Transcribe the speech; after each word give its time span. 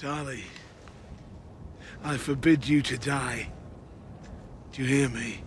Tali, 0.00 0.44
I 2.04 2.16
forbid 2.16 2.68
you 2.68 2.82
to 2.82 2.96
die. 2.96 3.50
Do 4.70 4.82
you 4.82 4.88
hear 4.88 5.08
me? 5.08 5.40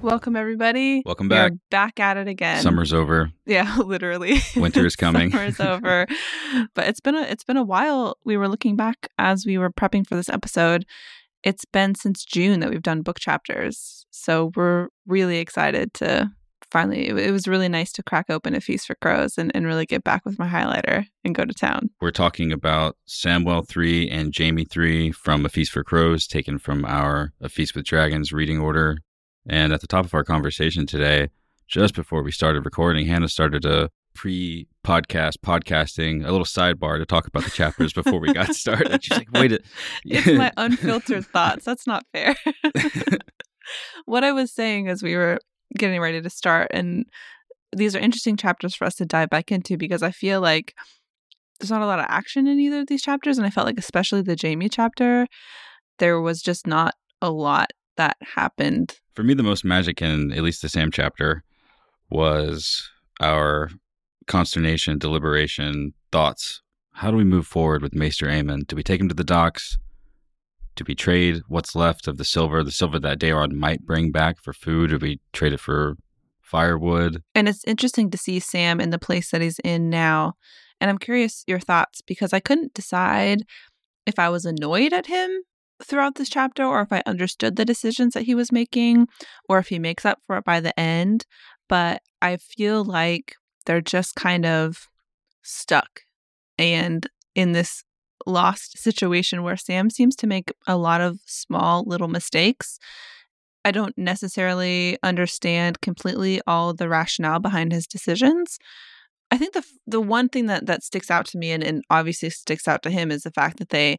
Welcome, 0.00 0.34
everybody. 0.34 1.02
Welcome 1.04 1.28
We 1.28 1.36
are 1.36 1.50
back. 1.50 1.58
back 1.70 2.00
at 2.00 2.16
it 2.16 2.26
again. 2.26 2.62
Summer's 2.62 2.94
over. 2.94 3.30
Yeah, 3.44 3.76
literally. 3.84 4.40
Winter 4.56 4.86
is 4.86 4.96
coming. 4.96 5.30
Summer's 5.30 5.60
over. 5.60 6.06
But 6.74 6.88
it's 6.88 7.00
been 7.00 7.14
a 7.14 7.20
it's 7.22 7.44
been 7.44 7.58
a 7.58 7.62
while. 7.62 8.16
We 8.24 8.36
were 8.38 8.48
looking 8.48 8.76
back 8.76 9.08
as 9.18 9.44
we 9.44 9.56
were 9.58 9.70
prepping 9.70 10.06
for 10.06 10.16
this 10.16 10.28
episode. 10.30 10.86
It's 11.44 11.64
been 11.66 11.94
since 11.94 12.24
June 12.24 12.60
that 12.60 12.70
we've 12.70 12.82
done 12.82 13.02
book 13.02 13.20
chapters. 13.20 14.06
So 14.10 14.50
we're 14.56 14.88
really 15.06 15.36
excited 15.38 15.92
to 15.94 16.30
finally 16.70 17.08
it, 17.08 17.18
it 17.18 17.30
was 17.30 17.48
really 17.48 17.68
nice 17.68 17.92
to 17.92 18.02
crack 18.02 18.26
open 18.30 18.54
a 18.54 18.60
feast 18.60 18.86
for 18.86 18.94
crows 18.96 19.38
and, 19.38 19.50
and 19.54 19.66
really 19.66 19.86
get 19.86 20.04
back 20.04 20.24
with 20.24 20.38
my 20.38 20.48
highlighter 20.48 21.06
and 21.24 21.34
go 21.34 21.44
to 21.44 21.54
town. 21.54 21.90
We're 22.00 22.10
talking 22.10 22.52
about 22.52 22.96
Samwell 23.06 23.66
3 23.66 24.08
and 24.08 24.34
Jaime 24.36 24.64
3 24.64 25.12
from 25.12 25.44
A 25.44 25.48
Feast 25.48 25.72
for 25.72 25.84
Crows, 25.84 26.26
taken 26.26 26.58
from 26.58 26.84
our 26.84 27.32
A 27.40 27.48
Feast 27.48 27.74
with 27.74 27.84
Dragons 27.84 28.32
reading 28.32 28.58
order. 28.58 28.98
And 29.48 29.72
at 29.72 29.80
the 29.80 29.86
top 29.86 30.04
of 30.04 30.14
our 30.14 30.24
conversation 30.24 30.86
today, 30.86 31.28
just 31.66 31.94
before 31.94 32.22
we 32.22 32.32
started 32.32 32.64
recording, 32.64 33.06
Hannah 33.06 33.28
started 33.28 33.64
a 33.64 33.90
pre 34.14 34.66
podcast 34.84 35.38
podcasting, 35.38 36.26
a 36.26 36.30
little 36.30 36.44
sidebar 36.44 36.98
to 36.98 37.06
talk 37.06 37.26
about 37.26 37.44
the 37.44 37.50
chapters 37.50 37.92
before 37.92 38.18
we 38.18 38.32
got 38.32 38.54
started. 38.54 39.02
She's 39.04 39.16
like, 39.16 39.30
wait 39.32 39.52
a 39.52 39.60
It's 40.04 40.26
my 40.26 40.52
unfiltered 40.56 41.26
thoughts. 41.26 41.64
That's 41.64 41.86
not 41.86 42.04
fair. 42.12 42.34
what 44.04 44.24
I 44.24 44.32
was 44.32 44.52
saying 44.52 44.88
as 44.88 45.02
we 45.02 45.16
were 45.16 45.38
getting 45.76 46.00
ready 46.00 46.20
to 46.20 46.30
start, 46.30 46.68
and 46.72 47.06
these 47.72 47.94
are 47.94 48.00
interesting 48.00 48.36
chapters 48.36 48.74
for 48.74 48.84
us 48.84 48.96
to 48.96 49.06
dive 49.06 49.30
back 49.30 49.52
into 49.52 49.76
because 49.76 50.02
I 50.02 50.10
feel 50.10 50.40
like 50.40 50.74
there's 51.58 51.70
not 51.70 51.82
a 51.82 51.86
lot 51.86 51.98
of 51.98 52.06
action 52.08 52.46
in 52.46 52.58
either 52.58 52.80
of 52.80 52.86
these 52.86 53.02
chapters. 53.02 53.38
And 53.38 53.46
I 53.46 53.50
felt 53.50 53.66
like, 53.66 53.78
especially 53.78 54.22
the 54.22 54.36
Jaime 54.40 54.68
chapter, 54.68 55.26
there 55.98 56.20
was 56.20 56.42
just 56.42 56.66
not 56.66 56.94
a 57.22 57.30
lot 57.30 57.70
that 57.96 58.16
happened. 58.34 58.98
For 59.14 59.22
me, 59.22 59.34
the 59.34 59.42
most 59.42 59.64
magic 59.64 60.00
in 60.00 60.32
at 60.32 60.42
least 60.42 60.62
the 60.62 60.68
Sam 60.68 60.90
chapter 60.90 61.44
was 62.08 62.88
our 63.20 63.70
consternation, 64.26 64.98
deliberation, 64.98 65.92
thoughts. 66.10 66.62
How 66.92 67.10
do 67.10 67.16
we 67.16 67.24
move 67.24 67.46
forward 67.46 67.82
with 67.82 67.94
Maester 67.94 68.26
Aemon? 68.26 68.66
Do 68.66 68.76
we 68.76 68.82
take 68.82 69.00
him 69.00 69.08
to 69.08 69.14
the 69.14 69.24
docks? 69.24 69.78
Do 70.76 70.84
we 70.86 70.94
trade 70.94 71.42
what's 71.48 71.74
left 71.74 72.08
of 72.08 72.16
the 72.16 72.24
silver, 72.24 72.62
the 72.62 72.70
silver 72.70 72.98
that 73.00 73.18
Dareon 73.18 73.52
might 73.52 73.84
bring 73.84 74.10
back 74.10 74.42
for 74.42 74.52
food? 74.52 74.90
Do 74.90 74.98
we 74.98 75.20
trade 75.32 75.52
it 75.52 75.60
for 75.60 75.96
firewood? 76.40 77.22
And 77.34 77.48
it's 77.48 77.64
interesting 77.64 78.10
to 78.10 78.18
see 78.18 78.40
Sam 78.40 78.80
in 78.80 78.90
the 78.90 78.98
place 78.98 79.30
that 79.30 79.40
he's 79.40 79.58
in 79.60 79.90
now. 79.90 80.34
And 80.80 80.90
I'm 80.90 80.98
curious 80.98 81.44
your 81.46 81.60
thoughts 81.60 82.00
because 82.00 82.32
I 82.32 82.40
couldn't 82.40 82.74
decide 82.74 83.42
if 84.06 84.18
I 84.18 84.30
was 84.30 84.44
annoyed 84.44 84.92
at 84.92 85.06
him 85.06 85.30
throughout 85.82 86.16
this 86.16 86.28
chapter 86.28 86.64
or 86.64 86.80
if 86.82 86.92
I 86.92 87.02
understood 87.06 87.56
the 87.56 87.64
decisions 87.64 88.14
that 88.14 88.24
he 88.24 88.34
was 88.34 88.52
making 88.52 89.08
or 89.48 89.58
if 89.58 89.68
he 89.68 89.78
makes 89.78 90.04
up 90.04 90.18
for 90.26 90.36
it 90.36 90.44
by 90.44 90.60
the 90.60 90.78
end. 90.78 91.26
But 91.68 92.02
I 92.20 92.36
feel 92.36 92.84
like 92.84 93.34
they're 93.66 93.80
just 93.80 94.14
kind 94.14 94.46
of 94.46 94.88
stuck 95.42 96.02
and 96.58 97.06
in 97.34 97.52
this 97.52 97.84
lost 98.26 98.78
situation 98.78 99.42
where 99.42 99.56
Sam 99.56 99.90
seems 99.90 100.16
to 100.16 100.26
make 100.26 100.52
a 100.66 100.76
lot 100.76 101.00
of 101.00 101.20
small 101.26 101.84
little 101.86 102.08
mistakes. 102.08 102.78
I 103.64 103.72
don't 103.72 103.96
necessarily 103.98 104.98
understand 105.02 105.80
completely 105.80 106.40
all 106.46 106.72
the 106.72 106.88
rationale 106.88 107.40
behind 107.40 107.72
his 107.72 107.86
decisions. 107.86 108.58
I 109.30 109.36
think 109.36 109.52
the 109.52 109.64
the 109.86 110.00
one 110.00 110.28
thing 110.28 110.46
that 110.46 110.66
that 110.66 110.82
sticks 110.82 111.10
out 111.10 111.26
to 111.26 111.38
me 111.38 111.52
and, 111.52 111.62
and 111.62 111.84
obviously 111.90 112.30
sticks 112.30 112.66
out 112.66 112.82
to 112.82 112.90
him 112.90 113.10
is 113.10 113.22
the 113.22 113.30
fact 113.30 113.58
that 113.58 113.68
they 113.68 113.98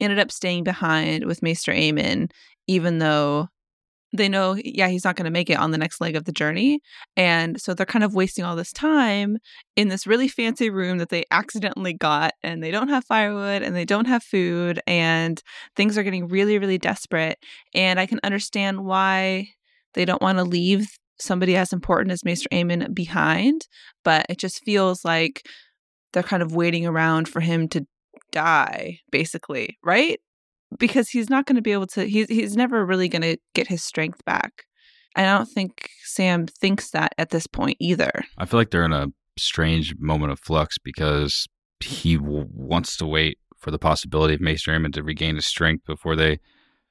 ended 0.00 0.18
up 0.18 0.30
staying 0.30 0.64
behind 0.64 1.24
with 1.24 1.42
Maester 1.42 1.72
Aemon, 1.72 2.30
even 2.66 2.98
though 2.98 3.48
they 4.12 4.28
know, 4.28 4.56
yeah, 4.64 4.88
he's 4.88 5.04
not 5.04 5.16
going 5.16 5.26
to 5.26 5.30
make 5.30 5.50
it 5.50 5.58
on 5.58 5.70
the 5.70 5.78
next 5.78 6.00
leg 6.00 6.16
of 6.16 6.24
the 6.24 6.32
journey. 6.32 6.80
And 7.16 7.60
so 7.60 7.74
they're 7.74 7.86
kind 7.86 8.04
of 8.04 8.14
wasting 8.14 8.44
all 8.44 8.56
this 8.56 8.72
time 8.72 9.38
in 9.76 9.88
this 9.88 10.06
really 10.06 10.26
fancy 10.26 10.68
room 10.68 10.98
that 10.98 11.10
they 11.10 11.24
accidentally 11.30 11.92
got, 11.92 12.32
and 12.42 12.62
they 12.62 12.70
don't 12.70 12.88
have 12.88 13.04
firewood 13.04 13.62
and 13.62 13.76
they 13.76 13.84
don't 13.84 14.06
have 14.06 14.22
food, 14.22 14.80
and 14.86 15.42
things 15.76 15.96
are 15.96 16.02
getting 16.02 16.28
really, 16.28 16.58
really 16.58 16.78
desperate. 16.78 17.38
And 17.74 18.00
I 18.00 18.06
can 18.06 18.20
understand 18.24 18.84
why 18.84 19.48
they 19.94 20.04
don't 20.04 20.22
want 20.22 20.38
to 20.38 20.44
leave 20.44 20.88
somebody 21.18 21.56
as 21.56 21.72
important 21.72 22.12
as 22.12 22.24
Maester 22.24 22.48
Aemon 22.50 22.94
behind, 22.94 23.68
but 24.04 24.26
it 24.28 24.38
just 24.38 24.64
feels 24.64 25.04
like 25.04 25.46
they're 26.12 26.22
kind 26.22 26.42
of 26.42 26.54
waiting 26.54 26.86
around 26.86 27.28
for 27.28 27.40
him 27.40 27.68
to 27.68 27.86
die, 28.32 28.98
basically, 29.10 29.78
right? 29.84 30.18
Because 30.78 31.08
he's 31.08 31.28
not 31.28 31.46
going 31.46 31.56
to 31.56 31.62
be 31.62 31.72
able 31.72 31.86
to. 31.88 32.04
He's 32.04 32.28
he's 32.28 32.56
never 32.56 32.84
really 32.86 33.08
going 33.08 33.22
to 33.22 33.36
get 33.54 33.66
his 33.66 33.82
strength 33.82 34.24
back. 34.24 34.64
And 35.16 35.26
I 35.26 35.36
don't 35.36 35.48
think 35.48 35.90
Sam 36.04 36.46
thinks 36.46 36.90
that 36.90 37.12
at 37.18 37.30
this 37.30 37.46
point 37.46 37.76
either. 37.80 38.12
I 38.38 38.46
feel 38.46 38.60
like 38.60 38.70
they're 38.70 38.84
in 38.84 38.92
a 38.92 39.08
strange 39.36 39.94
moment 39.98 40.32
of 40.32 40.38
flux 40.38 40.78
because 40.78 41.46
he 41.80 42.16
w- 42.16 42.46
wants 42.52 42.96
to 42.98 43.06
wait 43.06 43.38
for 43.58 43.70
the 43.70 43.78
possibility 43.78 44.34
of 44.34 44.40
Maester 44.40 44.70
Aemon 44.70 44.92
to 44.94 45.02
regain 45.02 45.34
his 45.34 45.46
strength 45.46 45.84
before 45.86 46.14
they 46.14 46.38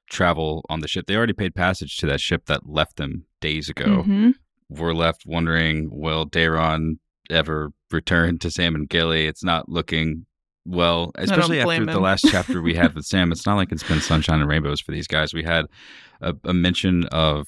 travel 0.10 0.66
on 0.70 0.82
the 0.82 0.88
ship. 0.88 1.06
They 1.08 1.16
already 1.16 1.34
paid 1.34 1.56
passage 1.56 1.96
to 1.98 2.06
that 2.08 2.20
ship 2.20 2.46
that 2.48 2.68
left 2.68 2.98
them 2.98 3.26
days 3.40 3.70
ago. 3.70 4.04
Mhm. 4.04 4.34
We're 4.68 4.94
left 4.94 5.24
wondering, 5.26 5.90
will 5.92 6.28
Dareon 6.28 6.96
ever 7.30 7.72
return 7.92 8.40
to 8.40 8.52
Sam 8.52 8.76
and 8.76 8.90
Gilly? 8.90 9.28
It's 9.28 9.44
not 9.44 9.70
looking 9.70 10.26
well, 10.70 11.12
especially 11.16 11.60
after 11.60 11.66
blame 11.66 11.86
the 11.86 12.00
last 12.00 12.26
chapter 12.30 12.62
we 12.62 12.76
had 12.76 12.94
with 12.94 13.06
Sam. 13.08 13.32
It's 13.32 13.46
not 13.46 13.56
like 13.56 13.72
it's 13.72 13.84
been 13.84 14.02
sunshine 14.02 14.40
and 14.40 14.50
rainbows 14.50 14.80
for 14.80 14.92
these 14.92 15.08
guys. 15.08 15.34
We 15.34 15.44
had 15.44 15.66
a, 16.22 16.36
a 16.44 16.54
mention 16.54 17.06
of 17.06 17.48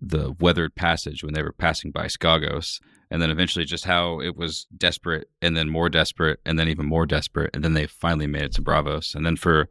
the 0.00 0.34
weathered 0.40 0.74
passage 0.74 1.22
when 1.22 1.34
they 1.34 1.42
were 1.42 1.52
passing 1.52 1.90
by 1.90 2.06
Skagos, 2.06 2.80
and 3.10 3.20
then 3.20 3.30
eventually 3.30 3.66
just 3.66 3.84
how 3.84 4.20
it 4.20 4.36
was 4.36 4.66
desperate, 4.76 5.28
and 5.42 5.54
then 5.54 5.68
more 5.68 5.90
desperate, 5.90 6.40
and 6.46 6.58
then 6.58 6.68
even 6.68 6.86
more 6.86 7.04
desperate, 7.04 7.50
and 7.52 7.62
then 7.62 7.74
they 7.74 7.86
finally 7.86 8.26
made 8.26 8.44
it 8.44 8.52
to 8.54 8.62
Braavos. 8.62 9.14
And 9.14 9.26
then 9.26 9.36
for 9.36 9.68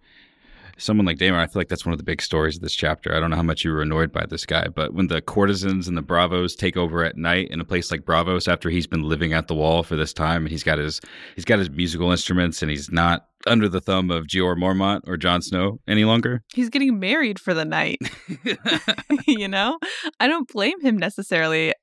someone 0.81 1.05
like 1.05 1.17
Damon, 1.17 1.39
I 1.39 1.47
feel 1.47 1.59
like 1.59 1.69
that's 1.69 1.85
one 1.85 1.93
of 1.93 1.99
the 1.99 2.03
big 2.03 2.21
stories 2.21 2.55
of 2.55 2.61
this 2.61 2.73
chapter. 2.73 3.15
I 3.15 3.19
don't 3.19 3.29
know 3.29 3.35
how 3.35 3.43
much 3.43 3.63
you 3.63 3.71
were 3.71 3.81
annoyed 3.81 4.11
by 4.11 4.25
this 4.25 4.45
guy, 4.45 4.67
but 4.67 4.93
when 4.93 5.07
the 5.07 5.21
courtesans 5.21 5.87
and 5.87 5.95
the 5.95 6.01
Bravos 6.01 6.55
take 6.55 6.75
over 6.75 7.03
at 7.03 7.17
night 7.17 7.49
in 7.49 7.61
a 7.61 7.65
place 7.65 7.91
like 7.91 8.01
Braavos 8.01 8.51
after 8.51 8.69
he's 8.69 8.87
been 8.87 9.03
living 9.03 9.33
at 9.33 9.47
the 9.47 9.55
wall 9.55 9.83
for 9.83 9.95
this 9.95 10.13
time, 10.13 10.43
and 10.43 10.49
he's 10.49 10.63
got 10.63 10.79
his 10.79 10.99
he's 11.35 11.45
got 11.45 11.59
his 11.59 11.69
musical 11.69 12.11
instruments, 12.11 12.61
and 12.61 12.71
he's 12.71 12.91
not 12.91 13.27
under 13.47 13.69
the 13.69 13.81
thumb 13.81 14.11
of 14.11 14.25
Jeor 14.25 14.55
Mormont 14.55 15.01
or 15.07 15.17
Jon 15.17 15.41
Snow 15.41 15.79
any 15.87 16.03
longer. 16.03 16.43
He's 16.53 16.69
getting 16.69 16.99
married 16.99 17.39
for 17.39 17.53
the 17.53 17.65
night. 17.65 17.99
you 19.27 19.47
know, 19.47 19.79
I 20.19 20.27
don't 20.27 20.47
blame 20.47 20.79
him 20.81 20.97
necessarily. 20.97 21.73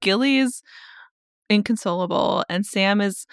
Gilly 0.00 0.38
is 0.38 0.62
inconsolable, 1.48 2.44
and 2.48 2.64
Sam 2.66 3.00
is 3.00 3.26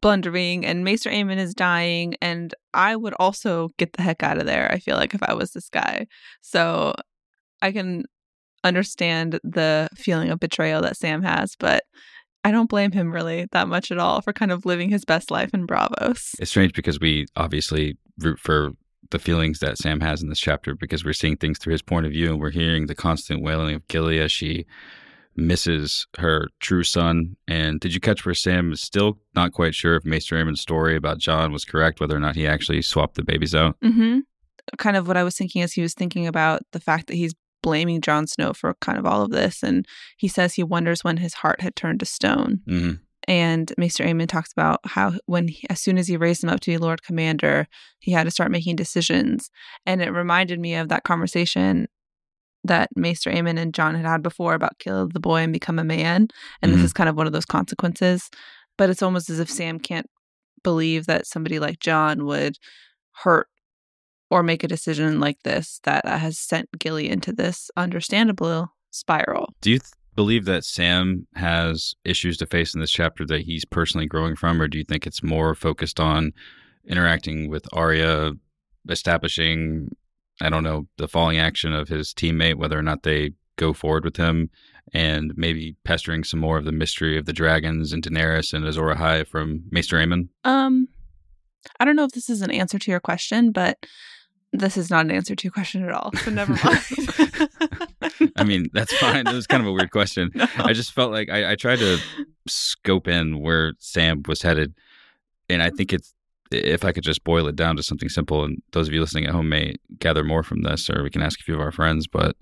blundering, 0.00 0.64
and 0.64 0.84
Maester 0.84 1.10
Aemon 1.10 1.38
is 1.38 1.54
dying, 1.54 2.14
and 2.20 2.54
I 2.74 2.96
would 2.96 3.14
also 3.18 3.70
get 3.78 3.94
the 3.94 4.02
heck 4.02 4.22
out 4.22 4.38
of 4.38 4.46
there. 4.46 4.70
I 4.70 4.78
feel 4.78 4.96
like 4.96 5.14
if 5.14 5.22
I 5.22 5.34
was 5.34 5.52
this 5.52 5.68
guy, 5.68 6.06
so 6.40 6.94
I 7.62 7.72
can 7.72 8.04
understand 8.64 9.40
the 9.44 9.88
feeling 9.94 10.30
of 10.30 10.40
betrayal 10.40 10.82
that 10.82 10.96
Sam 10.96 11.22
has, 11.22 11.56
but 11.58 11.84
I 12.44 12.50
don't 12.50 12.70
blame 12.70 12.92
him 12.92 13.12
really 13.12 13.46
that 13.52 13.68
much 13.68 13.90
at 13.90 13.98
all 13.98 14.20
for 14.20 14.32
kind 14.32 14.52
of 14.52 14.64
living 14.64 14.90
his 14.90 15.04
best 15.04 15.30
life 15.30 15.52
in 15.52 15.66
Braavos. 15.66 16.34
It's 16.38 16.50
strange 16.50 16.72
because 16.72 17.00
we 17.00 17.26
obviously 17.36 17.96
root 18.18 18.38
for 18.38 18.70
the 19.10 19.18
feelings 19.18 19.58
that 19.60 19.78
Sam 19.78 20.00
has 20.00 20.22
in 20.22 20.28
this 20.28 20.40
chapter 20.40 20.74
because 20.74 21.04
we're 21.04 21.12
seeing 21.12 21.36
things 21.36 21.58
through 21.58 21.72
his 21.72 21.82
point 21.82 22.06
of 22.06 22.12
view 22.12 22.30
and 22.30 22.40
we're 22.40 22.50
hearing 22.50 22.86
the 22.86 22.94
constant 22.94 23.42
wailing 23.42 23.74
of 23.74 23.86
Gilly 23.88 24.26
she 24.28 24.66
misses 25.38 26.06
her 26.18 26.48
true 26.60 26.82
son. 26.82 27.36
And 27.46 27.80
did 27.80 27.94
you 27.94 28.00
catch 28.00 28.26
where 28.26 28.34
Sam 28.34 28.72
is 28.72 28.80
still 28.80 29.18
not 29.34 29.52
quite 29.52 29.74
sure 29.74 29.96
if 29.96 30.04
Maester 30.04 30.36
Aemon's 30.36 30.60
story 30.60 30.96
about 30.96 31.18
Jon 31.18 31.52
was 31.52 31.64
correct, 31.64 32.00
whether 32.00 32.16
or 32.16 32.20
not 32.20 32.36
he 32.36 32.46
actually 32.46 32.82
swapped 32.82 33.14
the 33.14 33.22
babies 33.22 33.54
out? 33.54 33.76
Mm-hmm. 33.80 34.20
Kind 34.76 34.96
of 34.96 35.08
what 35.08 35.16
I 35.16 35.22
was 35.22 35.36
thinking 35.36 35.62
as 35.62 35.72
he 35.72 35.80
was 35.80 35.94
thinking 35.94 36.26
about 36.26 36.62
the 36.72 36.80
fact 36.80 37.06
that 37.06 37.14
he's 37.14 37.34
blaming 37.62 38.00
Jon 38.00 38.26
Snow 38.26 38.52
for 38.52 38.74
kind 38.80 38.98
of 38.98 39.06
all 39.06 39.22
of 39.22 39.30
this, 39.30 39.62
and 39.62 39.86
he 40.16 40.28
says 40.28 40.54
he 40.54 40.62
wonders 40.62 41.02
when 41.02 41.16
his 41.16 41.34
heart 41.34 41.60
had 41.60 41.74
turned 41.74 42.00
to 42.00 42.06
stone. 42.06 42.60
hmm 42.66 42.92
And 43.26 43.72
Maester 43.78 44.04
Aemon 44.04 44.28
talks 44.28 44.52
about 44.52 44.80
how 44.84 45.14
when 45.26 45.48
he, 45.48 45.66
as 45.70 45.80
soon 45.80 45.98
as 45.98 46.08
he 46.08 46.16
raised 46.16 46.44
him 46.44 46.50
up 46.50 46.60
to 46.60 46.70
be 46.70 46.78
Lord 46.78 47.02
Commander, 47.02 47.66
he 48.00 48.12
had 48.12 48.24
to 48.24 48.30
start 48.30 48.50
making 48.50 48.76
decisions, 48.76 49.50
and 49.86 50.02
it 50.02 50.10
reminded 50.10 50.60
me 50.60 50.74
of 50.74 50.88
that 50.88 51.04
conversation 51.04 51.88
that 52.64 52.88
Maester 52.96 53.30
Aemon 53.30 53.58
and 53.58 53.72
Jon 53.72 53.94
had 53.94 54.04
had 54.04 54.22
before 54.22 54.54
about 54.54 54.78
kill 54.78 55.08
the 55.08 55.20
boy 55.20 55.38
and 55.42 55.52
become 55.52 55.78
a 55.78 55.84
man, 55.84 56.28
and 56.62 56.72
Mhm. 56.72 56.76
this 56.76 56.84
is 56.84 56.92
kind 56.92 57.08
of 57.08 57.16
one 57.16 57.26
of 57.26 57.32
those 57.32 57.46
consequences. 57.46 58.30
But 58.76 58.90
it's 58.90 59.02
almost 59.02 59.30
as 59.30 59.40
if 59.40 59.50
Sam 59.50 59.78
can't 59.78 60.08
believe 60.62 61.06
that 61.06 61.26
somebody 61.26 61.58
like 61.58 61.80
Jon 61.80 62.24
would 62.26 62.56
hurt 63.22 63.48
or 64.30 64.42
make 64.42 64.62
a 64.62 64.68
decision 64.68 65.20
like 65.20 65.42
this 65.42 65.80
that 65.84 66.06
has 66.06 66.38
sent 66.38 66.68
Gilly 66.78 67.08
into 67.08 67.32
this 67.32 67.70
understandable 67.76 68.68
spiral. 68.90 69.54
Do 69.60 69.70
you 69.70 69.78
th- 69.78 69.90
believe 70.14 70.44
that 70.46 70.64
Sam 70.64 71.26
has 71.34 71.94
issues 72.04 72.36
to 72.38 72.46
face 72.46 72.74
in 72.74 72.80
this 72.80 72.90
chapter 72.90 73.24
that 73.26 73.42
he's 73.42 73.64
personally 73.64 74.06
growing 74.06 74.36
from, 74.36 74.60
or 74.60 74.68
do 74.68 74.76
you 74.78 74.84
think 74.84 75.06
it's 75.06 75.22
more 75.22 75.54
focused 75.54 75.98
on 76.00 76.32
interacting 76.86 77.48
with 77.48 77.66
Arya, 77.72 78.32
establishing, 78.88 79.94
I 80.40 80.50
don't 80.50 80.64
know, 80.64 80.86
the 80.96 81.08
falling 81.08 81.38
action 81.38 81.72
of 81.72 81.88
his 81.88 82.12
teammate, 82.14 82.56
whether 82.56 82.78
or 82.78 82.82
not 82.82 83.02
they 83.02 83.32
go 83.56 83.72
forward 83.72 84.04
with 84.04 84.16
him, 84.16 84.50
and 84.94 85.32
maybe 85.36 85.76
pestering 85.84 86.24
some 86.24 86.40
more 86.40 86.58
of 86.58 86.64
the 86.64 86.72
mystery 86.72 87.18
of 87.18 87.26
the 87.26 87.32
dragons 87.32 87.92
and 87.92 88.02
Daenerys 88.02 88.52
and 88.52 88.64
Azor 88.64 88.94
Ahai 88.94 89.26
from 89.26 89.64
Maester 89.70 89.96
Aemon? 89.96 90.28
Um, 90.44 90.88
I 91.80 91.84
don't 91.84 91.96
know 91.96 92.04
if 92.04 92.12
this 92.12 92.30
is 92.30 92.42
an 92.42 92.50
answer 92.50 92.78
to 92.78 92.90
your 92.90 93.00
question, 93.00 93.52
but 93.52 93.84
this 94.52 94.76
is 94.76 94.90
not 94.90 95.04
an 95.04 95.10
answer 95.10 95.34
to 95.34 95.44
your 95.44 95.52
question 95.52 95.84
at 95.84 95.92
all. 95.92 96.10
So 96.16 96.30
never 96.30 96.52
mind. 96.64 98.30
I 98.36 98.44
mean, 98.44 98.68
that's 98.72 98.96
fine. 98.96 99.26
It 99.26 99.34
was 99.34 99.46
kind 99.46 99.62
of 99.62 99.66
a 99.68 99.72
weird 99.72 99.90
question. 99.90 100.30
No. 100.38 100.46
I 100.58 100.72
just 100.72 100.92
felt 100.92 101.12
like 101.12 101.28
I, 101.28 101.52
I 101.52 101.54
tried 101.56 101.80
to 101.80 101.98
scope 102.46 103.08
in 103.08 103.40
where 103.40 103.72
Sam 103.78 104.22
was 104.26 104.42
headed, 104.42 104.74
and 105.48 105.62
I 105.62 105.70
think 105.70 105.92
it's 105.92 106.14
if 106.50 106.84
I 106.84 106.92
could 106.92 107.04
just 107.04 107.24
boil 107.24 107.46
it 107.48 107.56
down 107.56 107.76
to 107.76 107.82
something 107.82 108.08
simple, 108.08 108.44
and 108.44 108.62
those 108.72 108.88
of 108.88 108.94
you 108.94 109.00
listening 109.00 109.26
at 109.26 109.32
home 109.32 109.48
may 109.48 109.74
gather 109.98 110.24
more 110.24 110.42
from 110.42 110.62
this, 110.62 110.88
or 110.88 111.02
we 111.02 111.10
can 111.10 111.22
ask 111.22 111.40
a 111.40 111.42
few 111.42 111.54
of 111.54 111.60
our 111.60 111.72
friends. 111.72 112.06
But 112.06 112.36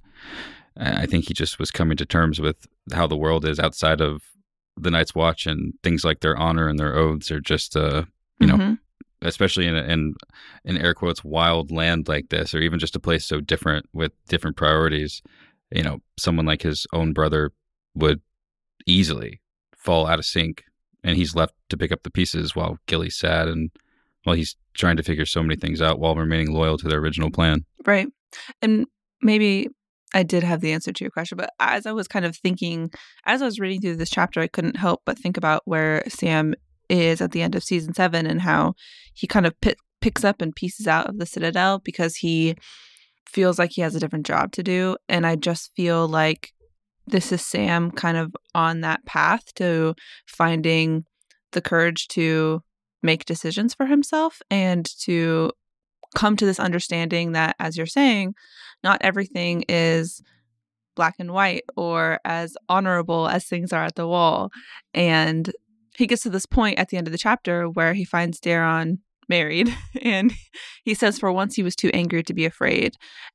I 0.79 1.06
think 1.06 1.26
he 1.26 1.35
just 1.35 1.58
was 1.58 1.70
coming 1.70 1.97
to 1.97 2.05
terms 2.06 2.41
with 2.41 2.67
how 2.93 3.06
the 3.06 3.17
world 3.17 3.44
is 3.44 3.58
outside 3.58 4.00
of 4.00 4.23
the 4.76 4.91
Night's 4.91 5.14
Watch, 5.14 5.47
and 5.47 5.73
things 5.82 6.05
like 6.05 6.20
their 6.20 6.37
honor 6.37 6.69
and 6.69 6.79
their 6.79 6.94
oaths 6.97 7.31
are 7.31 7.41
just, 7.41 7.76
uh, 7.76 8.05
you 8.38 8.47
know, 8.47 8.56
Mhm. 8.58 8.79
especially 9.23 9.67
in 9.67 9.75
a, 9.75 9.82
in 9.85 10.14
in 10.64 10.76
air 10.76 10.93
quotes 10.93 11.25
wild 11.25 11.70
land 11.70 12.08
like 12.08 12.29
this, 12.29 12.55
or 12.55 12.61
even 12.61 12.79
just 12.79 12.94
a 12.94 13.00
place 13.00 13.25
so 13.25 13.41
different 13.41 13.88
with 13.94 14.12
different 14.29 14.56
priorities. 14.56 15.23
You 15.75 15.82
know, 15.82 16.03
someone 16.19 16.44
like 16.47 16.62
his 16.62 16.87
own 16.93 17.12
brother 17.14 17.53
would 17.94 18.20
easily 18.87 19.41
fall 19.76 20.06
out 20.06 20.19
of 20.19 20.26
sync, 20.26 20.64
and 21.03 21.17
he's 21.17 21.35
left 21.35 21.55
to 21.70 21.76
pick 21.79 21.91
up 21.91 22.03
the 22.03 22.11
pieces 22.11 22.55
while 22.55 22.79
Gilly's 22.87 23.17
sad 23.17 23.49
and 23.49 23.70
while 24.26 24.37
he's 24.37 24.56
trying 24.75 24.96
to 24.96 25.02
figure 25.02 25.25
so 25.25 25.43
many 25.43 25.56
things 25.56 25.81
out 25.81 26.00
while 26.00 26.17
remaining 26.17 26.52
loyal 26.52 26.76
to 26.78 26.88
their 26.88 26.99
original 26.99 27.31
plan. 27.31 27.64
Right. 27.87 28.08
And 28.61 28.87
maybe 29.23 29.69
I 30.12 30.25
did 30.25 30.43
have 30.43 30.61
the 30.61 30.73
answer 30.73 30.93
to 30.93 31.05
your 31.05 31.11
question, 31.11 31.38
but 31.38 31.50
as 31.61 31.87
I 31.87 31.93
was 31.93 32.08
kind 32.08 32.25
of 32.25 32.37
thinking, 32.37 32.90
as 33.25 33.40
I 33.40 33.44
was 33.44 33.61
reading 33.61 33.81
through 33.81 33.96
this 33.96 34.11
chapter, 34.11 34.40
I 34.40 34.49
couldn't 34.49 34.76
help 34.76 35.02
but 35.06 35.19
think 35.19 35.37
about 35.37 35.62
where 35.64 36.02
Sam 36.08 36.55
is 36.88 37.20
at 37.20 37.31
the 37.31 37.43
end 37.43 37.55
of 37.55 37.62
season 37.62 37.94
seven 37.94 38.26
and 38.26 38.40
how 38.40 38.75
he 39.14 39.26
kind 39.26 39.46
of 39.46 39.58
pi 39.61 39.75
picks 40.00 40.25
up 40.25 40.43
and 40.43 40.55
pieces 40.55 40.87
out 40.87 41.08
of 41.08 41.19
the 41.19 41.26
Citadel 41.26 41.81
because 41.81 42.17
he 42.17 42.55
feels 43.29 43.58
like 43.58 43.72
he 43.72 43.81
has 43.81 43.94
a 43.94 44.00
different 44.00 44.26
job 44.26 44.52
to 44.52 44.62
do. 44.62 44.96
And 45.08 45.26
I 45.26 45.37
just 45.37 45.72
feel 45.75 46.06
like 46.06 46.52
this 47.06 47.32
is 47.32 47.44
Sam 47.44 47.90
kind 47.90 48.17
of 48.17 48.34
on 48.55 48.82
that 48.82 49.05
path 49.06 49.55
to 49.55 49.94
finding 50.26 51.05
the 51.52 51.61
courage 51.61 52.08
to 52.08 52.62
make 53.06 53.25
decisions 53.25 53.73
for 53.73 53.87
himself 53.87 54.43
and 54.50 54.85
to 55.00 55.53
come 56.14 56.37
to 56.37 56.44
this 56.44 56.61
understanding 56.61 57.32
that, 57.32 57.56
as 57.58 57.76
you're 57.76 57.87
saying, 57.87 58.35
not 58.85 58.99
everything 59.00 59.64
is 59.69 60.23
black 60.94 61.14
and 61.19 61.32
white 61.32 61.64
or 61.76 62.19
as 62.25 62.56
honorable 62.69 63.29
as 63.29 63.44
things 63.44 63.73
are 63.73 63.85
at 63.85 63.94
the 63.94 64.06
wall. 64.06 64.50
And 64.93 65.50
he 65.97 66.06
gets 66.06 66.23
to 66.23 66.31
this 66.31 66.47
point 66.47 66.79
at 66.79 66.88
the 66.88 66.97
end 66.97 67.06
of 67.06 67.12
the 67.12 67.19
chapter 67.19 67.69
where 67.69 67.94
he 67.94 68.05
finds 68.05 68.41
Dareon 68.41 68.99
married 69.29 69.75
and 70.03 70.32
he 70.85 70.94
says 70.94 71.19
for 71.19 71.32
once 71.32 71.55
he 71.55 71.62
was 71.62 71.76
too 71.76 71.91
angry 71.94 72.23
to 72.25 72.35
be 72.35 72.44
afraid. 72.44 72.94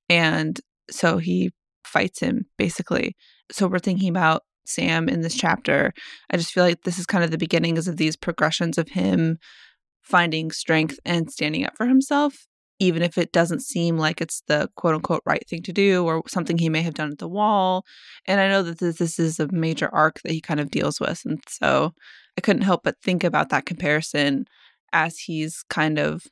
And 0.09 0.59
so 0.89 1.17
he 1.17 1.51
fights 1.83 2.19
him 2.19 2.45
basically. 2.57 3.15
So 3.51 3.67
we're 3.67 3.79
thinking 3.79 4.09
about 4.09 4.43
Sam 4.65 5.09
in 5.09 5.21
this 5.21 5.35
chapter. 5.35 5.93
I 6.29 6.37
just 6.37 6.51
feel 6.51 6.63
like 6.63 6.83
this 6.83 6.99
is 6.99 7.05
kind 7.05 7.23
of 7.23 7.31
the 7.31 7.37
beginnings 7.37 7.87
of 7.87 7.97
these 7.97 8.15
progressions 8.15 8.77
of 8.77 8.89
him 8.89 9.37
finding 10.01 10.51
strength 10.51 10.99
and 11.05 11.31
standing 11.31 11.65
up 11.65 11.77
for 11.77 11.85
himself 11.85 12.47
even 12.81 13.03
if 13.03 13.15
it 13.15 13.31
doesn't 13.31 13.61
seem 13.61 13.99
like 13.99 14.21
it's 14.21 14.41
the 14.47 14.67
quote 14.75 14.95
unquote 14.95 15.21
right 15.23 15.47
thing 15.47 15.61
to 15.61 15.71
do 15.71 16.03
or 16.03 16.23
something 16.27 16.57
he 16.57 16.67
may 16.67 16.81
have 16.81 16.95
done 16.95 17.11
at 17.11 17.19
the 17.19 17.27
wall. 17.27 17.85
And 18.25 18.41
I 18.41 18.49
know 18.49 18.63
that 18.63 18.79
this, 18.79 18.97
this 18.97 19.19
is 19.19 19.39
a 19.39 19.47
major 19.51 19.87
arc 19.93 20.19
that 20.23 20.31
he 20.31 20.41
kind 20.41 20.59
of 20.59 20.71
deals 20.71 20.99
with. 20.99 21.21
And 21.23 21.39
so 21.47 21.93
I 22.39 22.41
couldn't 22.41 22.63
help 22.63 22.81
but 22.83 22.99
think 23.03 23.23
about 23.23 23.49
that 23.49 23.67
comparison 23.67 24.45
as 24.93 25.19
he's 25.19 25.63
kind 25.69 25.99
of 25.99 26.23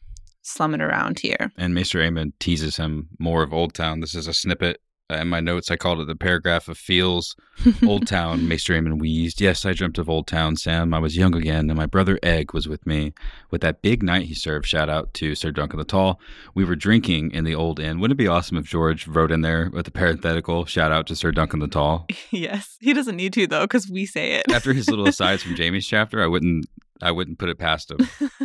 slumming 0.42 0.82
around 0.82 1.20
here. 1.20 1.52
And 1.56 1.76
Maester 1.76 2.00
Aemon 2.00 2.32
teases 2.40 2.78
him 2.78 3.10
more 3.20 3.44
of 3.44 3.54
Old 3.54 3.76
Town. 3.76 4.00
This 4.00 4.16
is 4.16 4.26
a 4.26 4.34
snippet. 4.34 4.82
In 5.10 5.28
my 5.28 5.40
notes, 5.40 5.72
I 5.72 5.76
called 5.76 6.02
it 6.02 6.08
the 6.08 6.16
paragraph 6.16 6.68
of 6.68 6.78
feels. 6.78 7.36
Old 7.88 8.06
Town, 8.06 8.48
Maester 8.48 8.74
Aemon 8.74 9.00
wheezed. 9.00 9.42
Yes, 9.42 9.66
I 9.66 9.74
dreamt 9.74 9.98
of 9.98 10.08
Old 10.08 10.28
Town, 10.28 10.56
Sam. 10.56 10.94
I 10.94 11.00
was 11.00 11.18
young 11.18 11.34
again, 11.36 11.68
and 11.70 11.76
my 11.76 11.88
brother 11.88 12.20
Egg 12.22 12.54
was 12.54 12.68
with 12.68 12.86
me. 12.86 13.14
With 13.50 13.62
that 13.62 13.82
big 13.82 14.04
knight 14.04 14.28
he 14.28 14.36
served, 14.36 14.68
shout 14.68 14.88
out 14.88 15.14
to 15.16 15.34
Sir 15.34 15.50
Duncan 15.50 15.80
the 15.80 15.84
Tall. 15.86 16.20
We 16.54 16.64
were 16.64 16.76
drinking 16.76 17.32
in 17.32 17.44
the 17.44 17.56
old 17.56 17.80
inn. 17.80 18.00
Wouldn't 18.00 18.20
it 18.20 18.24
be 18.24 18.28
awesome 18.28 18.58
if 18.58 18.66
George 18.66 19.08
wrote 19.08 19.32
in 19.32 19.42
there 19.42 19.72
with 19.74 19.88
a 19.88 19.92
parenthetical, 19.92 20.66
shout 20.66 20.92
out 20.92 21.08
to 21.08 21.16
Sir 21.16 21.32
Duncan 21.32 21.60
the 21.60 21.68
Tall? 21.68 22.06
yes. 22.30 22.78
He 22.80 22.94
doesn't 22.94 23.16
need 23.16 23.34
to 23.34 23.48
though, 23.48 23.64
because 23.64 23.90
we 23.90 24.06
say 24.06 24.34
it. 24.34 24.52
After 24.52 24.74
his 24.74 24.90
little 24.90 25.08
asides 25.08 25.42
from 25.42 25.56
Jaime's 25.56 25.88
chapter, 25.88 26.24
I 26.24 26.28
wouldn't 26.28 26.68
I 27.02 27.12
wouldn't 27.12 27.40
put 27.40 27.50
it 27.50 27.58
past 27.60 27.92
him. 27.92 28.00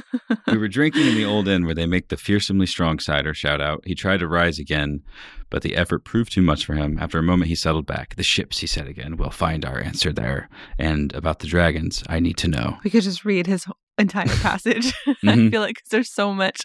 we 0.47 0.57
were 0.59 0.69
drinking 0.69 1.07
in 1.07 1.15
the 1.15 1.25
old 1.25 1.49
inn 1.49 1.65
where 1.67 1.75
they 1.75 1.87
make 1.87 2.09
the 2.09 2.17
fearsomely 2.17 2.67
strong 2.67 2.99
cider. 2.99 3.35
Shout 3.35 3.61
out. 3.61 3.83
He 3.87 3.95
tried 3.95 4.21
to 4.21 4.29
rise 4.29 4.59
again, 4.59 5.03
but 5.51 5.63
the 5.63 5.77
effort 5.77 6.05
proved 6.05 6.33
too 6.33 6.43
much 6.43 6.65
for 6.65 6.75
him. 6.75 6.99
After 7.01 7.19
a 7.19 7.23
moment, 7.23 7.49
he 7.49 7.55
settled 7.55 7.87
back. 7.87 8.15
The 8.17 8.23
ships, 8.23 8.59
he 8.59 8.67
said 8.67 8.87
again, 8.87 9.17
will 9.17 9.31
find 9.31 9.65
our 9.65 9.81
answer 9.81 10.13
there. 10.13 10.49
And 10.79 11.13
about 11.15 11.41
the 11.41 11.47
dragons, 11.49 12.05
I 12.09 12.21
need 12.21 12.37
to 12.39 12.49
know. 12.49 12.79
we 12.85 12.91
could 12.91 13.03
just 13.03 13.25
read 13.25 13.47
his 13.47 13.67
entire 13.99 14.27
passage. 14.43 14.93
I 15.07 15.13
Mhm. 15.23 15.51
feel 15.51 15.61
like 15.61 15.77
'cause 15.77 15.91
there's 15.91 16.13
so 16.13 16.33
much, 16.35 16.61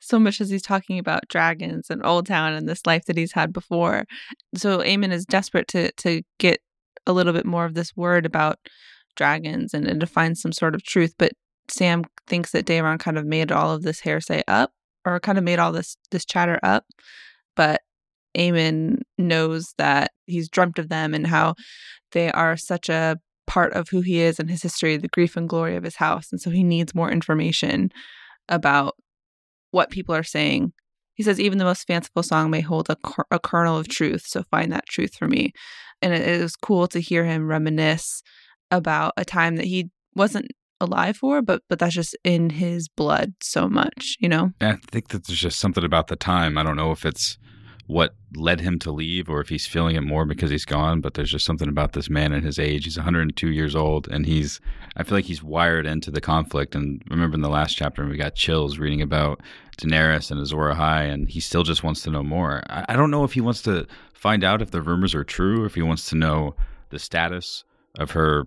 so 0.00 0.18
much 0.18 0.40
as 0.40 0.50
he's 0.50 0.62
talking 0.62 0.98
about 0.98 1.28
dragons 1.28 1.88
and 1.90 2.04
Old 2.04 2.26
Town 2.26 2.52
and 2.52 2.68
this 2.68 2.86
life 2.86 3.04
that 3.06 3.16
he's 3.16 3.32
had 3.32 3.52
before. 3.52 4.04
So 4.56 4.78
Aemon 4.78 5.12
is 5.12 5.24
desperate 5.26 5.68
to 5.68 5.90
to 5.92 6.22
get 6.38 6.60
a 7.06 7.12
little 7.12 7.32
bit 7.34 7.44
more 7.44 7.66
of 7.66 7.74
this 7.74 7.94
word 7.96 8.24
about 8.24 8.58
dragons 9.14 9.74
and, 9.74 10.00
to 10.00 10.06
find 10.06 10.36
some 10.36 10.52
sort 10.52 10.74
of 10.74 10.82
truth. 10.82 11.14
But 11.18 11.32
Sam 11.68 12.04
thinks 12.26 12.52
that 12.52 12.66
Dareon 12.66 12.98
kind 12.98 13.18
of 13.18 13.24
made 13.24 13.52
all 13.52 13.72
of 13.72 13.82
this 13.82 14.00
hearsay 14.00 14.42
up, 14.48 14.72
or 15.04 15.20
kind 15.20 15.38
of 15.38 15.44
made 15.44 15.58
all 15.58 15.72
this 15.72 15.96
this 16.10 16.24
chatter 16.24 16.58
up. 16.62 16.84
But 17.56 17.82
Aemon 18.36 19.02
knows 19.16 19.74
that 19.78 20.10
he's 20.26 20.48
dreamt 20.48 20.78
of 20.78 20.88
them 20.88 21.14
and 21.14 21.26
how 21.26 21.54
they 22.12 22.30
are 22.32 22.56
such 22.56 22.88
a 22.88 23.18
part 23.46 23.72
of 23.74 23.88
who 23.90 24.00
he 24.00 24.20
is 24.20 24.38
and 24.38 24.50
his 24.50 24.62
history, 24.62 24.96
the 24.96 25.08
grief 25.08 25.36
and 25.36 25.48
glory 25.48 25.76
of 25.76 25.84
his 25.84 25.96
house. 25.96 26.28
And 26.32 26.40
so 26.40 26.50
he 26.50 26.64
needs 26.64 26.94
more 26.94 27.10
information 27.10 27.90
about 28.48 28.94
what 29.70 29.90
people 29.90 30.14
are 30.14 30.22
saying. 30.22 30.72
He 31.14 31.22
says, 31.22 31.38
even 31.38 31.58
the 31.58 31.64
most 31.64 31.86
fanciful 31.86 32.22
song 32.22 32.50
may 32.50 32.60
hold 32.60 32.90
a, 32.90 32.96
a 33.30 33.38
kernel 33.38 33.78
of 33.78 33.88
truth. 33.88 34.24
So 34.26 34.42
find 34.50 34.72
that 34.72 34.86
truth 34.88 35.14
for 35.14 35.28
me. 35.28 35.52
And 36.02 36.12
it, 36.12 36.26
it 36.26 36.42
was 36.42 36.56
cool 36.56 36.88
to 36.88 37.00
hear 37.00 37.24
him 37.24 37.46
reminisce 37.46 38.22
about 38.76 39.12
a 39.16 39.24
time 39.24 39.56
that 39.56 39.66
he 39.66 39.90
wasn't 40.14 40.50
alive 40.80 41.16
for, 41.16 41.42
but 41.42 41.62
but 41.68 41.78
that's 41.78 41.94
just 41.94 42.16
in 42.24 42.50
his 42.50 42.88
blood 42.88 43.34
so 43.40 43.68
much, 43.68 44.16
you 44.20 44.28
know? 44.28 44.52
I 44.60 44.76
think 44.90 45.08
that 45.08 45.26
there's 45.26 45.40
just 45.40 45.58
something 45.58 45.84
about 45.84 46.08
the 46.08 46.16
time. 46.16 46.58
I 46.58 46.62
don't 46.62 46.76
know 46.76 46.92
if 46.92 47.04
it's 47.04 47.38
what 47.86 48.14
led 48.34 48.60
him 48.60 48.78
to 48.78 48.90
leave 48.90 49.28
or 49.28 49.40
if 49.40 49.50
he's 49.50 49.66
feeling 49.66 49.94
it 49.94 50.00
more 50.00 50.24
because 50.24 50.50
he's 50.50 50.64
gone, 50.64 51.00
but 51.00 51.14
there's 51.14 51.30
just 51.30 51.44
something 51.44 51.68
about 51.68 51.92
this 51.92 52.08
man 52.08 52.32
and 52.32 52.44
his 52.44 52.58
age. 52.58 52.84
He's 52.84 52.96
102 52.96 53.50
years 53.50 53.76
old 53.76 54.08
and 54.08 54.24
he's, 54.24 54.58
I 54.96 55.02
feel 55.02 55.18
like 55.18 55.26
he's 55.26 55.42
wired 55.42 55.84
into 55.84 56.10
the 56.10 56.20
conflict. 56.20 56.74
And 56.74 57.02
remember 57.10 57.34
in 57.34 57.42
the 57.42 57.50
last 57.50 57.74
chapter, 57.74 58.06
we 58.06 58.16
got 58.16 58.34
chills 58.34 58.78
reading 58.78 59.02
about 59.02 59.42
Daenerys 59.76 60.30
and 60.30 60.40
Azor 60.40 60.56
Ahai, 60.56 61.12
and 61.12 61.28
he 61.28 61.40
still 61.40 61.62
just 61.62 61.82
wants 61.82 62.02
to 62.02 62.10
know 62.10 62.22
more. 62.22 62.62
I, 62.68 62.86
I 62.90 62.96
don't 62.96 63.10
know 63.10 63.24
if 63.24 63.32
he 63.32 63.40
wants 63.40 63.60
to 63.62 63.86
find 64.14 64.44
out 64.44 64.62
if 64.62 64.70
the 64.70 64.80
rumors 64.80 65.14
are 65.14 65.24
true, 65.24 65.62
or 65.62 65.66
if 65.66 65.74
he 65.74 65.82
wants 65.82 66.08
to 66.10 66.16
know 66.16 66.54
the 66.90 66.98
status 66.98 67.64
of 67.98 68.12
her 68.12 68.46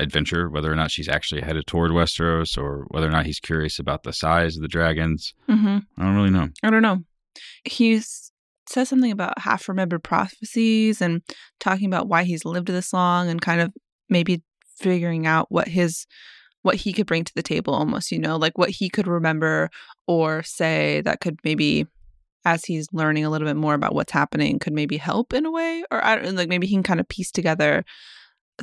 adventure, 0.00 0.48
whether 0.48 0.72
or 0.72 0.76
not 0.76 0.90
she's 0.90 1.08
actually 1.08 1.40
headed 1.42 1.66
toward 1.66 1.90
Westeros, 1.90 2.56
or 2.56 2.86
whether 2.88 3.06
or 3.06 3.12
not 3.12 3.26
he's 3.26 3.40
curious 3.40 3.78
about 3.78 4.02
the 4.02 4.12
size 4.12 4.56
of 4.56 4.62
the 4.62 4.68
dragons. 4.68 5.34
Mm-hmm. 5.48 5.78
I 5.98 6.02
don't 6.02 6.16
really 6.16 6.30
know. 6.30 6.48
I 6.62 6.70
don't 6.70 6.82
know. 6.82 7.00
He 7.64 8.00
says 8.00 8.88
something 8.88 9.10
about 9.10 9.38
half 9.38 9.68
remembered 9.68 10.04
prophecies 10.04 11.00
and 11.00 11.22
talking 11.58 11.86
about 11.86 12.08
why 12.08 12.24
he's 12.24 12.44
lived 12.44 12.68
this 12.68 12.92
long 12.92 13.28
and 13.28 13.40
kind 13.40 13.60
of 13.60 13.72
maybe 14.08 14.42
figuring 14.78 15.26
out 15.26 15.46
what 15.50 15.68
his 15.68 16.06
what 16.62 16.76
he 16.76 16.92
could 16.92 17.06
bring 17.06 17.24
to 17.24 17.34
the 17.34 17.42
table 17.42 17.74
almost, 17.74 18.12
you 18.12 18.18
know, 18.18 18.36
like 18.36 18.58
what 18.58 18.68
he 18.68 18.90
could 18.90 19.06
remember 19.06 19.70
or 20.06 20.42
say 20.42 21.00
that 21.02 21.20
could 21.20 21.38
maybe 21.42 21.86
as 22.44 22.64
he's 22.64 22.86
learning 22.92 23.24
a 23.24 23.30
little 23.30 23.48
bit 23.48 23.56
more 23.56 23.74
about 23.74 23.94
what's 23.94 24.12
happening 24.12 24.58
could 24.58 24.72
maybe 24.72 24.96
help 24.96 25.32
in 25.32 25.44
a 25.46 25.50
way 25.50 25.84
or 25.90 26.04
I 26.04 26.16
don't 26.16 26.36
like 26.36 26.48
maybe 26.48 26.66
he 26.66 26.74
can 26.74 26.82
kind 26.82 27.00
of 27.00 27.08
piece 27.08 27.30
together 27.30 27.84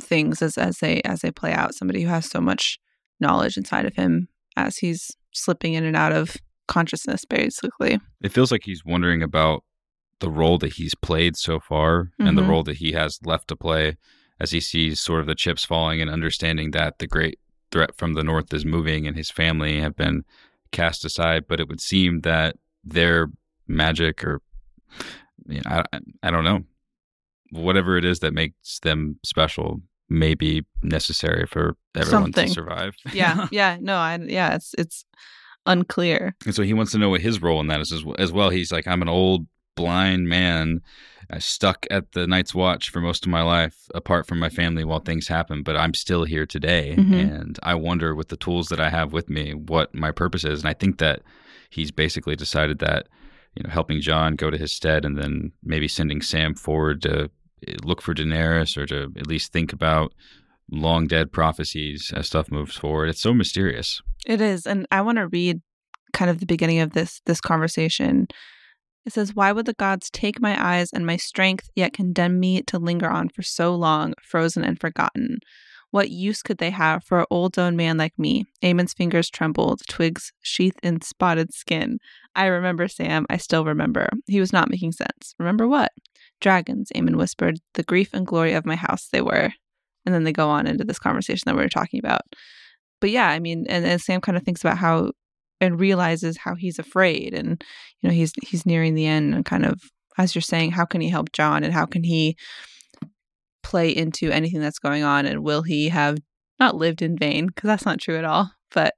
things 0.02 0.42
as 0.42 0.56
as 0.58 0.78
they 0.78 1.00
as 1.02 1.20
they 1.20 1.30
play 1.30 1.52
out. 1.52 1.74
Somebody 1.74 2.02
who 2.02 2.08
has 2.08 2.26
so 2.28 2.40
much 2.40 2.78
knowledge 3.20 3.56
inside 3.56 3.86
of 3.86 3.94
him 3.94 4.28
as 4.56 4.78
he's 4.78 5.16
slipping 5.32 5.74
in 5.74 5.84
and 5.84 5.96
out 5.96 6.12
of 6.12 6.36
consciousness 6.66 7.24
basically. 7.24 7.98
It 8.22 8.32
feels 8.32 8.52
like 8.52 8.62
he's 8.64 8.84
wondering 8.84 9.22
about 9.22 9.64
the 10.20 10.30
role 10.30 10.58
that 10.58 10.74
he's 10.74 10.94
played 10.94 11.36
so 11.36 11.60
far 11.60 12.10
and 12.18 12.36
the 12.36 12.42
Mhm. 12.42 12.48
role 12.48 12.62
that 12.64 12.78
he 12.78 12.92
has 12.92 13.18
left 13.24 13.48
to 13.48 13.56
play 13.56 13.96
as 14.40 14.50
he 14.50 14.60
sees 14.60 15.00
sort 15.00 15.20
of 15.20 15.26
the 15.26 15.34
chips 15.34 15.64
falling 15.64 16.00
and 16.00 16.10
understanding 16.10 16.72
that 16.72 16.98
the 16.98 17.06
great 17.06 17.38
threat 17.70 17.96
from 17.96 18.14
the 18.14 18.24
north 18.24 18.52
is 18.52 18.64
moving 18.64 19.06
and 19.06 19.16
his 19.16 19.30
family 19.30 19.80
have 19.80 19.94
been 19.96 20.24
cast 20.72 21.04
aside, 21.04 21.44
but 21.48 21.60
it 21.60 21.68
would 21.68 21.80
seem 21.80 22.20
that 22.22 22.56
their 22.84 23.28
magic 23.66 24.24
or 24.24 24.40
you 25.46 25.60
know, 25.64 25.82
I 25.92 26.00
I 26.22 26.30
don't 26.30 26.44
know 26.44 26.64
whatever 27.50 27.96
it 27.96 28.04
is 28.04 28.18
that 28.20 28.34
makes 28.34 28.78
them 28.80 29.18
special 29.24 29.80
may 30.08 30.34
be 30.34 30.64
necessary 30.82 31.46
for 31.46 31.76
everyone 31.94 32.24
Something. 32.24 32.46
to 32.48 32.52
survive. 32.54 32.94
Yeah, 33.12 33.46
yeah, 33.52 33.76
no, 33.80 33.96
I 33.96 34.16
yeah, 34.16 34.54
it's 34.54 34.74
it's 34.78 35.04
unclear. 35.66 36.34
and 36.46 36.54
so 36.54 36.62
he 36.62 36.72
wants 36.74 36.92
to 36.92 36.98
know 36.98 37.10
what 37.10 37.20
his 37.20 37.42
role 37.42 37.60
in 37.60 37.66
that 37.68 37.80
is 37.80 37.92
as, 37.92 38.02
as 38.18 38.32
well. 38.32 38.50
He's 38.50 38.72
like, 38.72 38.86
I'm 38.86 39.02
an 39.02 39.08
old 39.08 39.46
blind 39.76 40.28
man. 40.28 40.80
I 41.30 41.38
stuck 41.40 41.86
at 41.90 42.12
the 42.12 42.26
Night's 42.26 42.54
Watch 42.54 42.88
for 42.88 43.00
most 43.00 43.26
of 43.26 43.30
my 43.30 43.42
life, 43.42 43.76
apart 43.94 44.26
from 44.26 44.38
my 44.38 44.48
family 44.48 44.82
while 44.82 45.00
things 45.00 45.28
happen, 45.28 45.62
but 45.62 45.76
I'm 45.76 45.92
still 45.92 46.24
here 46.24 46.46
today. 46.46 46.94
Mhm. 46.96 47.40
And 47.40 47.58
I 47.62 47.74
wonder, 47.74 48.14
with 48.14 48.28
the 48.28 48.36
tools 48.38 48.68
that 48.68 48.80
I 48.80 48.88
have 48.88 49.12
with 49.12 49.28
me, 49.28 49.52
what 49.52 49.94
my 49.94 50.10
purpose 50.10 50.44
is. 50.44 50.60
And 50.60 50.68
I 50.70 50.72
think 50.72 50.96
that 50.98 51.20
he's 51.68 51.90
basically 51.90 52.34
decided 52.34 52.78
that, 52.78 53.08
you 53.54 53.62
know, 53.62 53.68
helping 53.68 54.00
Jon 54.00 54.36
go 54.36 54.48
to 54.48 54.56
his 54.56 54.72
stead 54.72 55.04
and 55.04 55.18
then 55.18 55.52
maybe 55.62 55.86
sending 55.86 56.22
Sam 56.22 56.54
forward 56.54 57.02
to 57.02 57.30
look 57.82 58.02
for 58.02 58.14
Daenerys 58.14 58.76
or 58.76 58.86
to 58.86 59.12
at 59.16 59.26
least 59.26 59.52
think 59.52 59.72
about 59.72 60.12
long 60.70 61.06
dead 61.06 61.32
prophecies 61.32 62.12
as 62.14 62.26
stuff 62.26 62.50
moves 62.50 62.76
forward. 62.76 63.08
It's 63.08 63.20
so 63.20 63.32
mysterious. 63.32 64.02
It 64.26 64.40
is, 64.40 64.66
and 64.66 64.86
I 64.90 65.00
want 65.00 65.16
to 65.18 65.28
read 65.28 65.60
kind 66.12 66.30
of 66.30 66.40
the 66.40 66.46
beginning 66.46 66.80
of 66.80 66.92
this 66.92 67.20
this 67.26 67.40
conversation. 67.40 68.26
It 69.06 69.12
says, 69.12 69.34
"Why 69.34 69.52
would 69.52 69.66
the 69.66 69.74
gods 69.74 70.10
take 70.10 70.40
my 70.40 70.56
eyes 70.62 70.92
and 70.92 71.06
my 71.06 71.16
strength, 71.16 71.70
yet 71.74 71.94
condemn 71.94 72.38
me 72.38 72.62
to 72.62 72.78
linger 72.78 73.08
on 73.08 73.30
for 73.30 73.42
so 73.42 73.74
long, 73.74 74.14
frozen 74.22 74.64
and 74.64 74.78
forgotten? 74.78 75.38
What 75.90 76.10
use 76.10 76.42
could 76.42 76.58
they 76.58 76.68
have 76.68 77.02
for 77.04 77.20
an 77.20 77.26
old 77.30 77.54
stone 77.54 77.74
man 77.74 77.96
like 77.96 78.18
me?" 78.18 78.44
Aemon's 78.62 78.92
fingers 78.92 79.30
trembled, 79.30 79.80
twigs 79.88 80.32
sheathed 80.42 80.80
in 80.82 81.00
spotted 81.00 81.54
skin. 81.54 81.98
I 82.34 82.46
remember 82.46 82.88
Sam. 82.88 83.24
I 83.30 83.38
still 83.38 83.64
remember. 83.64 84.10
He 84.26 84.40
was 84.40 84.52
not 84.52 84.68
making 84.68 84.92
sense. 84.92 85.34
Remember 85.38 85.66
what? 85.66 85.92
Dragons. 86.40 86.90
Aemon 86.94 87.16
whispered. 87.16 87.58
The 87.74 87.82
grief 87.82 88.10
and 88.12 88.26
glory 88.26 88.52
of 88.52 88.66
my 88.66 88.76
house. 88.76 89.08
They 89.10 89.22
were. 89.22 89.50
And 90.06 90.14
then 90.14 90.24
they 90.24 90.32
go 90.32 90.48
on 90.48 90.66
into 90.66 90.84
this 90.84 90.98
conversation 90.98 91.42
that 91.46 91.56
we 91.56 91.62
were 91.62 91.68
talking 91.68 91.98
about 91.98 92.22
but 93.00 93.10
yeah, 93.10 93.28
I 93.28 93.38
mean, 93.38 93.66
and, 93.68 93.84
and 93.84 94.00
Sam 94.00 94.20
kind 94.20 94.36
of 94.36 94.44
thinks 94.44 94.62
about 94.62 94.78
how 94.78 95.12
and 95.60 95.80
realizes 95.80 96.36
how 96.36 96.54
he's 96.54 96.78
afraid, 96.78 97.34
and 97.34 97.62
you 98.00 98.08
know, 98.08 98.14
he's 98.14 98.32
he's 98.42 98.66
nearing 98.66 98.94
the 98.94 99.06
end, 99.06 99.34
and 99.34 99.44
kind 99.44 99.64
of 99.64 99.80
as 100.16 100.34
you're 100.34 100.42
saying, 100.42 100.72
how 100.72 100.84
can 100.84 101.00
he 101.00 101.08
help 101.08 101.32
Jon, 101.32 101.64
and 101.64 101.72
how 101.72 101.86
can 101.86 102.04
he 102.04 102.36
play 103.62 103.90
into 103.90 104.30
anything 104.30 104.60
that's 104.60 104.78
going 104.78 105.04
on, 105.04 105.26
and 105.26 105.44
will 105.44 105.62
he 105.62 105.88
have 105.88 106.18
not 106.58 106.76
lived 106.76 107.02
in 107.02 107.16
vain? 107.16 107.46
Because 107.46 107.68
that's 107.68 107.86
not 107.86 108.00
true 108.00 108.16
at 108.16 108.24
all. 108.24 108.52
But 108.72 108.94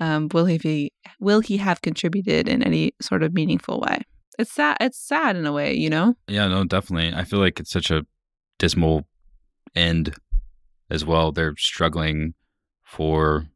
um, 0.00 0.28
will 0.32 0.46
he 0.46 0.58
be? 0.58 0.92
Will 1.20 1.40
he 1.40 1.58
have 1.58 1.82
contributed 1.82 2.48
in 2.48 2.62
any 2.62 2.92
sort 3.00 3.22
of 3.22 3.34
meaningful 3.34 3.80
way? 3.80 4.02
It's 4.38 4.52
sad. 4.52 4.76
It's 4.80 4.98
sad 4.98 5.36
in 5.36 5.44
a 5.46 5.52
way, 5.52 5.74
you 5.74 5.90
know. 5.90 6.14
Yeah, 6.28 6.46
no, 6.46 6.64
definitely. 6.64 7.12
I 7.12 7.24
feel 7.24 7.40
like 7.40 7.58
it's 7.58 7.72
such 7.72 7.90
a 7.90 8.06
dismal 8.58 9.06
end 9.74 10.14
as 10.90 11.04
well. 11.04 11.32
They're 11.32 11.56
struggling 11.56 12.34
for 12.84 13.46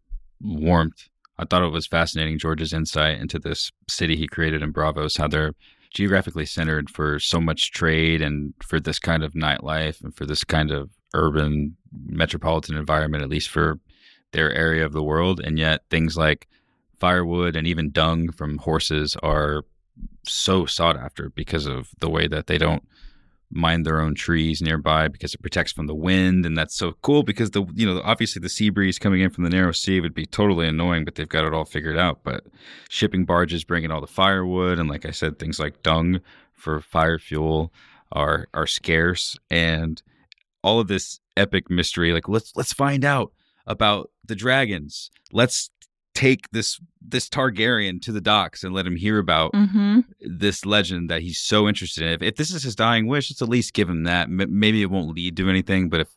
warmth. 0.40 1.08
I 1.38 1.44
thought 1.44 1.62
it 1.62 1.72
was 1.72 1.86
fascinating 1.86 2.38
George's 2.38 2.72
insight 2.72 3.18
into 3.18 3.38
this 3.38 3.70
city 3.88 4.16
he 4.16 4.26
created 4.26 4.62
in 4.62 4.72
Braavos, 4.72 5.18
how 5.18 5.28
they're 5.28 5.54
geographically 5.94 6.46
centered 6.46 6.90
for 6.90 7.18
so 7.18 7.40
much 7.40 7.70
trade 7.70 8.20
and 8.20 8.54
for 8.62 8.80
this 8.80 8.98
kind 8.98 9.22
of 9.22 9.34
nightlife 9.34 10.02
and 10.02 10.14
for 10.14 10.26
this 10.26 10.42
kind 10.42 10.70
of 10.70 10.90
urban 11.14 11.76
metropolitan 12.06 12.76
environment, 12.76 13.22
at 13.22 13.28
least 13.28 13.50
for 13.50 13.78
their 14.32 14.52
area 14.52 14.84
of 14.84 14.92
the 14.92 15.02
world. 15.02 15.40
And 15.40 15.58
yet 15.58 15.82
things 15.90 16.16
like 16.16 16.48
firewood 16.98 17.56
and 17.56 17.66
even 17.66 17.90
dung 17.90 18.32
from 18.32 18.58
horses 18.58 19.16
are 19.22 19.64
so 20.26 20.66
sought 20.66 20.96
after 20.96 21.30
because 21.30 21.66
of 21.66 21.90
the 22.00 22.10
way 22.10 22.28
that 22.28 22.46
they 22.46 22.58
don't 22.58 22.86
mind 23.52 23.84
their 23.84 24.00
own 24.00 24.14
trees 24.14 24.62
nearby 24.62 25.08
because 25.08 25.34
it 25.34 25.42
protects 25.42 25.72
from 25.72 25.86
the 25.86 25.94
wind 25.94 26.46
and 26.46 26.56
that's 26.56 26.74
so 26.74 26.94
cool 27.02 27.22
because 27.22 27.50
the 27.50 27.62
you 27.74 27.86
know 27.86 28.00
obviously 28.02 28.40
the 28.40 28.48
sea 28.48 28.70
breeze 28.70 28.98
coming 28.98 29.20
in 29.20 29.28
from 29.30 29.44
the 29.44 29.50
narrow 29.50 29.72
sea 29.72 30.00
would 30.00 30.14
be 30.14 30.24
totally 30.24 30.66
annoying 30.66 31.04
but 31.04 31.14
they've 31.14 31.28
got 31.28 31.44
it 31.44 31.52
all 31.52 31.64
figured 31.64 31.98
out. 31.98 32.20
But 32.24 32.46
shipping 32.88 33.24
barges 33.24 33.64
bringing 33.64 33.90
all 33.90 34.00
the 34.00 34.06
firewood 34.06 34.78
and 34.78 34.88
like 34.88 35.04
I 35.04 35.10
said 35.10 35.38
things 35.38 35.60
like 35.60 35.82
dung 35.82 36.20
for 36.54 36.80
fire 36.80 37.18
fuel 37.18 37.72
are 38.10 38.48
are 38.54 38.66
scarce. 38.66 39.38
And 39.50 40.02
all 40.62 40.80
of 40.80 40.88
this 40.88 41.20
epic 41.36 41.70
mystery 41.70 42.12
like 42.12 42.28
let's 42.28 42.52
let's 42.56 42.72
find 42.72 43.04
out 43.04 43.32
about 43.66 44.10
the 44.24 44.34
dragons. 44.34 45.10
Let's 45.30 45.70
take 46.14 46.50
this 46.50 46.78
this 47.00 47.28
Targaryen 47.28 48.00
to 48.02 48.12
the 48.12 48.20
docks 48.20 48.62
and 48.64 48.72
let 48.74 48.86
him 48.86 48.96
hear 48.96 49.18
about 49.18 49.52
Mm-hmm. 49.52 50.00
this 50.20 50.64
legend 50.64 51.10
that 51.10 51.22
he's 51.22 51.38
so 51.38 51.68
interested 51.68 52.04
in. 52.04 52.12
If, 52.12 52.22
if 52.22 52.36
this 52.36 52.50
is 52.52 52.62
his 52.62 52.76
dying 52.76 53.06
wish, 53.06 53.30
let's 53.30 53.42
at 53.42 53.48
least 53.48 53.72
give 53.74 53.88
him 53.88 54.04
that. 54.04 54.24
M- 54.28 54.46
maybe 54.58 54.82
it 54.82 54.90
won't 54.90 55.14
lead 55.14 55.36
to 55.38 55.48
anything, 55.48 55.88
but 55.88 56.00
if 56.00 56.08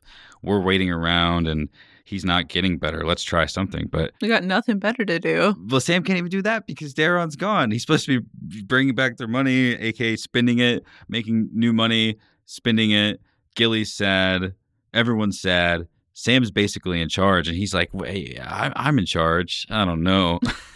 we're 0.42 0.62
waiting 0.62 0.92
around 0.92 1.48
and 1.48 1.70
he's 2.04 2.24
not 2.24 2.48
getting 2.50 2.78
better, 2.78 3.06
let's 3.06 3.24
try 3.24 3.46
something. 3.46 3.88
But 3.88 4.12
We 4.22 4.28
got 4.28 4.44
nothing 4.44 4.78
better 4.80 5.04
to 5.06 5.20
do. 5.20 5.56
well, 5.70 5.82
Sam 5.82 6.04
can't 6.04 6.18
even 6.20 6.30
do 6.30 6.42
that 6.44 6.68
because 6.68 6.94
Dareon's 6.94 7.36
gone. 7.36 7.72
He's 7.72 7.82
supposed 7.82 8.06
to 8.06 8.22
be 8.22 8.62
bringing 8.64 8.94
back 8.96 9.18
their 9.18 9.28
money, 9.28 9.74
aka 9.74 10.16
spending 10.18 10.60
it, 10.60 10.84
making 11.10 11.50
new 11.52 11.74
money, 11.74 12.18
spending 12.46 12.92
it. 12.92 13.22
Gilly's 13.56 13.92
sad. 13.92 14.54
Everyone's 14.94 15.40
sad. 15.42 15.88
Sam's 16.18 16.50
basically 16.50 17.02
in 17.02 17.10
charge, 17.10 17.48
and 17.50 17.58
he's 17.58 17.74
like, 17.74 17.90
"Wait, 17.94 18.40
I- 18.42 18.72
I'm 18.76 18.98
in 18.98 19.06
charge. 19.06 19.68
I 19.70 19.84
don't 19.86 20.02
know." 20.02 20.40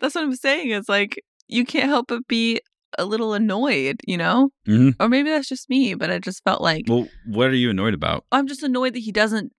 That's 0.00 0.14
what 0.14 0.24
I'm 0.24 0.34
saying. 0.34 0.70
It's 0.70 0.88
like 0.88 1.22
you 1.48 1.64
can't 1.64 1.88
help 1.88 2.08
but 2.08 2.26
be 2.28 2.60
a 2.98 3.04
little 3.04 3.34
annoyed, 3.34 4.00
you 4.06 4.16
know? 4.16 4.50
Mhm. 4.66 4.94
Or 4.98 5.08
maybe 5.08 5.28
that's 5.30 5.48
just 5.48 5.68
me, 5.68 5.94
but 5.94 6.10
I 6.10 6.18
just 6.18 6.42
felt 6.44 6.60
like 6.62 6.84
Well, 6.88 7.08
what 7.26 7.48
are 7.50 7.54
you 7.54 7.70
annoyed 7.70 7.94
about? 7.94 8.24
I'm 8.32 8.46
just 8.46 8.62
annoyed 8.62 8.94
that 8.94 9.00
he 9.00 9.12
doesn't 9.12 9.52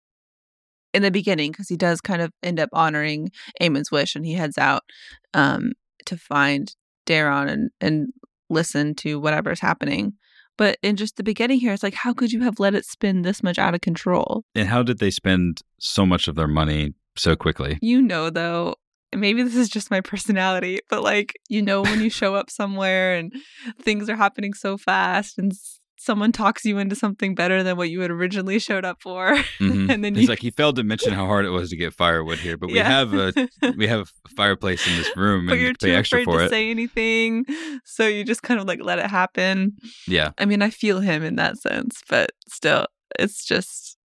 in 0.94 1.04
the 1.04 1.12
beginning 1.12 1.52
because 1.52 1.68
he 1.70 1.78
does 1.78 2.02
kind 2.02 2.22
of 2.22 2.32
end 2.42 2.60
up 2.60 2.70
honoring 2.74 3.30
Aemon's 3.62 3.92
wish 3.92 4.16
and 4.16 4.26
he 4.26 4.34
heads 4.34 4.58
out 4.58 4.84
um 5.34 5.74
to 6.06 6.18
find 6.18 6.76
Dareon 7.06 7.48
and 7.50 7.70
and 7.80 8.08
listen 8.50 8.96
to 8.96 9.20
whatever's 9.20 9.60
happening. 9.60 10.14
But 10.58 10.78
in 10.82 10.96
just 10.96 11.18
the 11.18 11.24
beginning 11.24 11.60
here, 11.60 11.74
it's 11.74 11.84
like, 11.84 11.94
how 11.94 12.14
could 12.14 12.32
you 12.32 12.42
have 12.42 12.60
let 12.60 12.76
it 12.76 12.86
spin 12.86 13.22
this 13.22 13.44
much 13.44 13.60
out 13.60 13.76
of 13.76 13.82
control? 13.82 14.44
And 14.56 14.68
how 14.68 14.84
did 14.84 15.00
they 15.00 15.12
spend 15.12 15.62
so 15.80 16.06
much 16.06 16.28
of 16.28 16.36
their 16.36 16.48
money 16.48 16.94
so 17.16 17.36
quickly? 17.36 17.78
You 17.82 18.02
know, 18.02 18.30
though, 18.30 18.76
maybe 19.16 19.44
this 19.44 19.56
is 19.56 19.70
just 19.70 19.92
my 19.92 20.02
personality, 20.02 20.80
but 20.90 21.04
like, 21.04 21.34
you 21.48 21.62
know, 21.62 21.82
when 21.82 22.02
you 22.02 22.10
show 22.10 22.36
up 22.36 22.50
somewhere 22.50 23.16
and 23.16 23.34
things 23.82 24.10
are 24.10 24.16
happening 24.16 24.54
so 24.54 24.78
fast 24.78 25.38
and 25.38 25.54
someone 26.00 26.32
talks 26.32 26.64
you 26.64 26.78
into 26.78 26.96
something 26.96 27.34
better 27.36 27.64
than 27.64 27.76
what 27.76 27.90
you 27.90 28.02
had 28.02 28.12
originally 28.12 28.60
showed 28.60 28.86
up 28.86 29.02
for. 29.02 29.36
Mhm. 29.60 29.90
and 29.94 30.04
then 30.04 30.14
He's 30.16 30.24
you, 30.24 30.30
like 30.30 30.40
he 30.40 30.52
failed 30.52 30.76
to 30.78 30.84
mention 30.84 31.12
how 31.14 31.26
hard 31.26 31.46
it 31.46 31.50
was 31.50 31.70
to 31.72 31.76
get 31.76 31.94
firewood 31.94 32.40
here, 32.40 32.56
but 32.58 32.68
we 32.70 32.76
Yeah. 32.76 32.88
have 32.88 33.14
a 33.14 33.34
we 33.78 33.88
have 33.88 34.02
a 34.26 34.30
fireplace 34.36 34.88
in 34.88 34.96
this 34.98 35.16
room 35.18 35.48
but 35.48 35.54
and 35.54 35.62
you're 35.62 35.70
you 35.72 35.76
too 35.76 35.92
extra 35.94 36.22
afraid 36.22 36.38
to 36.38 36.46
it. 36.46 36.50
say 36.50 36.70
anything. 36.70 37.46
So 37.84 38.06
you 38.08 38.24
just 38.24 38.44
kind 38.44 38.60
of 38.60 38.68
like 38.68 38.80
let 38.84 39.00
it 39.00 39.08
happen. 39.08 39.74
yeah, 40.08 40.32
I 40.38 40.46
mean, 40.46 40.62
I 40.62 40.70
feel 40.70 41.00
him 41.00 41.24
in 41.24 41.36
that 41.38 41.58
sense, 41.58 42.02
but 42.10 42.32
still, 42.48 42.86
it's 43.20 43.44
just, 43.46 43.98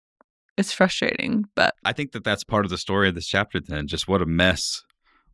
it's 0.58 0.72
frustrating. 0.72 1.46
But 1.56 1.76
I 1.84 1.92
think 1.94 2.14
that 2.14 2.24
that's 2.24 2.44
part 2.44 2.66
of 2.66 2.72
the 2.72 2.78
story 2.78 3.10
of 3.10 3.16
this 3.16 3.28
chapter. 3.28 3.60
Then, 3.60 3.88
just 3.88 4.08
what 4.08 4.22
a 4.22 4.26
mess, 4.26 4.82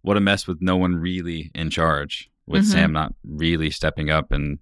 what 0.02 0.18
a 0.18 0.22
mess 0.22 0.48
with 0.48 0.58
no 0.62 0.76
one 0.78 0.96
really 0.96 1.52
in 1.54 1.70
charge, 1.70 2.30
with 2.48 2.64
Mhm. 2.64 2.72
Sam 2.72 2.92
not 2.94 3.14
really 3.24 3.70
stepping 3.70 4.10
up 4.10 4.32
and 4.32 4.58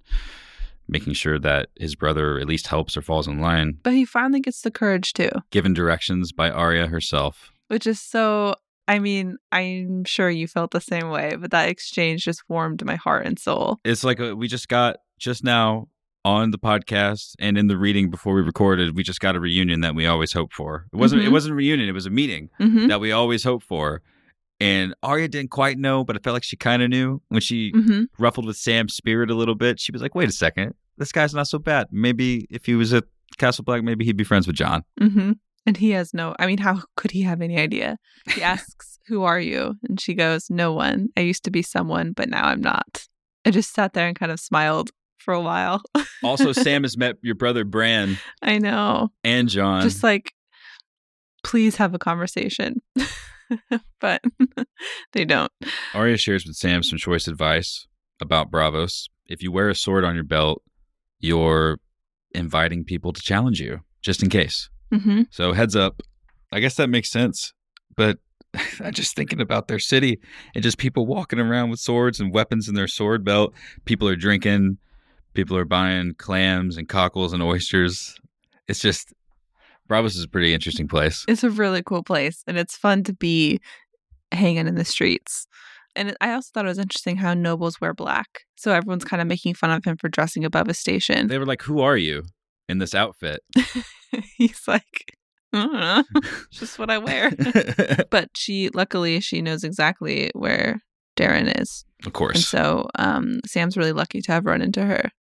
making 0.87 1.13
sure 1.13 1.39
that 1.39 1.69
his 1.77 1.95
brother 1.95 2.39
at 2.39 2.47
least 2.47 2.67
helps 2.67 2.95
or 2.97 3.01
falls 3.01 3.27
in 3.27 3.39
line. 3.39 3.77
but 3.83 3.93
he 3.93 4.05
finally 4.05 4.39
gets 4.39 4.61
the 4.61 4.71
courage 4.71 5.13
too. 5.13 5.29
Given 5.51 5.73
directions 5.73 6.31
by 6.31 6.49
Arya 6.51 6.87
herself. 6.87 7.51
which 7.67 7.87
is 7.87 7.99
so 7.99 8.55
I 8.87 8.99
mean, 8.99 9.37
I'm 9.51 10.03
sure 10.05 10.29
you 10.29 10.47
felt 10.47 10.69
the 10.69 10.79
same 10.79 11.09
way, 11.09 11.35
but 11.39 11.49
that 11.49 11.69
exchange 11.69 12.23
just 12.23 12.43
warmed 12.47 12.85
my 12.85 12.95
heart 12.95 13.25
and 13.25 13.39
soul. 13.39 13.79
It's 13.83 14.03
like 14.03 14.19
a, 14.19 14.35
we 14.35 14.47
just 14.47 14.67
got 14.67 14.97
just 15.17 15.43
now 15.43 15.87
on 16.23 16.51
the 16.51 16.59
podcast 16.59 17.33
and 17.39 17.57
in 17.57 17.65
the 17.67 17.77
reading 17.77 18.11
before 18.11 18.35
we 18.35 18.41
recorded, 18.41 18.95
we 18.95 19.01
just 19.01 19.19
got 19.19 19.35
a 19.35 19.39
reunion 19.39 19.81
that 19.81 19.95
we 19.95 20.05
always 20.05 20.33
hope 20.33 20.53
for. 20.53 20.85
It 20.93 20.97
wasn't 20.97 21.23
it 21.23 21.29
Mhm. 21.29 21.31
wasn't 21.31 21.53
a 21.53 21.55
reunion, 21.55 21.89
it 21.89 21.93
was 21.93 22.05
a 22.05 22.11
meeting 22.11 22.49
hmm 22.57 22.87
that 22.87 22.99
we 22.99 23.11
always 23.11 23.43
hope 23.43 23.63
for. 23.63 24.01
And 24.65 24.95
Arya 25.03 25.27
didn't 25.27 25.51
quite 25.51 25.77
know, 25.77 26.03
but 26.03 26.15
I 26.15 26.19
felt 26.19 26.33
like 26.33 26.43
she 26.43 26.55
kind 26.57 26.81
of 26.81 26.89
knew 26.89 27.21
when 27.29 27.41
she 27.41 27.71
hmm 27.75 28.03
ruffled 28.17 28.45
with 28.45 28.57
Sam's 28.57 28.95
spirit 28.95 29.29
a 29.29 29.35
little 29.35 29.55
bit. 29.55 29.79
She 29.79 29.91
was 29.91 30.01
like, 30.01 30.15
"Wait 30.15 30.29
a 30.29 30.31
second, 30.31 30.73
this 30.97 31.11
guy's 31.11 31.33
not 31.33 31.47
so 31.47 31.59
bad. 31.59 31.87
Maybe 31.91 32.47
if 32.49 32.65
he 32.65 32.75
was 32.75 32.93
at 32.93 33.03
Castle 33.37 33.63
Black, 33.63 33.83
maybe 33.83 34.05
he'd 34.05 34.17
be 34.17 34.23
friends 34.23 34.47
with 34.47 34.55
Jon." 34.55 34.83
hmm 34.99 35.33
And 35.67 35.77
he 35.77 35.91
has 35.91 36.13
no, 36.13 36.35
I 36.39 36.45
mean, 36.47 36.59
how 36.59 36.81
could 36.95 37.11
he 37.11 37.21
have 37.23 37.41
any 37.41 37.57
idea? 37.59 37.97
He 38.33 38.41
asks, 38.53 38.99
Who 39.07 39.23
are 39.23 39.39
you? 39.39 39.75
And 39.87 39.99
she 39.99 40.13
goes, 40.13 40.49
No 40.49 40.73
one. 40.73 41.09
I 41.17 41.21
used 41.21 41.43
to 41.45 41.51
be 41.51 41.61
someone, 41.61 42.13
but 42.13 42.29
now 42.29 42.45
I'm 42.45 42.61
not. 42.61 43.05
I 43.45 43.51
just 43.51 43.73
sat 43.73 43.93
there 43.93 44.07
and 44.07 44.17
kind 44.19 44.31
of 44.31 44.39
smiled 44.39 44.89
for 45.17 45.33
a 45.33 45.41
while. 45.41 45.81
Also, 46.23 46.51
Sam 46.65 46.83
has 46.83 46.97
met 46.97 47.15
your 47.21 47.35
brother 47.35 47.63
Bran 47.65 48.17
I 48.41 48.57
know. 48.59 49.09
and 49.23 49.49
Jon. 49.49 49.81
Just 49.81 50.03
like, 50.03 50.31
please 51.43 51.75
have 51.77 51.93
a 51.93 51.99
conversation. 51.99 52.81
but 53.99 54.21
they 55.13 55.25
don't. 55.25 55.51
Arya 55.93 56.17
shares 56.17 56.45
with 56.45 56.55
Sam 56.55 56.83
some 56.83 56.97
choice 56.97 57.27
advice 57.27 57.87
about 58.21 58.51
Braavos. 58.51 59.09
If 59.27 59.41
you 59.41 59.51
wear 59.51 59.69
a 59.69 59.75
sword 59.75 60.03
on 60.03 60.15
your 60.15 60.23
belt, 60.23 60.61
you're 61.19 61.79
inviting 62.33 62.83
people 62.83 63.13
to 63.13 63.21
challenge 63.21 63.59
you, 63.59 63.81
just 64.01 64.21
in 64.21 64.29
case. 64.29 64.69
hmm 64.91 65.23
So 65.31 65.53
heads 65.53 65.75
up. 65.75 66.01
I 66.51 66.59
guess 66.59 66.75
that 66.75 66.89
makes 66.89 67.11
sense. 67.11 67.53
But 67.95 68.19
I'm 68.83 68.93
just 68.93 69.15
thinking 69.15 69.41
about 69.41 69.67
their 69.67 69.79
city 69.79 70.19
and 70.53 70.63
just 70.63 70.77
people 70.77 71.05
walking 71.05 71.39
around 71.39 71.69
with 71.69 71.79
swords 71.79 72.19
and 72.19 72.33
weapons 72.33 72.69
in 72.69 72.75
their 72.75 72.87
sword 72.87 73.23
belt. 73.23 73.53
People 73.85 74.07
are 74.07 74.15
drinking. 74.15 74.77
People 75.33 75.57
are 75.57 75.65
buying 75.65 76.13
clams 76.13 76.77
and 76.77 76.87
cockles 76.87 77.33
and 77.33 77.43
oysters. 77.43 78.15
It's 78.67 78.79
just 78.79 79.13
Braavos 79.89 80.15
is 80.15 80.23
a 80.23 80.27
pretty 80.27 80.53
interesting 80.53 80.87
place. 80.87 81.25
It's 81.27 81.43
a 81.43 81.49
really 81.49 81.83
cool 81.83 82.03
place, 82.03 82.43
and 82.47 82.57
it's 82.57 82.75
fun 82.75 83.03
to 83.03 83.13
be 83.13 83.59
hanging 84.31 84.67
in 84.67 84.75
the 84.75 84.85
streets. 84.85 85.47
And 85.95 86.15
I 86.19 86.33
also 86.33 86.49
thought 86.53 86.65
it 86.65 86.69
was 86.69 86.79
interesting 86.79 87.17
how 87.17 87.33
nobles 87.33 87.79
wear 87.79 87.93
black. 87.93 88.41
So 88.57 88.73
everyone's 88.73 89.05
kind 89.05 89.21
of 89.21 89.27
making 89.27 89.53
fun 89.53 89.71
of 89.71 89.85
him 89.85 89.95
for 89.97 90.09
dressing 90.09 90.43
above 90.43 90.67
his 90.67 90.79
station. 90.79 91.27
They 91.27 91.37
were 91.37 91.45
like, 91.45 91.61
"Who 91.63 91.79
are 91.81 91.97
you 91.97 92.23
in 92.67 92.79
this 92.79 92.93
outfit?" 92.93 93.41
He's 94.37 94.67
like, 94.67 95.15
I 95.55 95.59
don't 95.59 95.73
know. 95.73 96.03
It's 96.49 96.59
just 96.59 96.79
what 96.79 96.89
I 96.89 96.97
wear. 96.97 97.31
but 98.09 98.29
she, 98.35 98.69
luckily, 98.69 99.19
she 99.19 99.41
knows 99.41 99.63
exactly 99.63 100.31
where 100.33 100.81
Dareon 101.17 101.61
is. 101.61 101.85
of 102.05 102.13
course. 102.13 102.35
And 102.35 102.43
so 102.43 102.89
um, 102.95 103.39
Sam's 103.45 103.77
really 103.77 103.93
lucky 103.93 104.21
to 104.21 104.31
have 104.31 104.45
run 104.45 104.61
into 104.61 104.83
her. 104.85 105.11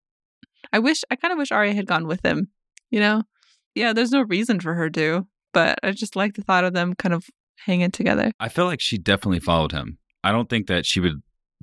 I 0.72 0.80
wish, 0.80 1.02
I 1.10 1.16
kind 1.16 1.32
of 1.32 1.38
wish 1.38 1.52
Arya 1.52 1.74
had 1.74 1.86
gone 1.86 2.06
with 2.06 2.24
him, 2.24 2.48
you 2.90 3.00
know? 3.00 3.22
Yeah, 3.74 3.92
there's 3.92 4.12
no 4.12 4.22
reason 4.22 4.60
for 4.60 4.74
her 4.74 4.90
to, 4.90 5.26
but 5.52 5.78
I 5.82 5.90
just 5.92 6.16
like 6.16 6.34
the 6.34 6.42
thought 6.42 6.64
of 6.64 6.72
them 6.74 6.94
kind 6.94 7.14
of 7.14 7.26
hanging 7.64 7.90
together. 7.90 8.32
I 8.40 8.48
feel 8.48 8.66
like 8.66 8.80
she 8.80 8.98
definitely 8.98 9.40
followed 9.40 9.72
him. 9.72 9.98
I 10.22 10.32
don't 10.32 10.48
think 10.48 10.66
that 10.68 10.86
she 10.86 11.00
would 11.00 11.22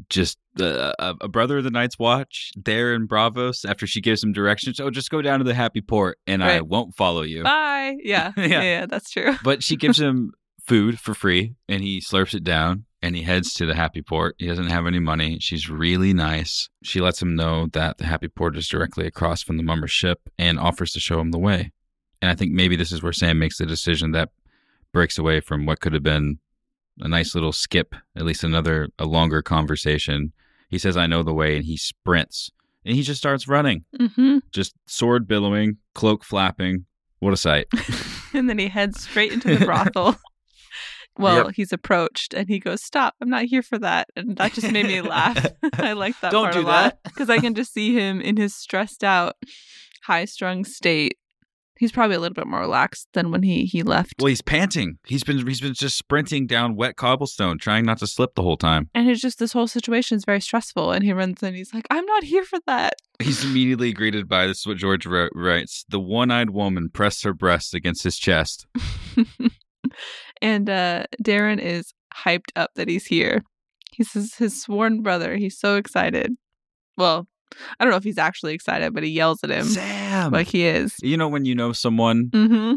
just 0.09 0.37
uh, 0.59 0.93
a 0.99 1.27
brother 1.27 1.59
of 1.59 1.63
the 1.63 1.71
Night's 1.71 1.99
Watch 1.99 2.51
there 2.55 2.93
in 2.93 3.07
Braavos 3.07 3.69
after 3.69 3.85
she 3.85 4.01
gives 4.01 4.23
him 4.23 4.33
directions. 4.33 4.79
Oh, 4.79 4.89
just 4.89 5.09
go 5.09 5.21
down 5.21 5.39
to 5.39 5.45
the 5.45 5.53
Happy 5.53 5.81
Port 5.81 6.17
and 6.27 6.43
I 6.43 6.61
won't 6.61 6.95
follow 6.95 7.21
you. 7.21 7.43
Bye. 7.43 7.67
Yeah. 8.03 8.31
Yeah. 8.37 8.61
yeah. 8.61 8.85
That's 8.85 9.09
true. 9.09 9.35
But 9.43 9.63
she 9.63 9.75
gives 9.75 9.99
him 9.99 10.33
food 10.65 10.99
for 10.99 11.13
free 11.13 11.55
and 11.67 11.81
he 11.83 11.99
slurps 11.99 12.33
it 12.35 12.43
down 12.43 12.85
and 13.01 13.15
he 13.15 13.23
heads 13.23 13.53
to 13.55 13.65
the 13.65 13.75
Happy 13.75 14.01
Port. 14.01 14.35
He 14.37 14.47
doesn't 14.47 14.69
have 14.69 14.85
any 14.85 14.99
money. 14.99 15.39
She's 15.39 15.69
really 15.69 16.13
nice. 16.13 16.69
She 16.83 17.01
lets 17.01 17.21
him 17.21 17.35
know 17.35 17.67
that 17.73 17.97
the 17.97 18.05
Happy 18.05 18.27
Port 18.27 18.55
is 18.57 18.67
directly 18.67 19.07
across 19.07 19.41
from 19.41 19.57
the 19.57 19.63
Mummer 19.63 19.87
ship 19.87 20.19
and 20.37 20.59
offers 20.59 20.91
to 20.93 20.99
show 20.99 21.19
him 21.19 21.31
the 21.31 21.39
way. 21.39 21.71
And 22.21 22.29
I 22.31 22.35
think 22.35 22.51
maybe 22.51 22.75
this 22.75 22.91
is 22.91 23.01
where 23.01 23.13
Sam 23.13 23.39
makes 23.39 23.57
the 23.57 23.65
decision 23.65 24.11
that 24.11 24.29
breaks 24.93 25.17
away 25.17 25.39
from 25.39 25.65
what 25.65 25.79
could 25.79 25.93
have 25.93 26.03
been 26.03 26.39
a 26.99 27.07
nice 27.07 27.33
little 27.33 27.51
skip, 27.51 27.95
at 28.15 28.23
least 28.25 28.43
another 28.43 28.89
a 28.99 29.05
longer 29.05 29.41
conversation. 29.41 30.33
He 30.69 30.77
says, 30.77 30.95
I 30.97 31.07
know 31.07 31.23
the 31.23 31.33
way, 31.33 31.55
and 31.55 31.65
he 31.65 31.77
sprints. 31.77 32.51
And 32.85 32.95
he 32.95 33.01
just 33.03 33.19
starts 33.19 33.47
running, 33.47 33.85
hmm 33.99 34.39
just 34.51 34.73
sword 34.87 35.27
billowing, 35.27 35.77
cloak 35.95 36.23
flapping. 36.23 36.85
What 37.19 37.33
a 37.33 37.37
sight. 37.37 37.67
And 38.33 38.49
then 38.49 38.57
he 38.59 38.69
heads 38.69 39.01
straight 39.03 39.33
into 39.33 39.57
the 39.57 39.65
brothel. 39.65 40.15
Well, 41.17 41.47
Yep. 41.47 41.55
he's 41.55 41.73
approached 41.73 42.33
and 42.33 42.47
he 42.47 42.57
goes, 42.57 42.81
Stop, 42.81 43.15
I'm 43.19 43.29
not 43.29 43.43
here 43.43 43.61
for 43.61 43.77
that. 43.79 44.07
And 44.15 44.37
that 44.37 44.53
just 44.53 44.71
made 44.71 44.85
me 44.87 45.01
laugh. 45.01 45.45
I 45.73 45.91
like 45.91 46.15
that 46.21 46.31
Don't 46.31 46.43
part 46.45 46.53
do 46.53 46.61
a 46.61 46.63
lot. 46.63 46.83
that. 47.03 47.03
Because 47.03 47.29
I 47.29 47.39
can 47.39 47.53
just 47.53 47.73
see 47.73 47.93
him 47.93 48.21
in 48.21 48.37
his 48.37 48.55
stressed 48.55 49.03
out, 49.03 49.35
high 50.03 50.23
strung 50.23 50.63
state. 50.63 51.17
He's 51.81 51.91
probably 51.91 52.15
a 52.15 52.19
little 52.19 52.35
bit 52.35 52.45
more 52.45 52.59
relaxed 52.59 53.07
than 53.13 53.31
when 53.31 53.41
he, 53.41 53.65
he 53.65 53.81
left. 53.81 54.13
Well, 54.19 54.27
he's 54.27 54.43
panting. 54.43 54.99
He's 55.07 55.23
been 55.23 55.47
he's 55.47 55.61
been 55.61 55.73
just 55.73 55.97
sprinting 55.97 56.45
down 56.45 56.75
wet 56.75 56.95
cobblestone, 56.95 57.57
trying 57.57 57.85
not 57.85 57.97
to 57.97 58.07
slip 58.07 58.35
the 58.35 58.43
whole 58.43 58.55
time. 58.55 58.91
and 58.93 59.09
it's 59.09 59.19
just 59.19 59.39
this 59.39 59.51
whole 59.51 59.65
situation 59.65 60.15
is 60.15 60.23
very 60.23 60.41
stressful. 60.41 60.91
And 60.91 61.03
he 61.03 61.11
runs 61.11 61.41
in 61.41 61.47
and 61.47 61.57
he's 61.57 61.73
like, 61.73 61.87
I'm 61.89 62.05
not 62.05 62.23
here 62.23 62.43
for 62.43 62.59
that. 62.67 62.93
He's 63.19 63.43
immediately 63.43 63.93
greeted 63.93 64.29
by 64.29 64.45
this 64.45 64.59
is 64.59 64.67
what 64.67 64.77
George 64.77 65.07
wrote, 65.07 65.31
writes: 65.33 65.83
the 65.89 65.99
one-eyed 65.99 66.51
woman 66.51 66.89
pressed 66.93 67.23
her 67.23 67.33
breast 67.33 67.73
against 67.73 68.03
his 68.03 68.19
chest. 68.19 68.67
and 70.43 70.69
uh, 70.69 71.05
Dareon 71.23 71.57
is 71.59 71.95
hyped 72.15 72.51
up 72.55 72.69
that 72.75 72.89
he's 72.89 73.07
here. 73.07 73.41
He 73.91 74.03
says 74.03 74.35
his 74.35 74.61
sworn 74.61 75.01
brother. 75.01 75.35
He's 75.35 75.57
so 75.57 75.77
excited. 75.77 76.35
Well, 76.95 77.27
I 77.79 77.83
don't 77.83 77.91
know 77.91 77.97
if 77.97 78.03
he's 78.03 78.17
actually 78.17 78.53
excited, 78.53 78.93
but 78.93 79.03
he 79.03 79.09
yells 79.09 79.43
at 79.43 79.49
him 79.49 79.65
Sam, 79.65 80.31
like 80.31 80.47
he 80.47 80.65
is. 80.65 80.95
you 81.01 81.17
know 81.17 81.27
when 81.27 81.45
you 81.45 81.55
know 81.55 81.71
someone, 81.73 82.29
Mm-hmm. 82.31 82.75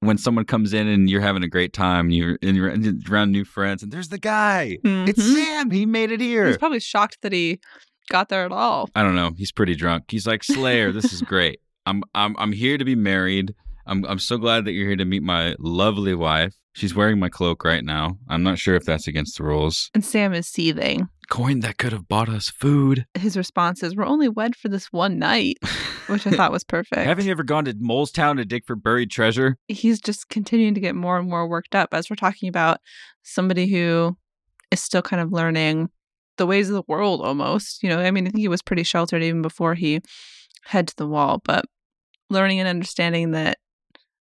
when 0.00 0.18
someone 0.18 0.44
comes 0.44 0.72
in 0.74 0.86
and 0.88 1.08
you're 1.08 1.20
having 1.20 1.42
a 1.42 1.48
great 1.48 1.72
time, 1.72 2.10
you're 2.10 2.38
and 2.42 2.56
you're 2.56 2.74
around 3.10 3.32
new 3.32 3.44
friends, 3.44 3.82
and 3.82 3.90
there's 3.92 4.08
the 4.08 4.18
guy. 4.18 4.78
It's 4.84 5.22
Mhm. 5.22 5.34
Sam. 5.34 5.70
He 5.70 5.86
made 5.86 6.10
it 6.12 6.20
here. 6.20 6.46
He's 6.46 6.58
probably 6.58 6.80
shocked 6.80 7.18
that 7.22 7.32
he 7.32 7.60
got 8.10 8.28
there 8.28 8.44
at 8.44 8.52
all. 8.52 8.88
I 8.94 9.02
don't 9.02 9.14
know. 9.16 9.32
He's 9.36 9.52
pretty 9.52 9.74
drunk. 9.74 10.04
He's 10.10 10.26
like 10.26 10.44
Slayer. 10.44 10.92
this 10.92 11.12
is 11.12 11.22
great. 11.22 11.60
I'm 11.86 12.02
I'm 12.14 12.34
I'm 12.38 12.52
here 12.52 12.78
to 12.78 12.84
be 12.84 12.94
married. 12.96 13.54
I'm 13.86 14.04
I'm 14.06 14.18
so 14.18 14.36
glad 14.38 14.64
that 14.64 14.72
you're 14.72 14.88
here 14.88 14.96
to 14.96 15.04
meet 15.04 15.22
my 15.22 15.54
lovely 15.58 16.14
wife. 16.14 16.54
She's 16.74 16.94
wearing 16.94 17.18
my 17.18 17.28
cloak 17.30 17.64
right 17.64 17.82
now. 17.84 18.18
I'm 18.28 18.42
not 18.42 18.58
sure 18.58 18.74
if 18.74 18.84
that's 18.84 19.06
against 19.08 19.38
the 19.38 19.44
rules. 19.44 19.90
And 19.94 20.04
Sam 20.04 20.34
is 20.34 20.46
seething. 20.46 21.08
Coin 21.30 21.60
that 21.60 21.78
could 21.78 21.92
have 21.92 22.08
bought 22.08 22.28
us 22.28 22.48
food. 22.48 23.06
His 23.18 23.36
response 23.36 23.82
is, 23.82 23.96
We're 23.96 24.06
only 24.06 24.28
wed 24.28 24.56
for 24.56 24.68
this 24.68 24.92
one 24.92 25.18
night, 25.18 25.58
which 26.06 26.26
I 26.26 26.30
thought 26.30 26.52
was 26.52 26.64
perfect. 26.64 27.02
Haven't 27.02 27.24
you 27.24 27.30
ever 27.30 27.42
gone 27.42 27.64
to 27.64 27.74
Molestown 27.74 28.36
to 28.36 28.44
dig 28.44 28.64
for 28.66 28.76
buried 28.76 29.10
treasure? 29.10 29.56
he's 29.68 30.00
just 30.00 30.28
continuing 30.28 30.74
to 30.74 30.80
get 30.80 30.94
more 30.94 31.18
and 31.18 31.28
more 31.28 31.48
worked 31.48 31.74
up 31.74 31.92
as 31.92 32.08
we're 32.08 32.16
talking 32.16 32.48
about 32.48 32.78
somebody 33.22 33.66
who 33.66 34.16
is 34.70 34.82
still 34.82 35.02
kind 35.02 35.20
of 35.22 35.32
learning 35.32 35.88
the 36.36 36.46
ways 36.46 36.68
of 36.68 36.74
the 36.74 36.84
world 36.86 37.22
almost. 37.22 37.82
You 37.82 37.88
know, 37.88 37.98
I 37.98 38.10
mean, 38.10 38.26
I 38.26 38.30
think 38.30 38.40
he 38.40 38.48
was 38.48 38.62
pretty 38.62 38.82
sheltered 38.82 39.22
even 39.22 39.42
before 39.42 39.74
he 39.74 40.00
head 40.64 40.88
to 40.88 40.96
the 40.96 41.06
wall, 41.06 41.40
but 41.44 41.64
learning 42.30 42.60
and 42.60 42.68
understanding 42.68 43.32
that 43.32 43.58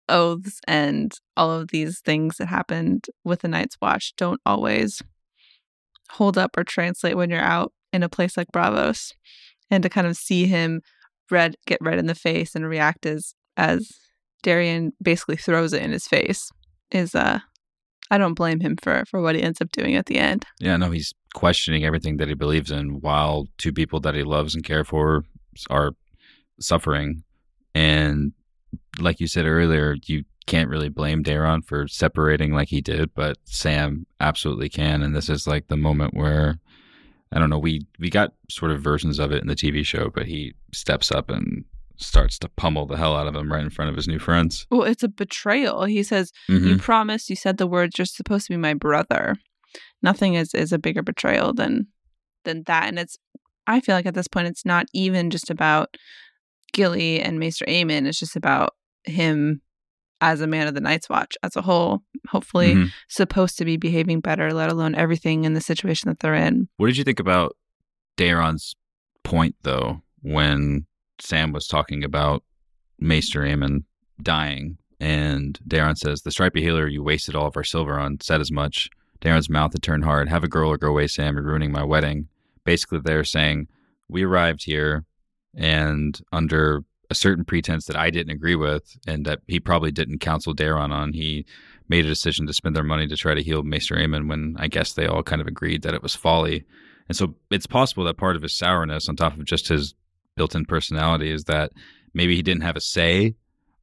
oaths 0.08 0.60
and 0.66 1.12
all 1.36 1.50
of 1.50 1.68
these 1.68 2.00
things 2.00 2.36
that 2.36 2.46
happened 2.46 3.06
with 3.24 3.40
the 3.40 3.48
Night's 3.48 3.76
Watch 3.80 4.14
don't 4.16 4.40
always 4.46 5.02
hold 6.10 6.38
up 6.38 6.56
or 6.56 6.64
translate 6.64 7.16
when 7.16 7.30
you're 7.30 7.40
out 7.40 7.72
in 7.92 8.02
a 8.02 8.08
place 8.08 8.36
like 8.36 8.48
Braavos. 8.52 9.12
And 9.70 9.82
to 9.82 9.90
kind 9.90 10.06
of 10.06 10.16
see 10.16 10.46
him 10.46 10.80
red 11.30 11.56
get 11.66 11.78
red 11.82 11.98
in 11.98 12.06
the 12.06 12.14
face 12.14 12.54
and 12.54 12.66
react 12.66 13.04
as 13.04 13.34
as 13.56 13.90
Dareon 14.44 14.92
basically 15.02 15.36
throws 15.36 15.72
it 15.72 15.82
in 15.82 15.90
his 15.90 16.06
face 16.06 16.50
is 16.90 17.14
uh 17.14 17.40
I 18.10 18.16
don't 18.16 18.34
blame 18.34 18.60
him 18.60 18.76
for 18.80 19.04
for 19.06 19.20
what 19.20 19.34
he 19.34 19.42
ends 19.42 19.60
up 19.60 19.70
doing 19.72 19.94
at 19.94 20.06
the 20.06 20.16
end. 20.18 20.46
Yeah, 20.58 20.76
no, 20.76 20.90
he's 20.90 21.12
questioning 21.34 21.84
everything 21.84 22.16
that 22.16 22.28
he 22.28 22.34
believes 22.34 22.70
in 22.70 23.00
while 23.00 23.46
two 23.58 23.72
people 23.72 24.00
that 24.00 24.14
he 24.14 24.22
loves 24.22 24.54
and 24.54 24.64
care 24.64 24.84
for 24.84 25.24
are 25.68 25.92
suffering. 26.60 27.24
And 27.74 28.32
like 29.00 29.20
you 29.20 29.26
said 29.26 29.46
earlier, 29.46 29.96
you 30.06 30.24
can't 30.46 30.70
really 30.70 30.88
blame 30.88 31.22
Dareon 31.22 31.64
for 31.64 31.86
separating 31.88 32.52
like 32.52 32.68
he 32.68 32.80
did, 32.80 33.14
but 33.14 33.36
Sam 33.44 34.06
absolutely 34.20 34.68
can. 34.68 35.02
And 35.02 35.14
this 35.14 35.28
is 35.28 35.46
like 35.46 35.68
the 35.68 35.76
moment 35.76 36.14
where 36.14 36.58
I 37.32 37.38
don't 37.38 37.50
know, 37.50 37.58
we 37.58 37.82
we 37.98 38.08
got 38.08 38.32
sort 38.50 38.70
of 38.70 38.80
versions 38.80 39.18
of 39.18 39.32
it 39.32 39.42
in 39.42 39.48
the 39.48 39.54
TV 39.54 39.84
show, 39.84 40.10
but 40.14 40.26
he 40.26 40.54
steps 40.72 41.12
up 41.12 41.28
and 41.28 41.64
starts 41.96 42.38
to 42.38 42.48
pummel 42.50 42.86
the 42.86 42.96
hell 42.96 43.16
out 43.16 43.26
of 43.26 43.34
him 43.34 43.52
right 43.52 43.62
in 43.62 43.70
front 43.70 43.90
of 43.90 43.96
his 43.96 44.08
new 44.08 44.18
friends. 44.18 44.66
Well, 44.70 44.84
it's 44.84 45.02
a 45.02 45.08
betrayal. 45.08 45.84
He 45.84 46.02
says, 46.02 46.32
Mhm. 46.48 46.66
"You 46.66 46.78
promised. 46.78 47.28
You 47.28 47.36
said 47.36 47.58
the 47.58 47.66
words. 47.66 47.98
You're 47.98 48.06
supposed 48.06 48.46
to 48.46 48.52
be 48.52 48.56
my 48.56 48.72
brother." 48.74 49.36
Nothing 50.02 50.34
is 50.34 50.54
is 50.54 50.72
a 50.72 50.78
bigger 50.78 51.02
betrayal 51.02 51.52
than 51.52 51.88
than 52.44 52.62
that. 52.66 52.88
And 52.88 52.98
it's 52.98 53.18
I 53.66 53.80
feel 53.80 53.94
like 53.94 54.06
at 54.06 54.14
this 54.14 54.28
point 54.28 54.46
it's 54.48 54.64
not 54.64 54.86
even 54.94 55.28
just 55.28 55.50
about 55.50 55.96
Gilly 56.72 57.20
and 57.20 57.38
Maester 57.38 57.66
Aemon. 57.66 58.06
It's 58.06 58.18
just 58.20 58.36
about 58.36 58.74
him 59.08 59.60
as 60.20 60.40
a 60.40 60.46
man 60.46 60.66
of 60.66 60.74
the 60.74 60.80
Night's 60.80 61.08
Watch 61.08 61.36
as 61.42 61.54
a 61.56 61.62
whole. 61.62 62.02
Hopefully, 62.28 62.74
Mhm. 62.74 62.92
supposed 63.08 63.56
to 63.58 63.64
be 63.64 63.76
behaving 63.76 64.20
better. 64.20 64.52
Let 64.52 64.70
alone 64.70 64.94
everything 64.94 65.44
in 65.44 65.54
the 65.54 65.60
situation 65.60 66.08
that 66.08 66.18
they're 66.20 66.34
in. 66.34 66.68
What 66.76 66.88
did 66.88 66.96
you 66.96 67.04
think 67.04 67.20
about 67.20 67.56
Dareon's 68.16 68.74
point, 69.22 69.54
though, 69.62 70.02
when 70.20 70.86
Sam 71.20 71.52
was 71.52 71.66
talking 71.68 72.02
about 72.04 72.42
Maester 72.98 73.40
Aemon 73.42 73.84
dying? 74.20 74.78
And 75.00 75.58
Dareon 75.66 75.96
says, 75.96 76.22
The 76.22 76.32
stripy 76.32 76.62
healer 76.62 76.88
you 76.88 77.02
wasted 77.04 77.36
all 77.36 77.46
of 77.46 77.56
our 77.56 77.62
silver 77.64 77.98
on 77.98 78.18
said 78.20 78.40
as 78.40 78.50
much. 78.50 78.90
Dareon's 79.20 79.48
mouth 79.48 79.72
had 79.72 79.82
turned 79.82 80.04
hard. 80.04 80.28
Have 80.28 80.42
a 80.44 80.48
girl 80.48 80.70
or 80.72 80.78
go 80.78 80.88
away, 80.88 81.06
Sam. 81.06 81.36
You're 81.36 81.44
ruining 81.44 81.70
my 81.72 81.84
wedding. 81.84 82.28
Basically, 82.64 82.98
they're 82.98 83.22
saying, 83.24 83.68
We 84.08 84.24
arrived 84.24 84.64
here 84.64 85.04
and 85.54 86.20
under 86.32 86.82
a 87.10 87.14
certain 87.14 87.44
pretense 87.44 87.86
that 87.86 87.96
I 87.96 88.10
didn't 88.10 88.32
agree 88.32 88.54
with 88.54 88.96
and 89.06 89.24
that 89.24 89.40
he 89.46 89.60
probably 89.60 89.90
didn't 89.90 90.18
counsel 90.18 90.54
Dareon 90.54 90.92
on, 90.92 91.12
he 91.12 91.46
made 91.88 92.04
a 92.04 92.08
decision 92.08 92.46
to 92.46 92.52
spend 92.52 92.76
their 92.76 92.82
money 92.82 93.06
to 93.08 93.16
try 93.16 93.34
to 93.34 93.42
heal 93.42 93.62
Maester 93.62 93.96
Aemon 93.96 94.28
when 94.28 94.56
I 94.58 94.68
guess 94.68 94.92
they 94.92 95.06
all 95.06 95.22
kind 95.22 95.40
of 95.40 95.46
agreed 95.46 95.82
that 95.82 95.94
it 95.94 96.02
was 96.02 96.14
folly. 96.14 96.64
And 97.08 97.16
so 97.16 97.34
it's 97.50 97.66
possible 97.66 98.04
that 98.04 98.18
part 98.18 98.36
of 98.36 98.42
his 98.42 98.52
sourness, 98.52 99.08
on 99.08 99.16
top 99.16 99.38
of 99.38 99.44
just 99.46 99.68
his 99.68 99.94
built 100.36 100.54
in 100.54 100.66
personality, 100.66 101.30
is 101.30 101.44
that 101.44 101.72
maybe 102.12 102.36
he 102.36 102.42
didn't 102.42 102.62
have 102.62 102.76
a 102.76 102.80
say, 102.80 103.34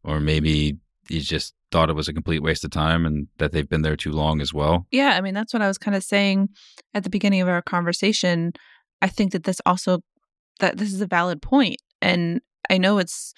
or 0.04 0.20
maybe 0.20 0.78
he 1.10 1.20
just 1.20 1.56
thought 1.72 1.90
it 1.90 1.96
was 1.96 2.08
a 2.08 2.14
complete 2.14 2.44
waste 2.44 2.64
of 2.64 2.72
time 2.72 3.06
and 3.06 3.28
that 3.40 3.52
they've 3.52 3.70
been 3.70 3.82
there 3.82 3.96
too 3.96 4.12
long 4.12 4.40
as 4.42 4.54
well. 4.54 4.86
Yeah, 4.92 5.16
I 5.18 5.22
mean, 5.22 5.34
that's 5.34 5.54
what 5.54 5.64
I 5.64 5.68
was 5.68 5.78
kind 5.78 5.96
of 5.96 6.04
saying 6.04 6.50
at 6.94 7.04
the 7.04 7.10
beginning 7.10 7.42
of 7.42 7.48
our 7.48 7.62
conversation. 7.62 8.54
I 9.02 9.08
think 9.08 9.32
that 9.32 9.44
this 9.44 9.60
also 9.66 10.00
that 10.60 10.78
this 10.78 10.94
is 10.94 11.02
a 11.02 11.08
valid. 11.08 11.44
And 12.02 12.42
I 12.70 12.78
know 12.78 12.98
it's 12.98 13.34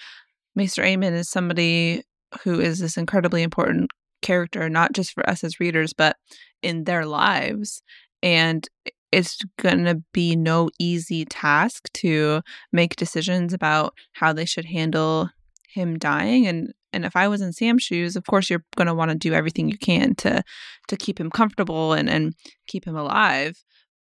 Maester 0.56 0.84
Aemon 0.84 1.14
is 1.14 1.30
somebody 1.30 2.04
who 2.44 2.60
is 2.60 2.80
this 2.80 2.98
incredibly 2.98 3.44
important 3.44 3.92
character, 4.22 4.70
not 4.70 4.94
just 4.94 5.14
for 5.14 5.28
us 5.30 5.44
as 5.44 5.60
readers, 5.60 5.94
but 5.94 6.18
in 6.62 6.84
their 6.86 7.06
lives. 7.06 7.82
And 8.24 8.68
it's 9.12 9.40
going 9.60 9.86
to 9.86 10.02
be 10.14 10.36
no 10.36 10.70
easy 10.80 11.26
task 11.26 11.92
to 11.94 12.42
make 12.74 12.96
decisions 12.96 13.54
about 13.54 13.94
how 14.14 14.34
they 14.34 14.46
should 14.46 14.66
handle 14.66 15.30
him 15.70 15.98
dying 15.98 16.48
and 16.48 16.74
and 16.94 17.06
if 17.06 17.16
I 17.16 17.28
was 17.28 17.42
in 17.42 17.54
Sam's 17.54 17.84
shoes, 17.84 18.16
of 18.16 18.26
course 18.26 18.50
you're 18.50 18.64
going 18.76 18.88
to 18.88 18.94
want 18.96 19.12
to 19.12 19.18
do 19.18 19.34
everything 19.34 19.70
you 19.70 19.78
can 19.78 20.16
to 20.16 20.42
to 20.88 20.98
keep 20.98 21.20
him 21.20 21.30
comfortable 21.30 21.94
and 21.94 22.10
and 22.10 22.34
keep 22.66 22.86
him 22.86 22.96
alive. 22.96 23.64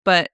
But 0.05 0.29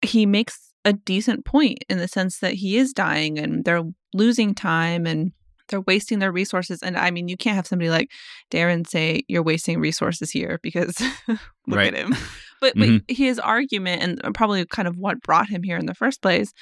he 0.00 0.26
makes 0.26 0.71
a 0.84 0.92
decent 0.92 1.44
point 1.44 1.84
in 1.88 1.98
the 1.98 2.08
sense 2.08 2.38
that 2.38 2.54
he 2.54 2.76
is 2.76 2.92
dying 2.92 3.38
and 3.38 3.64
they're 3.64 3.82
losing 4.14 4.54
time 4.54 5.06
and 5.06 5.32
they're 5.68 5.80
wasting 5.82 6.18
their 6.18 6.32
resources. 6.32 6.82
And 6.82 6.96
I 6.96 7.10
mean, 7.10 7.28
you 7.28 7.36
can't 7.36 7.56
have 7.56 7.66
somebody 7.66 7.88
like 7.88 8.10
Dareon 8.50 8.86
say 8.86 9.22
you're 9.28 9.42
wasting 9.44 9.78
resources 9.78 10.30
here 10.30 10.58
because 10.62 11.00
look 11.28 11.38
Right. 11.68 11.94
at 11.94 12.00
him. 12.00 12.14
But, 12.60 12.76
Mhm. 12.76 13.02
but 13.06 13.16
his 13.16 13.38
argument 13.38 14.20
and 14.24 14.34
probably 14.34 14.64
kind 14.66 14.88
of 14.88 14.96
what 14.98 15.22
brought 15.22 15.48
him 15.48 15.62
here 15.62 15.76
in 15.78 15.86
the 15.86 15.94
first 15.94 16.20
place 16.20 16.52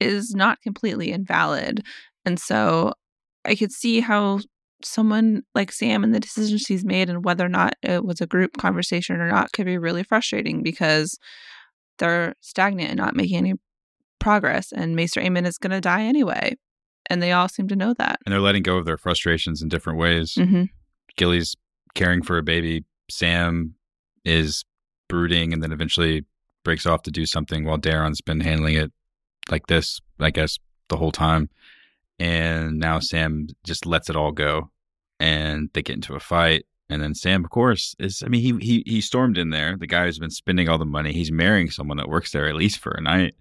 is 0.00 0.34
not 0.34 0.60
completely 0.62 1.10
invalid. 1.12 1.84
And 2.24 2.38
so 2.40 2.92
I 3.44 3.54
could 3.56 3.72
see 3.72 4.00
how 4.00 4.40
someone 4.82 5.42
like 5.54 5.72
Sam 5.72 6.04
and 6.04 6.14
the 6.14 6.20
decisions 6.20 6.62
she's 6.62 6.84
made 6.84 7.08
and 7.10 7.24
whether 7.24 7.44
or 7.44 7.48
not 7.48 7.74
it 7.82 8.04
was 8.04 8.20
a 8.20 8.26
group 8.26 8.56
conversation 8.56 9.20
or 9.20 9.28
not 9.28 9.52
could 9.52 9.66
be 9.66 9.78
really 9.78 10.02
frustrating 10.02 10.62
because 10.62 11.18
they're 11.98 12.34
stagnant 12.40 12.90
and 12.90 12.98
not 12.98 13.14
making 13.16 13.36
any 13.38 13.54
progress. 14.24 14.72
And 14.72 14.96
Maester 14.96 15.20
Aemon 15.20 15.46
is 15.46 15.58
going 15.58 15.70
to 15.70 15.80
die 15.80 16.02
anyway. 16.02 16.56
And 17.10 17.22
they 17.22 17.32
all 17.32 17.48
seem 17.48 17.68
to 17.68 17.76
know 17.76 17.92
that. 17.98 18.18
And 18.24 18.32
they're 18.32 18.40
letting 18.40 18.62
go 18.62 18.78
of 18.78 18.86
their 18.86 18.96
frustrations 18.96 19.60
in 19.62 19.68
different 19.68 19.98
ways. 19.98 20.34
Mm-hmm. 20.34 20.64
Gilly's 21.16 21.54
caring 21.94 22.22
for 22.22 22.38
a 22.38 22.42
baby. 22.42 22.84
Sam 23.10 23.74
is 24.24 24.64
brooding 25.08 25.52
and 25.52 25.62
then 25.62 25.70
eventually 25.70 26.24
breaks 26.64 26.86
off 26.86 27.02
to 27.02 27.10
do 27.10 27.26
something 27.26 27.64
while 27.64 27.78
Dareon's 27.78 28.22
been 28.22 28.40
handling 28.40 28.76
it 28.76 28.90
like 29.50 29.66
this, 29.66 30.00
I 30.18 30.30
guess, 30.30 30.58
the 30.88 30.96
whole 30.96 31.12
time. 31.12 31.50
And 32.18 32.78
now 32.78 33.00
Sam 33.00 33.48
just 33.64 33.84
lets 33.84 34.08
it 34.08 34.16
all 34.16 34.32
go 34.32 34.70
and 35.20 35.68
they 35.74 35.82
get 35.82 35.96
into 35.96 36.14
a 36.14 36.20
fight. 36.20 36.64
And 36.88 37.02
then 37.02 37.14
Sam, 37.14 37.44
of 37.44 37.50
course, 37.50 37.94
is 37.98 38.22
I 38.24 38.28
mean, 38.28 38.40
he 38.40 38.64
he 38.64 38.82
he 38.86 39.00
stormed 39.00 39.36
in 39.36 39.50
there. 39.50 39.76
The 39.76 39.86
guy 39.86 40.04
who's 40.04 40.18
been 40.18 40.30
spending 40.30 40.68
all 40.68 40.78
the 40.78 40.84
money. 40.84 41.12
He's 41.12 41.32
marrying 41.32 41.70
someone 41.70 41.96
that 41.98 42.08
works 42.08 42.32
there 42.32 42.48
at 42.48 42.56
least 42.56 42.78
for 42.78 42.92
a 42.92 43.00
night. 43.02 43.34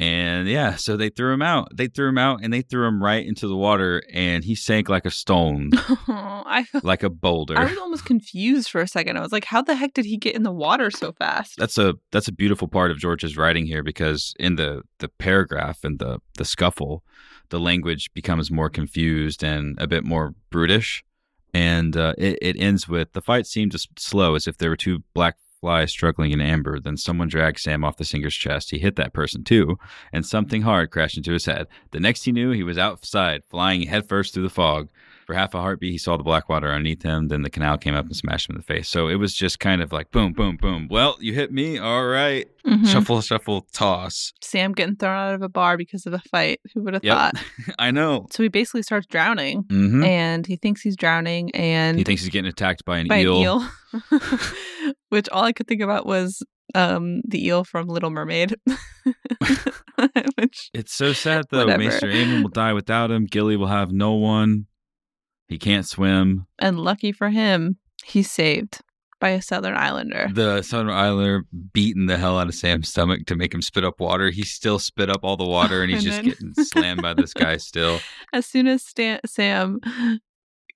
And 0.00 0.48
yeah, 0.48 0.74
so 0.74 0.96
they 0.96 1.08
threw 1.08 1.32
him 1.32 1.40
out. 1.42 1.68
They 1.72 1.86
threw 1.86 2.08
him 2.08 2.18
out 2.18 2.40
and 2.42 2.52
they 2.52 2.62
threw 2.62 2.86
him 2.86 3.00
right 3.00 3.24
into 3.24 3.46
the 3.46 3.56
water 3.56 4.02
and 4.12 4.42
he 4.42 4.56
sank 4.56 4.88
like 4.88 5.06
a 5.06 5.10
stone, 5.10 5.70
I 6.08 6.64
felt 6.64 6.82
like 6.84 7.04
a 7.04 7.10
boulder. 7.10 7.56
I 7.56 7.64
was 7.66 7.78
almost 7.78 8.04
confused 8.04 8.70
for 8.70 8.80
a 8.80 8.88
second. 8.88 9.16
I 9.16 9.20
was 9.20 9.30
like, 9.30 9.44
how 9.44 9.62
the 9.62 9.76
heck 9.76 9.94
did 9.94 10.04
he 10.04 10.16
get 10.16 10.34
in 10.34 10.42
the 10.42 10.50
water 10.52 10.90
so 10.90 11.12
fast? 11.12 11.54
that's 11.56 11.78
a 11.78 11.94
that's 12.10 12.26
a 12.26 12.32
beautiful 12.32 12.66
part 12.66 12.90
of 12.90 12.98
George's 12.98 13.36
writing 13.36 13.66
here 13.66 13.84
because 13.84 14.34
in 14.40 14.56
the 14.56 14.82
the 14.98 15.08
paragraph 15.08 15.84
and 15.84 16.00
the 16.00 16.18
the 16.38 16.44
scuffle, 16.44 17.04
the 17.50 17.60
language 17.60 18.10
becomes 18.14 18.50
more 18.50 18.68
confused 18.70 19.44
and 19.44 19.76
a 19.80 19.86
bit 19.86 20.04
more 20.04 20.34
brutish, 20.50 21.04
and 21.52 21.96
uh, 21.96 22.14
it 22.18 22.36
it 22.42 22.56
ends 22.58 22.88
with 22.88 23.12
the 23.12 23.22
fight 23.22 23.46
seemed 23.46 23.74
s- 23.74 23.86
slow 23.96 24.34
as 24.34 24.48
if 24.48 24.58
there 24.58 24.70
were 24.70 24.76
two 24.76 25.04
black 25.14 25.36
flies 25.64 25.90
struggling 25.90 26.30
in 26.30 26.42
amber. 26.42 26.78
Then 26.78 26.98
someone 26.98 27.26
dragged 27.26 27.58
Sam 27.58 27.84
off 27.84 27.96
the 27.96 28.04
singer's 28.04 28.34
chest. 28.34 28.70
He 28.70 28.78
hit 28.78 28.96
that 28.96 29.14
person 29.14 29.44
too, 29.44 29.78
and 30.12 30.26
something 30.26 30.60
hard 30.60 30.90
crashed 30.90 31.16
into 31.16 31.32
his 31.32 31.46
head. 31.46 31.68
The 31.90 32.00
next 32.00 32.24
he 32.24 32.32
knew, 32.32 32.50
he 32.50 32.62
was 32.62 32.76
outside, 32.76 33.44
flying 33.48 33.86
headfirst 33.86 34.34
through 34.34 34.42
the 34.42 34.50
fog. 34.50 34.90
For 35.26 35.34
half 35.34 35.54
a 35.54 35.58
heartbeat, 35.60 35.92
he 35.92 35.96
saw 35.98 36.16
the 36.18 36.22
black 36.22 36.48
water 36.50 36.68
underneath 36.68 37.02
him. 37.02 37.28
Then 37.28 37.42
the 37.42 37.48
canal 37.50 37.78
came 37.78 37.94
up 37.94 38.04
and 38.04 38.14
smashed 38.14 38.48
him 38.50 38.56
in 38.56 38.60
the 38.60 38.64
face. 38.66 38.88
So 38.88 39.08
it 39.08 39.14
was 39.14 39.32
just 39.34 39.58
kind 39.58 39.80
of 39.80 39.90
like 39.90 40.10
boom, 40.10 40.32
boom, 40.34 40.56
boom. 40.56 40.86
Well, 40.90 41.16
you 41.18 41.32
hit 41.32 41.50
me. 41.50 41.78
All 41.78 42.04
right. 42.06 42.46
Mhm. 42.66 42.86
Shuffle, 42.86 43.20
shuffle, 43.22 43.66
toss. 43.72 44.32
Sam 44.42 44.72
getting 44.72 44.96
thrown 44.96 45.16
out 45.16 45.34
of 45.34 45.40
a 45.42 45.48
bar 45.48 45.76
because 45.78 46.04
of 46.04 46.12
a 46.12 46.18
fight. 46.30 46.60
Who 46.74 46.82
would 46.82 46.92
have 46.94 47.04
Yep. 47.04 47.16
thought? 47.16 47.34
I 47.78 47.90
know. 47.90 48.26
So 48.32 48.42
he 48.42 48.48
basically 48.50 48.82
starts 48.82 49.06
drowning 49.06 49.64
hmm 49.70 50.04
and 50.04 50.46
he 50.46 50.56
thinks 50.56 50.82
he's 50.82 50.96
drowning 50.96 51.50
and 51.54 51.96
He 51.96 52.04
thinks 52.04 52.22
he's 52.22 52.30
getting 52.30 52.48
attacked 52.50 52.84
by 52.84 52.98
an 52.98 53.08
by 53.08 53.20
eel. 53.20 53.36
an 53.36 53.42
eel. 53.42 54.20
Which 55.08 55.28
all 55.30 55.44
I 55.44 55.52
could 55.52 55.66
think 55.68 55.80
about 55.80 56.04
was 56.06 56.42
um 56.74 57.22
the 57.26 57.46
eel 57.46 57.64
from 57.64 57.86
Little 57.88 58.10
Mermaid. 58.10 58.56
Which 60.36 60.70
It's 60.74 60.92
so 60.94 61.12
sad 61.12 61.46
though. 61.50 61.64
Whatever. 61.66 61.78
Maester 61.82 62.06
Aemon 62.08 62.42
will 62.42 62.50
die 62.50 62.72
without 62.72 63.10
him. 63.10 63.26
Gilly 63.26 63.56
will 63.56 63.66
have 63.68 63.92
no 63.92 64.12
one. 64.14 64.66
He 65.54 65.58
can't 65.58 65.86
swim. 65.86 66.46
and 66.58 66.80
lucky 66.80 67.12
for 67.12 67.30
him, 67.30 67.78
he's 68.04 68.28
saved 68.28 68.80
by 69.20 69.28
a 69.30 69.40
Summer 69.40 69.72
Islander. 69.72 70.28
The 70.32 70.62
Summer 70.62 70.90
Islander 70.90 71.44
beating 71.72 72.06
the 72.06 72.16
hell 72.18 72.40
out 72.40 72.48
of 72.48 72.56
Sam's 72.56 72.88
stomach 72.88 73.26
to 73.26 73.36
make 73.36 73.54
him 73.54 73.62
spit 73.62 73.84
up 73.84 74.00
water. 74.00 74.30
He 74.30 74.42
still 74.42 74.80
spit 74.80 75.08
up 75.08 75.20
all 75.22 75.36
the 75.36 75.44
water 75.48 75.80
and 75.82 75.92
he's 75.92 76.04
And 76.04 76.06
just 76.26 76.40
then- 76.40 76.50
getting 76.52 76.64
slammed 76.64 77.02
by 77.02 77.14
this 77.14 77.32
guy 77.32 77.56
still. 77.58 78.00
As 78.32 78.46
soon 78.46 78.66
as 78.66 78.84
Stan- 78.84 79.20
Sam 79.26 79.78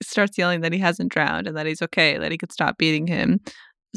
starts 0.01 0.39
yelling 0.39 0.61
that 0.61 0.73
he 0.73 0.79
hasn't 0.79 1.11
drowned 1.11 1.49
and 1.49 1.57
that 1.57 1.67
he's 1.67 1.83
okay, 1.83 2.17
that 2.19 2.31
he 2.31 2.39
could 2.39 2.53
stop 2.53 2.79
beating 2.79 3.09
him, 3.09 3.41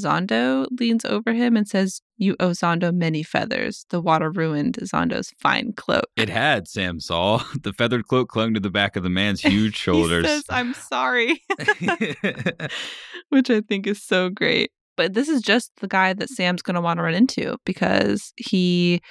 Xhondo 0.03 0.67
leans 0.79 1.05
over 1.05 1.33
him 1.33 1.55
and 1.55 1.67
says, 1.67 2.01
You 2.17 2.35
owe 2.39 2.51
Xhondo 2.51 2.93
many 2.93 3.23
feathers. 3.23 3.85
The 3.89 4.01
water 4.01 4.31
ruined 4.31 4.77
Xhondo's 4.81 5.33
fine 5.39 5.73
cloak. 5.73 6.05
It 6.15 6.29
had, 6.29 6.67
Sam 6.67 6.99
saw. 6.99 7.43
The 7.61 7.73
feathered 7.73 8.07
cloak 8.07 8.29
clung 8.29 8.53
to 8.55 8.59
the 8.59 8.71
back 8.71 8.95
of 8.95 9.03
the 9.03 9.09
man's 9.09 9.41
huge 9.53 9.75
shoulders. 9.75 10.25
He 10.25 10.31
says, 10.31 10.43
I'm 10.49 10.73
sorry, 10.73 11.41
which 13.29 13.49
I 13.49 13.61
think 13.61 13.87
is 13.87 14.03
so 14.03 14.29
great. 14.29 14.71
But 14.97 15.13
this 15.13 15.29
is 15.29 15.41
just 15.41 15.71
the 15.79 15.87
guy 15.87 16.13
that 16.13 16.29
Sam's 16.29 16.61
going 16.61 16.75
to 16.75 16.81
want 16.81 16.97
to 16.97 17.03
run 17.03 17.13
into 17.13 17.57
because 17.65 18.33
he 18.35 19.01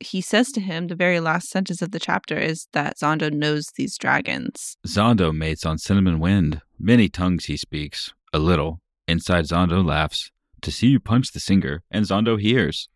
he 0.00 0.20
says 0.20 0.50
to 0.52 0.60
him 0.60 0.86
the 0.86 0.94
very 0.94 1.20
last 1.20 1.48
sentence 1.48 1.82
of 1.82 1.90
the 1.90 1.98
chapter 1.98 2.38
is 2.38 2.68
that 2.72 2.96
Xhondo 2.98 3.32
knows 3.32 3.72
these 3.76 3.96
dragons. 3.98 4.76
Xhondo 4.86 5.34
mates 5.34 5.66
on 5.66 5.78
Cinnamon 5.78 6.20
Wind. 6.20 6.60
Many 6.78 7.08
tongues 7.08 7.46
he 7.46 7.56
speaks, 7.56 8.12
a 8.32 8.38
little. 8.38 8.80
Inside 9.08 9.46
Xhondo 9.46 9.84
laughs. 9.84 10.30
To 10.62 10.70
see 10.70 10.88
you 10.88 11.00
punch 11.00 11.32
the 11.32 11.40
singer, 11.40 11.82
and 11.90 12.04
Xhondo 12.04 12.38
hears. 12.40 12.88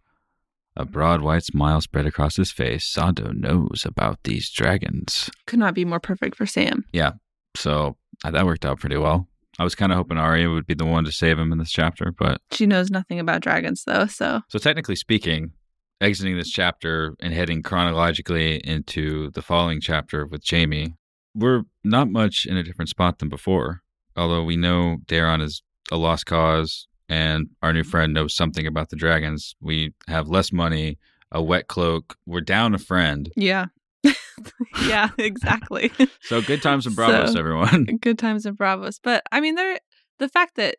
A 0.77 0.85
broad 0.85 1.22
white 1.22 1.44
smile 1.44 1.81
spread 1.81 2.07
across 2.07 2.37
his 2.37 2.53
face. 2.53 2.85
Xhondo 2.85 3.33
knows 3.35 3.85
about 3.87 4.18
these 4.25 4.51
dragons. 4.51 5.31
Could 5.46 5.59
not 5.59 5.75
be 5.75 5.85
more 5.85 6.01
perfect 6.01 6.37
for 6.37 6.44
Sam. 6.46 6.85
Yeah, 6.92 7.12
so 7.57 7.96
uh, 8.25 8.31
that 8.31 8.46
worked 8.46 8.64
out 8.64 8.81
pretty 8.81 8.96
well. 8.96 9.29
I 9.59 9.64
was 9.64 9.75
kind 9.75 9.92
of 9.92 9.96
hoping 9.96 10.18
Arya 10.18 10.51
would 10.51 10.66
be 10.66 10.75
the 10.75 10.87
one 10.87 11.05
to 11.05 11.12
save 11.12 11.38
him 11.38 11.53
in 11.53 11.59
this 11.59 11.70
chapter, 11.70 12.12
but 12.18 12.40
She 12.51 12.66
knows 12.66 12.90
nothing 12.90 13.20
about 13.20 13.42
dragons 13.42 13.85
though, 13.85 14.07
so 14.07 14.40
so 14.48 14.59
technically 14.59 14.96
speaking, 14.96 15.53
exiting 16.01 16.37
this 16.37 16.51
chapter 16.51 17.14
and 17.20 17.33
heading 17.35 17.62
chronologically 17.62 18.57
into 18.64 19.31
the 19.33 19.42
following 19.42 19.81
chapter 19.81 20.27
with 20.27 20.42
Jaime, 20.48 20.94
we're 21.35 21.62
not 21.85 22.11
much 22.11 22.44
in 22.46 22.57
a 22.57 22.62
different 22.62 22.88
spot 22.88 23.18
than 23.18 23.29
before. 23.29 23.83
Although 24.16 24.44
we 24.44 24.57
know 24.57 24.98
Dareon 25.07 25.42
is 25.42 25.62
a 25.90 25.97
lost 25.97 26.27
cause 26.27 26.87
and 27.09 27.49
our 27.62 27.73
new 27.73 27.81
mm-hmm. 27.83 27.90
friend 27.90 28.14
knows 28.14 28.35
something 28.35 28.66
about 28.66 28.90
the 28.90 28.97
dragons, 28.97 29.55
we 29.61 29.92
have 30.09 30.29
less 30.29 30.53
money, 30.53 30.99
a 31.31 31.42
wet 31.42 31.68
cloak, 31.68 32.16
we're 32.27 32.40
down 32.40 32.75
a 32.75 32.79
friend. 32.79 33.31
yeah. 33.37 33.66
yeah, 34.83 35.11
exactly. 35.18 35.92
So 36.23 36.42
good 36.42 36.61
times 36.61 36.87
and 36.87 36.97
braavos, 36.97 37.35
So- 37.35 37.38
everyone. 37.38 37.85
Good 38.01 38.18
times 38.18 38.47
in 38.47 38.57
Braavos. 38.57 38.99
But 39.01 39.23
I 39.31 39.40
mean 39.40 39.55
there 39.55 39.79
the 40.18 40.29
fact 40.29 40.57
that 40.57 40.77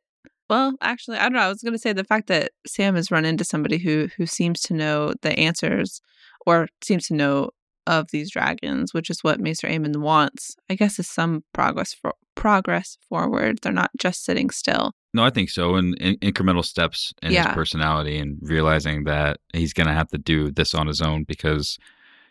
well, 0.49 0.73
actually, 0.81 1.17
I 1.17 1.23
don't 1.23 1.33
know. 1.33 1.39
I 1.39 1.47
was 1.47 1.61
going 1.61 1.73
to 1.73 1.79
say 1.79 1.93
the 1.93 2.03
fact 2.03 2.27
that 2.27 2.51
Sam 2.67 2.95
has 2.95 3.11
run 3.11 3.25
into 3.25 3.45
somebody 3.45 3.77
who 3.77 4.09
who 4.17 4.25
seems 4.25 4.61
to 4.63 4.73
know 4.73 5.13
the 5.21 5.37
answers 5.39 6.01
or 6.45 6.67
seems 6.81 7.07
to 7.07 7.15
know 7.15 7.51
of 7.87 8.11
these 8.11 8.31
dragons, 8.31 8.93
which 8.93 9.09
is 9.09 9.23
what 9.23 9.39
Maester 9.39 9.67
Aemon 9.67 9.97
wants. 9.97 10.55
I 10.69 10.75
guess 10.75 10.99
is 10.99 11.09
some 11.09 11.43
progress 11.53 11.93
for 11.93 12.13
progress 12.35 12.97
forward. 13.07 13.59
They're 13.61 13.71
not 13.71 13.91
just 13.97 14.25
sitting 14.25 14.49
still. 14.49 14.93
No, 15.13 15.23
I 15.23 15.29
think 15.29 15.49
so. 15.49 15.75
And 15.75 15.95
in- 15.99 16.17
incremental 16.17 16.65
steps 16.65 17.13
in 17.21 17.31
Yeah. 17.31 17.47
his 17.47 17.55
personality 17.55 18.17
and 18.17 18.37
realizing 18.41 19.03
that 19.03 19.37
he's 19.53 19.73
going 19.73 19.87
to 19.87 19.93
have 19.93 20.09
to 20.09 20.17
do 20.17 20.51
this 20.51 20.73
on 20.73 20.87
his 20.87 21.01
own 21.01 21.23
because 21.23 21.77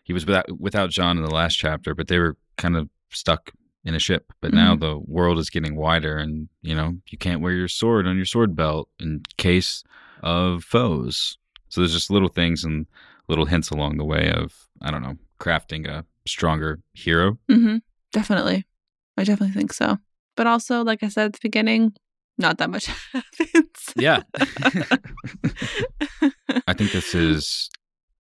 he 0.03 0.13
was 0.13 0.27
without, 0.27 0.47
without 0.59 0.91
Jon 0.91 1.17
in 1.17 1.25
the 1.25 1.35
last 1.35 1.55
chapter, 1.55 1.95
but 1.95 2.09
they 2.09 2.19
were 2.19 2.37
kind 2.57 2.77
of 2.77 2.89
stuck 3.11 3.53
in 3.85 3.95
a 3.95 4.01
ship. 4.01 4.33
But 4.41 4.53
now 4.53 4.75
mm-hmm. 4.75 4.81
the 4.81 4.99
world 4.99 5.39
is 5.39 5.51
getting 5.51 5.77
wider 5.77 6.17
and, 6.17 6.49
you 6.63 6.75
know, 6.75 6.95
you 7.09 7.19
can't 7.19 7.41
wear 7.41 7.53
your 7.53 7.69
sword 7.69 8.07
on 8.07 8.17
your 8.17 8.25
sword 8.25 8.57
belt 8.57 8.89
in 8.99 9.23
case 9.37 9.85
of 10.23 10.65
foes. 10.65 11.39
So 11.69 11.81
there's 11.81 11.93
just 11.93 12.11
little 12.11 12.29
things 12.29 12.65
and 12.65 12.87
little 13.29 13.47
hints 13.47 13.71
along 13.71 13.97
the 13.97 14.05
way 14.05 14.33
of, 14.33 14.69
I 14.81 14.91
don't 14.91 15.03
know, 15.03 15.17
crafting 15.43 15.89
a 15.89 16.05
stronger 16.27 16.81
hero. 16.93 17.33
Mm-hmm. 17.51 17.79
Definitely, 18.13 18.65
I 19.17 19.25
definitely 19.25 19.55
think 19.55 19.73
so. 19.73 19.99
But 20.37 20.47
also, 20.47 20.83
like 20.85 21.03
I 21.03 21.09
said 21.09 21.27
at 21.27 21.33
the 21.35 21.39
beginning, 21.43 21.93
not 22.39 22.59
that 22.59 22.71
much 22.71 22.87
happens. 23.13 23.93
Yeah. 23.97 24.23
I 26.67 26.73
think 26.75 26.93
this 26.93 27.15
is 27.15 27.69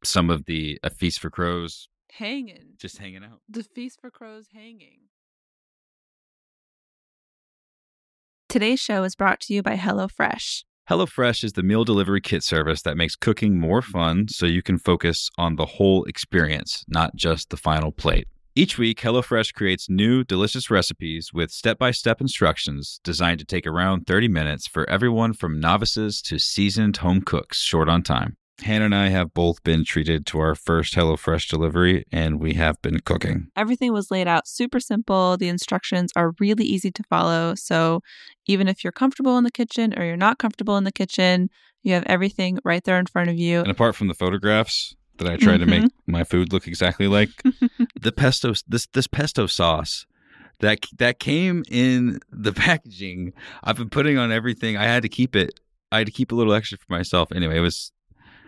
some 0.04 0.30
of 0.30 0.44
the 0.46 0.78
A 0.82 0.90
Feast 0.90 1.20
for 1.20 1.30
Crows 1.30 1.88
hanging. 2.10 2.74
just 2.78 2.98
hanging 2.98 3.24
out. 3.24 3.40
The 3.48 3.62
Feast 3.62 4.00
for 4.00 4.10
Crows 4.10 4.48
hanging. 4.52 4.98
Today's 8.48 8.80
show 8.80 9.02
is 9.04 9.14
brought 9.14 9.40
to 9.42 9.54
you 9.54 9.62
by 9.62 9.76
HelloFresh. 9.76 10.64
HelloFresh 10.90 11.44
is 11.44 11.52
the 11.52 11.62
meal 11.62 11.84
delivery 11.84 12.20
kit 12.20 12.42
service 12.42 12.82
that 12.82 12.96
makes 12.96 13.14
cooking 13.14 13.56
more 13.56 13.82
fun 13.82 14.26
so 14.26 14.46
you 14.46 14.62
can 14.62 14.78
focus 14.78 15.30
on 15.38 15.54
the 15.54 15.64
whole 15.64 16.02
experience, 16.04 16.84
not 16.88 17.14
just 17.14 17.50
the 17.50 17.56
final 17.56 17.92
plate. 17.92 18.26
Each 18.56 18.76
week, 18.78 19.00
HelloFresh 19.00 19.54
creates 19.54 19.88
new, 19.88 20.24
delicious 20.24 20.70
recipes 20.70 21.30
with 21.32 21.52
step 21.52 21.78
by 21.78 21.92
step 21.92 22.20
instructions 22.20 23.00
designed 23.04 23.38
to 23.38 23.46
take 23.46 23.66
around 23.66 24.08
30 24.08 24.26
minutes 24.26 24.66
for 24.66 24.88
everyone 24.90 25.34
from 25.34 25.60
novices 25.60 26.20
to 26.22 26.40
seasoned 26.40 26.96
home 26.96 27.22
cooks 27.22 27.58
short 27.58 27.88
on 27.88 28.02
time. 28.02 28.36
Hannah 28.62 28.86
and 28.86 28.94
I 28.94 29.08
have 29.08 29.34
both 29.34 29.62
been 29.64 29.84
treated 29.84 30.26
to 30.26 30.38
our 30.40 30.54
first 30.54 30.94
HelloFresh 30.94 31.48
delivery, 31.48 32.04
and 32.12 32.40
we 32.40 32.54
have 32.54 32.80
been 32.82 33.00
cooking. 33.00 33.48
Everything 33.56 33.92
was 33.92 34.10
laid 34.10 34.26
out 34.28 34.46
super 34.48 34.80
simple. 34.80 35.36
The 35.36 35.48
instructions 35.48 36.10
are 36.16 36.32
really 36.40 36.64
easy 36.64 36.90
to 36.90 37.02
follow. 37.04 37.54
So 37.54 38.02
even 38.46 38.68
if 38.68 38.82
you're 38.84 38.92
comfortable 38.92 39.36
in 39.38 39.44
the 39.44 39.50
kitchen 39.50 39.94
or 39.98 40.04
you're 40.04 40.16
not 40.16 40.38
comfortable 40.38 40.76
in 40.76 40.84
the 40.84 40.92
kitchen, 40.92 41.48
you 41.82 41.94
have 41.94 42.04
everything 42.06 42.58
right 42.64 42.82
there 42.84 42.98
in 42.98 43.06
front 43.06 43.28
of 43.30 43.36
you. 43.36 43.60
And 43.60 43.70
apart 43.70 43.94
from 43.96 44.08
the 44.08 44.14
photographs 44.14 44.94
that 45.18 45.28
I 45.28 45.36
tried 45.36 45.58
to 45.58 45.66
make 45.66 45.82
Mm-hmm. 45.82 46.12
my 46.12 46.24
food 46.24 46.52
look 46.52 46.66
exactly 46.66 47.06
like, 47.08 47.30
the 48.00 48.12
pesto 48.12 48.54
this 48.66 48.86
this 48.92 49.06
pesto 49.06 49.46
sauce 49.46 50.06
that 50.60 50.80
that 50.98 51.18
came 51.18 51.64
in 51.70 52.20
the 52.30 52.52
packaging 52.66 53.32
I've 53.64 53.76
been 53.76 53.90
putting 53.90 54.16
on 54.18 54.30
everything. 54.32 54.76
I 54.76 54.84
had 54.84 55.02
to 55.02 55.08
keep 55.08 55.34
it. 55.36 55.58
I 55.90 55.98
had 55.98 56.06
to 56.06 56.12
keep 56.12 56.32
a 56.32 56.34
little 56.34 56.54
extra 56.54 56.78
for 56.78 56.86
myself. 56.92 57.30
Anyway, 57.32 57.56
it 57.56 57.60
was 57.60 57.92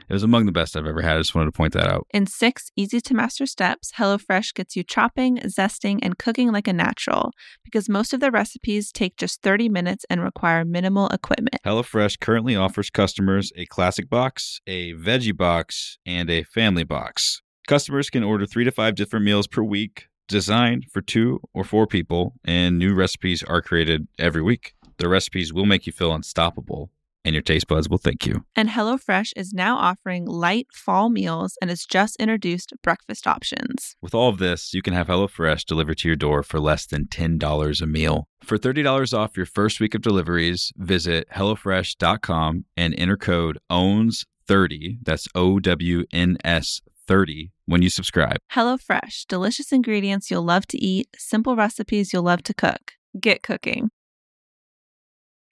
it 0.09 0.12
was 0.12 0.23
among 0.23 0.47
the 0.47 0.53
best 0.53 0.77
I've 0.77 0.87
ever 0.87 1.03
had. 1.03 1.17
I 1.17 1.21
just 1.21 1.35
wanted 1.35 1.53
to 1.53 1.57
point 1.57 1.73
that 1.75 1.88
out. 1.88 2.07
In 2.12 2.27
six 2.27 2.71
easy 2.77 3.01
to 3.01 3.14
master 3.14 3.47
steps, 3.47 3.93
HelloFresh 3.99 4.55
gets 4.55 4.77
you 4.77 4.83
chopping, 4.83 5.38
zesting, 5.38 5.99
and 6.03 6.19
cooking 6.19 6.53
like 6.53 6.69
a 6.69 6.73
natural 6.73 7.33
because 7.64 7.88
most 7.88 8.12
of 8.12 8.21
their 8.21 8.31
recipes 8.31 8.93
take 8.93 9.17
just 9.17 9.43
30 9.43 9.69
minutes 9.69 10.05
and 10.11 10.23
require 10.23 10.64
minimal 10.64 11.09
equipment. 11.09 11.57
HelloFresh 11.64 12.21
currently 12.21 12.57
offers 12.57 12.90
customers 12.90 13.53
a 13.57 13.67
classic 13.67 14.09
box, 14.09 14.61
a 14.67 14.93
veggie 14.95 15.37
box, 15.37 15.99
and 16.05 16.31
a 16.31 16.43
family 16.43 16.85
box. 16.85 17.43
Customers 17.67 18.11
can 18.11 18.23
order 18.23 18.45
three 18.45 18.64
to 18.64 18.71
five 18.71 18.95
different 18.95 19.25
meals 19.25 19.47
per 19.47 19.62
week, 19.62 20.09
designed 20.29 20.85
for 20.90 21.01
two 21.01 21.40
or 21.55 21.64
four 21.64 21.87
people, 21.87 22.35
and 22.45 22.79
new 22.79 22.95
recipes 22.95 23.43
are 23.43 23.62
created 23.62 24.07
every 24.19 24.43
week. 24.43 24.75
The 24.99 25.09
recipes 25.09 25.53
will 25.53 25.67
make 25.67 25.87
you 25.87 25.93
feel 25.93 26.12
unstoppable, 26.12 26.90
and 27.24 27.34
your 27.34 27.42
taste 27.42 27.66
buds 27.66 27.88
will 27.88 27.98
thank 27.98 28.26
you. 28.26 28.44
And 28.54 28.68
HelloFresh 28.68 29.32
is 29.37 29.52
now 29.52 29.76
offering 29.76 30.26
light 30.26 30.66
fall 30.72 31.08
meals 31.08 31.56
and 31.60 31.70
has 31.70 31.84
just 31.84 32.16
introduced 32.16 32.72
breakfast 32.82 33.26
options. 33.26 33.96
With 34.02 34.14
all 34.14 34.28
of 34.28 34.38
this, 34.38 34.74
you 34.74 34.82
can 34.82 34.94
have 34.94 35.08
HelloFresh 35.08 35.64
delivered 35.64 35.98
to 35.98 36.08
your 36.08 36.16
door 36.16 36.42
for 36.42 36.60
less 36.60 36.87
than 36.87 37.06
$10 37.06 37.80
a 37.80 37.87
meal. 37.87 38.28
For 38.42 38.58
$30 38.58 39.16
off 39.16 39.37
your 39.37 39.46
first 39.46 39.80
week 39.80 39.94
of 39.94 40.02
deliveries, 40.02 40.72
visit 40.76 41.28
HelloFresh.com 41.34 42.64
and 42.76 42.94
enter 42.98 43.16
code 43.16 43.58
OWNS30, 43.70 44.98
that's 45.02 45.26
O 45.34 45.58
W 45.60 46.04
N 46.12 46.37
S 46.44 46.80
30, 47.06 47.52
when 47.66 47.82
you 47.82 47.88
subscribe. 47.88 48.37
HelloFresh, 48.52 49.26
delicious 49.28 49.72
ingredients 49.72 50.30
you'll 50.30 50.42
love 50.42 50.66
to 50.68 50.78
eat, 50.78 51.08
simple 51.16 51.56
recipes 51.56 52.12
you'll 52.12 52.22
love 52.22 52.42
to 52.44 52.54
cook. 52.54 52.92
Get 53.18 53.42
cooking. 53.42 53.90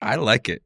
I 0.01 0.15
like 0.15 0.49
it. 0.49 0.61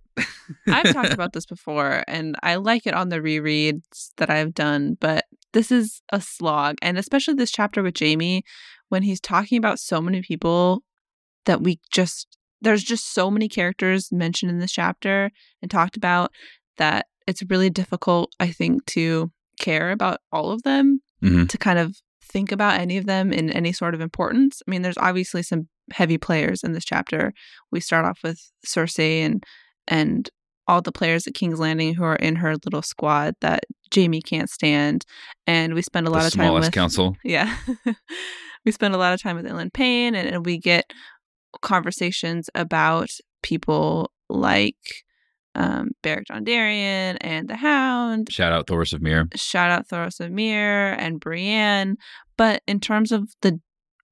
I've 0.67 0.93
talked 0.93 1.13
about 1.13 1.33
this 1.33 1.45
before 1.45 2.03
and 2.07 2.35
I 2.43 2.55
like 2.55 2.85
it 2.87 2.93
on 2.93 3.09
the 3.09 3.19
rereads 3.19 4.09
that 4.17 4.29
I've 4.29 4.53
done, 4.53 4.97
but 4.99 5.25
this 5.53 5.71
is 5.71 6.01
a 6.11 6.21
slog. 6.21 6.75
And 6.81 6.97
especially 6.97 7.33
this 7.35 7.51
chapter 7.51 7.81
with 7.83 7.97
Jaime, 7.99 8.43
when 8.89 9.03
he's 9.03 9.19
talking 9.21 9.57
about 9.57 9.79
so 9.79 10.01
many 10.01 10.21
people 10.21 10.83
that 11.45 11.61
we 11.61 11.79
just, 11.91 12.37
there's 12.61 12.83
just 12.83 13.13
so 13.13 13.29
many 13.31 13.47
characters 13.49 14.11
mentioned 14.11 14.51
in 14.51 14.59
this 14.59 14.71
chapter 14.71 15.31
and 15.61 15.69
talked 15.71 15.97
about 15.97 16.31
that 16.77 17.07
it's 17.27 17.43
really 17.49 17.69
difficult, 17.69 18.33
I 18.39 18.47
think, 18.51 18.85
to 18.87 19.31
care 19.59 19.91
about 19.91 20.19
all 20.31 20.51
of 20.51 20.63
them, 20.63 21.01
Mhm. 21.23 21.49
to 21.49 21.57
kind 21.57 21.79
of 21.79 21.95
think 22.21 22.51
about 22.51 22.79
any 22.79 22.97
of 22.97 23.05
them 23.05 23.33
in 23.33 23.49
any 23.49 23.71
sort 23.73 23.95
of 23.95 24.01
importance. 24.01 24.61
I 24.67 24.71
mean, 24.71 24.81
there's 24.81 24.97
obviously 24.97 25.41
some 25.43 25.67
heavy 25.93 26.17
players 26.17 26.63
in 26.63 26.73
this 26.73 26.85
chapter. 26.85 27.33
We 27.71 27.79
start 27.79 28.05
off 28.05 28.19
with 28.23 28.39
Cersei 28.65 29.21
and 29.25 29.43
and 29.87 30.29
all 30.67 30.81
the 30.81 30.91
players 30.91 31.25
at 31.27 31.33
King's 31.33 31.59
Landing 31.59 31.93
who 31.93 32.03
are 32.03 32.15
in 32.17 32.35
her 32.35 32.55
little 32.65 32.81
squad 32.81 33.35
that 33.41 33.63
Jaime 33.95 34.21
can't 34.21 34.49
stand. 34.49 35.05
And 35.45 35.73
we 35.73 35.81
spend 35.81 36.07
a 36.07 36.09
lot 36.09 36.21
the 36.21 36.27
of 36.27 36.33
time 36.33 36.47
smallest 36.47 36.67
with 36.67 36.73
council. 36.73 37.15
yeah. 37.23 37.57
we 38.65 38.71
spend 38.71 38.93
a 38.93 38.97
lot 38.97 39.13
of 39.13 39.21
time 39.21 39.37
with 39.37 39.45
Ilyn 39.45 39.71
Payne 39.71 40.13
and, 40.13 40.27
and 40.27 40.45
we 40.45 40.57
get 40.57 40.91
conversations 41.61 42.49
about 42.53 43.09
people 43.41 44.11
like 44.29 44.75
um, 45.55 45.91
Beric 46.03 46.27
Dondarrion 46.29 47.17
and 47.21 47.47
the 47.47 47.55
Hound. 47.55 48.31
Shout 48.31 48.51
out 48.51 48.67
Thoros 48.67 48.93
of 48.93 49.01
Myr. 49.01 49.27
Shout 49.35 49.71
out 49.71 49.87
Thoros 49.87 50.19
of 50.19 50.31
Myr 50.31 50.93
and 50.93 51.19
Brienne. 51.19 51.95
But 52.37 52.61
in 52.67 52.79
terms 52.79 53.11
of 53.11 53.29
the 53.41 53.59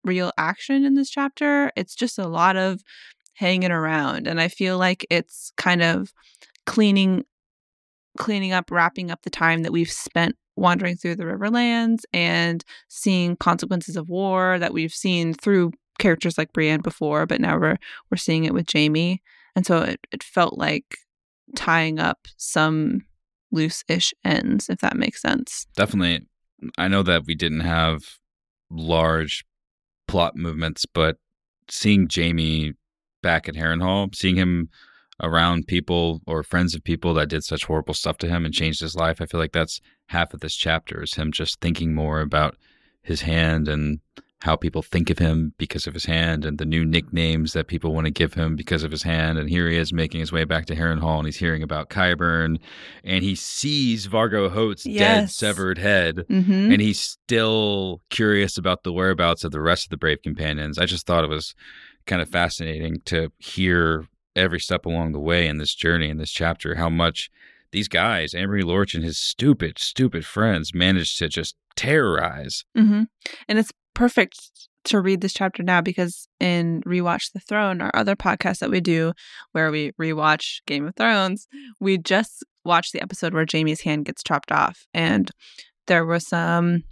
real 0.03 0.31
action 0.37 0.85
in 0.85 0.95
this 0.95 1.09
chapter, 1.09 1.71
it's 1.75 1.95
just 1.95 2.17
a 2.17 2.27
lot 2.27 2.55
of 2.55 2.81
hanging 3.35 3.71
around. 3.71 4.27
And 4.27 4.41
I 4.41 4.47
feel 4.47 4.77
like 4.77 5.05
it's 5.09 5.51
kind 5.57 5.81
of 5.81 6.11
cleaning 6.65 7.23
cleaning 8.17 8.53
up, 8.53 8.71
wrapping 8.71 9.11
up 9.11 9.21
the 9.23 9.29
time 9.29 9.63
that 9.63 9.73
we've 9.73 9.91
spent 9.91 10.35
wandering 10.55 10.95
through 10.95 11.17
the 11.17 11.25
Riverlands 11.25 12.03
and 12.13 12.63
seeing 12.87 13.35
consequences 13.35 13.97
of 13.97 14.09
war 14.09 14.57
that 14.57 14.73
we've 14.73 14.93
seen 14.93 15.33
through 15.33 15.73
characters 15.99 16.37
like 16.37 16.53
Brienne 16.53 16.81
before, 16.81 17.25
but 17.25 17.41
now 17.41 17.57
we're 17.57 17.77
we're 18.09 18.17
seeing 18.17 18.45
it 18.45 18.53
with 18.53 18.71
Jaime. 18.71 19.21
And 19.55 19.65
so 19.65 19.81
it, 19.81 19.99
it 20.11 20.23
felt 20.23 20.57
like 20.57 20.97
tying 21.55 21.99
up 21.99 22.27
some 22.37 23.01
loose 23.51 23.83
ish 23.87 24.13
ends, 24.23 24.69
if 24.69 24.79
that 24.79 24.97
makes 24.97 25.21
sense. 25.21 25.67
Definitely. 25.75 26.27
I 26.77 26.87
know 26.87 27.03
that 27.03 27.25
we 27.25 27.35
didn't 27.35 27.61
have 27.61 28.03
large 28.69 29.45
plot 30.07 30.35
movements, 30.35 30.85
but 30.85 31.17
seeing 31.69 32.07
Jaime 32.13 32.73
back 33.25 33.49
at 33.49 33.55
Harrenhal, 33.55 34.13
seeing 34.15 34.35
him 34.35 34.69
around 35.21 35.65
people 35.67 36.21
or 36.27 36.43
friends 36.43 36.75
of 36.75 36.83
people 36.83 37.13
that 37.15 37.29
did 37.29 37.43
such 37.43 37.65
horrible 37.65 37.93
stuff 37.93 38.17
to 38.19 38.27
him 38.27 38.45
and 38.45 38.53
changed 38.53 38.81
his 38.81 38.95
life, 38.95 39.19
I 39.21 39.25
feel 39.25 39.39
like 39.39 39.53
that's 39.53 39.81
half 40.07 40.33
of 40.33 40.41
this 40.41 40.55
chapter 40.55 41.01
is 41.01 41.15
him 41.15 41.31
just 41.31 41.59
thinking 41.59 41.95
more 41.95 42.19
about 42.21 42.55
his 43.01 43.21
hand 43.21 43.67
and 43.67 43.99
how 44.41 44.55
people 44.55 44.83
think 44.83 45.09
of 45.09 45.17
him 45.17 45.53
because 45.57 45.87
of 45.87 45.93
his 45.93 46.05
hand 46.05 46.45
and 46.45 46.57
the 46.59 46.65
new 46.65 46.83
nicknames 46.85 47.53
that 47.53 47.67
people 47.67 47.93
want 47.95 48.05
to 48.05 48.11
give 48.11 48.33
him 48.35 48.55
because 48.55 48.83
of 48.83 48.91
his 48.91 49.01
hand. 49.01 49.39
And 49.39 49.49
here 49.49 49.67
he 49.69 49.77
is 49.77 49.91
making 49.93 50.19
his 50.19 50.31
way 50.31 50.43
back 50.43 50.65
to 50.67 50.75
Harrenhal 50.75 51.17
and 51.17 51.25
he's 51.25 51.37
hearing 51.37 51.63
about 51.63 51.89
Qyburn 51.89 52.59
and 53.03 53.23
he 53.23 53.33
sees 53.33 54.07
Vargo 54.07 54.51
Hoat's 54.51 54.85
dead 55.23 55.29
severed 55.31 55.77
head 55.79 56.17
Mm-hmm. 56.29 56.71
and 56.73 56.81
he's 56.81 56.99
still 56.99 58.01
curious 58.09 58.57
about 58.57 58.83
the 58.83 58.93
whereabouts 58.93 59.43
of 59.43 59.51
the 59.51 59.61
rest 59.61 59.85
of 59.85 59.89
the 59.89 59.97
brave 59.97 60.21
companions. 60.21 60.77
I 60.77 60.85
just 60.85 61.07
thought 61.07 61.23
it 61.23 61.29
was 61.29 61.55
kind 62.05 62.21
of 62.21 62.29
fascinating 62.29 63.01
to 63.05 63.31
hear 63.39 64.07
every 64.35 64.59
step 64.59 64.85
along 64.85 65.11
the 65.11 65.19
way 65.19 65.47
in 65.47 65.57
this 65.57 65.73
journey 65.73 66.09
in 66.09 66.17
this 66.17 66.31
chapter 66.31 66.75
how 66.75 66.89
much 66.89 67.29
these 67.71 67.87
guys, 67.87 68.33
Amory 68.33 68.63
Lorch 68.63 68.95
and 68.95 69.03
his 69.03 69.17
stupid, 69.17 69.77
stupid 69.77 70.25
friends, 70.25 70.73
managed 70.73 71.17
to 71.19 71.27
just 71.27 71.55
terrorize. 71.75 72.63
Mm-hmm. 72.77 73.03
And 73.49 73.59
it's 73.59 73.71
perfect 73.93 74.39
to 74.85 75.01
read 75.01 75.21
this 75.21 75.33
chapter 75.33 75.61
now 75.63 75.81
because 75.81 76.27
in 76.39 76.81
Rewatch 76.83 77.33
the 77.33 77.39
Throne, 77.39 77.81
our 77.81 77.91
other 77.93 78.15
podcast 78.15 78.59
that 78.59 78.69
we 78.69 78.79
do 78.79 79.13
where 79.51 79.71
we 79.71 79.91
rewatch 79.99 80.61
Game 80.65 80.87
of 80.87 80.95
Thrones, 80.95 81.47
we 81.79 81.97
just 81.97 82.45
watched 82.63 82.93
the 82.93 83.01
episode 83.01 83.33
where 83.33 83.45
Jaime's 83.51 83.81
hand 83.81 84.05
gets 84.05 84.23
chopped 84.23 84.51
off. 84.51 84.85
And 84.93 85.29
there 85.87 86.05
were 86.05 86.19
some 86.19 86.83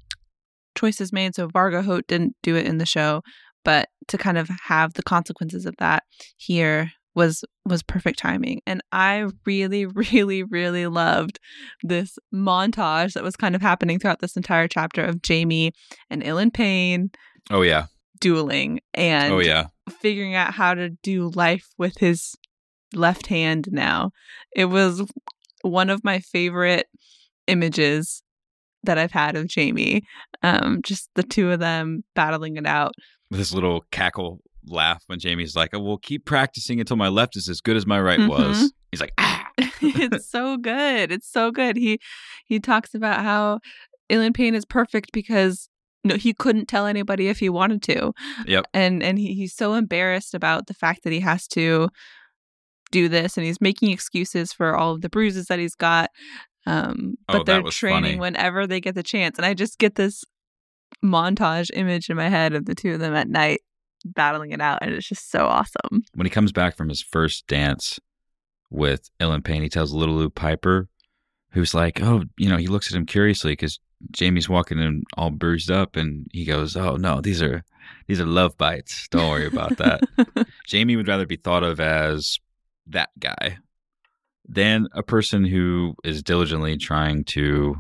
choices 0.75 1.13
made. 1.13 1.35
So 1.35 1.47
Vargo 1.47 1.83
Hoat 1.83 2.07
didn't 2.07 2.35
do 2.43 2.55
it 2.55 2.65
in 2.65 2.77
the 2.77 2.85
show, 2.85 3.21
but 3.63 3.89
to 4.07 4.17
kind 4.17 4.37
of 4.37 4.49
have 4.65 4.93
the 4.93 5.03
consequences 5.03 5.65
of 5.65 5.75
that 5.77 6.03
here 6.37 6.91
was 7.15 7.43
was 7.65 7.83
perfect 7.83 8.17
timing 8.17 8.59
and 8.65 8.81
i 8.91 9.25
really 9.45 9.85
really 10.13 10.41
really 10.43 10.87
loved 10.87 11.39
this 11.83 12.17
montage 12.33 13.13
that 13.13 13.23
was 13.23 13.35
kind 13.35 13.55
of 13.55 13.61
happening 13.61 13.99
throughout 13.99 14.19
this 14.19 14.35
entire 14.35 14.67
chapter 14.67 15.03
of 15.03 15.19
jaime 15.27 15.71
and 16.09 16.23
Ilyn 16.23 16.51
Payne 16.51 17.11
Oh 17.51 17.61
yeah. 17.61 17.85
dueling 18.19 18.79
and 18.93 19.33
oh 19.33 19.39
yeah. 19.39 19.67
figuring 20.01 20.33
out 20.33 20.53
how 20.53 20.73
to 20.73 20.89
do 20.89 21.29
life 21.35 21.67
with 21.77 21.97
his 21.97 22.35
left 22.93 23.27
hand 23.27 23.67
now. 23.71 24.11
It 24.55 24.65
was 24.65 25.03
one 25.61 25.89
of 25.89 26.03
my 26.03 26.19
favorite 26.19 26.87
images 27.47 28.23
that 28.83 28.97
I've 28.97 29.11
had 29.11 29.35
of 29.35 29.49
Jaime. 29.53 30.03
Um, 30.41 30.81
just 30.83 31.09
the 31.15 31.23
two 31.23 31.51
of 31.51 31.59
them 31.59 32.03
battling 32.15 32.57
it 32.57 32.65
out. 32.67 32.93
With 33.33 33.39
his 33.39 33.53
little 33.53 33.83
cackle 33.91 34.41
laugh 34.67 35.03
when 35.07 35.19
Jaime's 35.21 35.55
like, 35.55 35.73
I 35.73 35.77
will 35.77 35.97
keep 35.97 36.23
practicing 36.23 36.79
until 36.79 36.97
my 36.97 37.07
left 37.07 37.35
is 37.35 37.49
as 37.49 37.59
good 37.61 37.75
as 37.75 37.85
my 37.87 37.99
right 37.99 38.19
Mhm. 38.19 38.29
was." 38.29 38.71
He's 38.91 39.01
like, 39.01 39.13
"Ah." 39.17 39.49
it's 39.81 40.29
so 40.29 40.55
good. 40.57 41.11
It's 41.11 41.27
so 41.31 41.49
good. 41.51 41.75
He 41.75 41.99
he 42.45 42.59
talks 42.59 42.93
about 42.93 43.23
how 43.23 43.59
Ilyn 44.09 44.33
Payne 44.33 44.53
is 44.55 44.65
perfect 44.65 45.11
because 45.13 45.67
no, 46.03 46.15
he 46.15 46.33
couldn't 46.33 46.67
tell 46.67 46.85
anybody 46.85 47.27
if 47.27 47.39
he 47.39 47.49
wanted 47.49 47.81
to. 47.83 48.13
Yep. 48.45 48.65
And 48.73 49.01
and 49.01 49.17
he, 49.17 49.33
he's 49.33 49.55
so 49.55 49.73
embarrassed 49.73 50.33
about 50.33 50.67
the 50.67 50.73
fact 50.73 51.03
that 51.03 51.13
he 51.13 51.21
has 51.21 51.47
to 51.49 51.89
do 52.91 53.09
this 53.09 53.37
and 53.37 53.45
he's 53.45 53.59
making 53.61 53.89
excuses 53.91 54.53
for 54.53 54.75
all 54.75 54.93
of 54.93 55.01
the 55.01 55.09
bruises 55.09 55.47
that 55.47 55.57
he's 55.59 55.75
got. 55.75 56.09
Um, 56.65 57.15
Oh, 57.27 57.33
but 57.39 57.45
that 57.45 57.63
they're 57.63 57.71
training 57.71 58.03
funny. 58.03 58.19
whenever 58.19 58.67
they 58.67 58.79
get 58.79 58.95
the 58.95 59.03
chance. 59.03 59.37
And 59.37 59.45
I 59.45 59.53
just 59.53 59.79
get 59.79 59.95
this 59.95 60.23
montage 61.03 61.69
image 61.73 62.09
in 62.09 62.17
my 62.17 62.29
head 62.29 62.53
of 62.53 62.65
the 62.65 62.75
two 62.75 62.93
of 62.93 62.99
them 62.99 63.13
at 63.13 63.27
night 63.27 63.61
battling 64.05 64.51
it 64.51 64.61
out. 64.61 64.79
And 64.81 64.93
it's 64.93 65.07
just 65.07 65.31
so 65.31 65.45
awesome. 65.45 66.03
when 66.13 66.25
he 66.25 66.31
comes 66.31 66.51
back 66.51 66.75
from 66.75 66.89
his 66.89 67.01
first 67.01 67.47
dance 67.47 67.99
with 68.69 69.09
Ilyn 69.19 69.43
Payne, 69.43 69.61
he 69.61 69.69
tells 69.69 69.93
Little 69.93 70.15
Lew 70.15 70.29
Piper, 70.29 70.87
who's 71.51 71.73
like, 71.73 72.01
oh, 72.01 72.23
you 72.37 72.49
know, 72.49 72.57
he 72.57 72.67
looks 72.67 72.91
at 72.91 72.97
him 72.97 73.05
curiously 73.05 73.53
because 73.53 73.79
Jaime's 74.17 74.49
walking 74.49 74.79
in 74.79 75.03
all 75.15 75.29
bruised 75.29 75.71
up, 75.71 75.95
and 75.95 76.27
he 76.33 76.45
goes, 76.45 76.75
oh 76.75 76.95
no, 76.95 77.21
these 77.21 77.41
are 77.41 77.63
these 78.07 78.19
are 78.19 78.25
love 78.25 78.57
bites. 78.57 79.07
Don't 79.09 79.29
worry 79.29 79.47
about 79.47 79.77
that. 79.77 80.01
Jaime 80.71 80.95
would 80.95 81.07
rather 81.07 81.25
be 81.25 81.37
thought 81.37 81.63
of 81.63 81.79
as 81.79 82.39
that 82.87 83.09
guy 83.19 83.57
than 84.47 84.87
a 84.93 85.03
person 85.03 85.45
who 85.45 85.95
is 86.03 86.21
diligently 86.21 86.77
trying 86.77 87.23
to, 87.23 87.75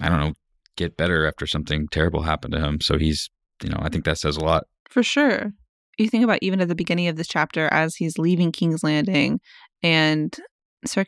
I 0.00 0.08
don't 0.08 0.20
know, 0.20 0.32
get 0.78 0.96
better 0.96 1.26
after 1.26 1.46
something 1.46 1.88
terrible 1.88 2.22
happened 2.22 2.54
to 2.54 2.60
him. 2.60 2.80
So 2.80 2.96
he's, 2.96 3.28
you 3.62 3.68
know, 3.68 3.78
I 3.80 3.90
think 3.90 4.04
that 4.04 4.18
says 4.18 4.36
a 4.36 4.44
lot. 4.44 4.64
For 4.88 5.02
sure. 5.02 5.52
You 5.98 6.08
think 6.08 6.24
about 6.24 6.38
even 6.40 6.60
at 6.60 6.68
the 6.68 6.74
beginning 6.74 7.08
of 7.08 7.16
this 7.16 7.28
chapter, 7.28 7.68
as 7.72 7.96
he's 7.96 8.18
leaving 8.18 8.52
King's 8.52 8.82
Landing, 8.82 9.40
and 9.82 10.34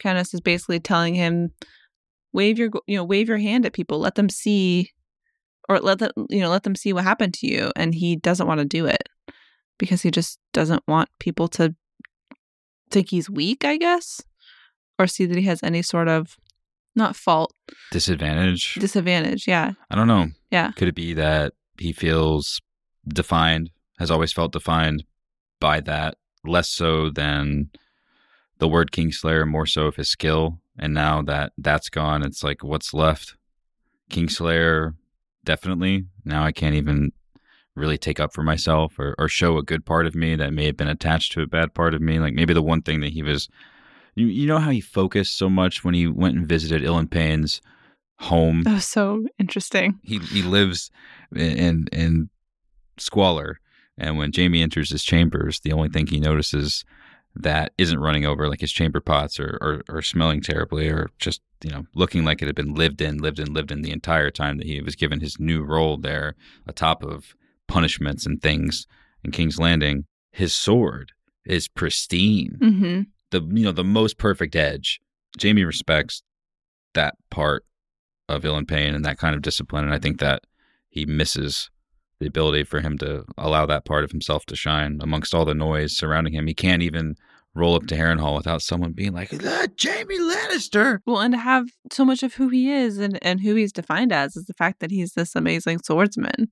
Kenneth 0.01 0.35
is 0.35 0.41
basically 0.41 0.81
telling 0.81 1.15
him, 1.15 1.51
"Wave 2.33 2.59
your, 2.59 2.71
you 2.87 2.97
know, 2.97 3.05
wave 3.05 3.29
your 3.29 3.39
hand 3.39 3.65
at 3.65 3.73
people, 3.73 4.01
let 4.01 4.17
them 4.17 4.29
see, 4.29 4.91
or 5.69 5.79
let 5.79 6.01
them, 6.01 6.11
you 6.29 6.41
know, 6.41 6.51
let 6.51 6.65
them 6.65 6.75
see 6.75 6.93
what 6.93 7.05
happened 7.05 7.35
to 7.35 7.47
you." 7.47 7.71
And 7.77 7.95
he 7.95 8.17
doesn't 8.17 8.49
want 8.49 8.59
to 8.59 8.65
do 8.65 8.87
it 8.87 9.09
because 9.79 10.03
he 10.03 10.11
just 10.11 10.41
doesn't 10.53 10.83
want 10.89 11.09
people 11.21 11.47
to 11.49 11.75
think 12.91 13.11
he's 13.11 13.31
weak, 13.31 13.65
I 13.65 13.77
guess, 13.77 14.21
or 14.99 15.07
see 15.07 15.25
that 15.27 15.39
he 15.39 15.45
has 15.45 15.63
any 15.63 15.83
sort 15.83 16.09
of 16.09 16.37
not 16.97 17.17
fault, 17.17 17.53
Disadvantage. 17.93 18.75
disadvantage. 18.75 19.47
Yeah, 19.47 19.73
I 19.91 19.95
don't 19.95 20.09
know. 20.09 20.29
Yeah. 20.51 20.73
Could 20.73 20.89
it 20.89 20.95
be 20.95 21.15
that 21.15 21.53
he 21.79 21.93
feels 21.93 22.61
defined, 23.07 23.71
has 23.99 24.11
always 24.11 24.33
felt 24.33 24.53
defined 24.53 25.05
by 25.61 25.81
that, 25.81 26.17
less 26.45 26.69
so 26.69 27.11
than 27.11 27.71
the 28.59 28.69
word 28.69 28.91
Kingslayer, 28.93 29.47
more 29.47 29.67
so 29.67 29.87
of 29.87 29.97
his 29.97 30.09
skill? 30.11 30.59
And 30.79 30.95
now 30.95 31.23
that 31.23 31.53
that's 31.59 31.89
gone, 31.91 32.23
it's 32.23 32.43
like, 32.43 32.65
what's 32.65 32.93
left? 32.95 33.37
Kingslayer, 34.11 34.95
definitely. 35.45 36.07
Now 36.25 36.45
I 36.45 36.53
can't 36.53 36.75
even 36.75 37.13
really 37.77 37.99
take 37.99 38.19
up 38.19 38.35
for 38.35 38.43
myself 38.43 38.99
or, 38.99 39.15
or 39.19 39.29
show 39.29 39.57
a 39.57 39.63
good 39.63 39.87
part 39.87 40.07
of 40.07 40.15
me 40.15 40.35
that 40.37 40.53
may 40.53 40.67
have 40.67 40.77
been 40.77 40.89
attached 40.89 41.33
to 41.33 41.43
a 41.43 41.47
bad 41.47 41.75
part 41.75 41.95
of 41.95 42.01
me. 42.03 42.19
Like 42.19 42.35
maybe 42.35 42.53
the 42.55 42.63
one 42.63 42.83
thing 42.83 43.01
that 43.01 43.13
he 43.13 43.23
was, 43.23 43.49
you, 44.15 44.27
you 44.27 44.47
know 44.47 44.59
how 44.59 44.71
he 44.71 44.81
focused 44.81 45.37
so 45.37 45.49
much 45.49 45.85
when 45.85 45.95
he 45.95 46.07
went 46.07 46.37
and 46.37 46.47
visited 46.47 46.83
Ilyn 46.83 47.11
Payne's 47.11 47.61
home? 48.19 48.63
That 48.63 48.75
was 48.75 48.85
so 48.85 49.27
interesting. 49.39 49.99
he 50.03 50.19
he 50.19 50.43
lives 50.43 50.91
in 51.35 51.89
in 51.93 52.31
squalor 52.99 53.61
and 53.97 54.19
when 54.19 54.33
Jaime 54.35 54.63
enters 54.63 54.91
his 54.91 55.03
chambers 55.03 55.61
the 55.61 55.73
only 55.73 55.89
thing 55.89 56.07
he 56.07 56.21
notices 56.21 56.85
that 57.35 57.73
isn't 57.79 58.01
running 58.01 58.27
over 58.27 58.49
like 58.49 58.61
his 58.61 58.73
chamber 58.73 59.01
pots 59.01 59.39
or, 59.39 59.57
or 59.63 59.83
or 59.89 60.03
smelling 60.03 60.41
terribly 60.43 60.89
or 60.89 61.09
just 61.19 61.41
you 61.63 61.71
know 61.71 61.87
looking 61.95 62.25
like 62.25 62.43
it 62.43 62.47
had 62.47 62.57
been 62.57 62.75
lived 62.75 63.01
in 63.01 63.19
lived 63.19 63.39
in 63.39 63.55
lived 63.55 63.71
in 63.71 63.83
the 63.83 63.93
entire 63.93 64.31
time 64.31 64.59
that 64.59 64.67
he 64.67 64.81
was 64.83 64.97
given 64.97 65.21
his 65.21 65.39
new 65.39 65.63
role 65.63 65.97
there 65.97 66.35
atop 66.67 67.03
of 67.03 67.35
punishments 67.69 68.27
and 68.27 68.43
things 68.43 68.87
in 69.23 69.31
King's 69.31 69.59
Landing. 69.59 70.05
His 70.33 70.53
sword 70.53 71.13
is 71.45 71.69
pristine. 71.69 72.57
Hmm 72.61 73.03
the 73.31 73.41
you 73.53 73.65
know 73.65 73.73
the 73.73 73.85
most 73.85 74.19
perfect 74.19 74.57
edge. 74.57 75.01
Jaime 75.41 75.65
respects 75.65 76.23
that 76.95 77.15
part 77.31 77.65
of 78.29 78.43
Ilyn 78.43 78.67
Payne 78.67 78.95
and 78.95 79.05
that 79.05 79.19
kind 79.19 79.35
of 79.35 79.43
discipline, 79.43 79.85
and 79.85 79.95
I 79.95 79.99
think 79.99 80.19
that 80.21 80.43
he 80.89 81.07
misses 81.07 81.71
the 82.19 82.27
ability 82.27 82.65
for 82.65 82.81
him 82.81 82.99
to 82.99 83.25
allow 83.39 83.65
that 83.67 83.85
part 83.85 84.05
of 84.05 84.11
himself 84.11 84.45
to 84.47 84.57
shine 84.57 84.99
amongst 85.01 85.35
all 85.35 85.45
the 85.45 85.55
noise 85.55 85.97
surrounding 85.97 86.35
him. 86.35 86.47
He 86.47 86.55
can't 86.55 86.83
even 86.83 87.17
roll 87.55 87.75
up 87.75 87.87
to 87.87 87.97
Harrenhal 87.97 88.37
without 88.37 88.63
someone 88.63 88.93
being 88.93 89.13
like, 89.13 89.33
"Ah, 89.45 89.67
"Jaime 89.81 90.19
Lannister." 90.19 90.99
Well, 91.07 91.21
and 91.21 91.33
to 91.33 91.39
have 91.39 91.69
so 91.91 92.05
much 92.05 92.23
of 92.23 92.35
who 92.35 92.49
he 92.49 92.71
is 92.71 92.99
and, 92.99 93.19
and 93.23 93.41
who 93.41 93.55
he's 93.55 93.73
defined 93.73 94.13
as 94.13 94.37
is 94.37 94.45
the 94.45 94.55
fact 94.55 94.81
that 94.81 94.91
he's 94.91 95.15
this 95.15 95.35
amazing 95.35 95.81
swordsman. 95.85 96.51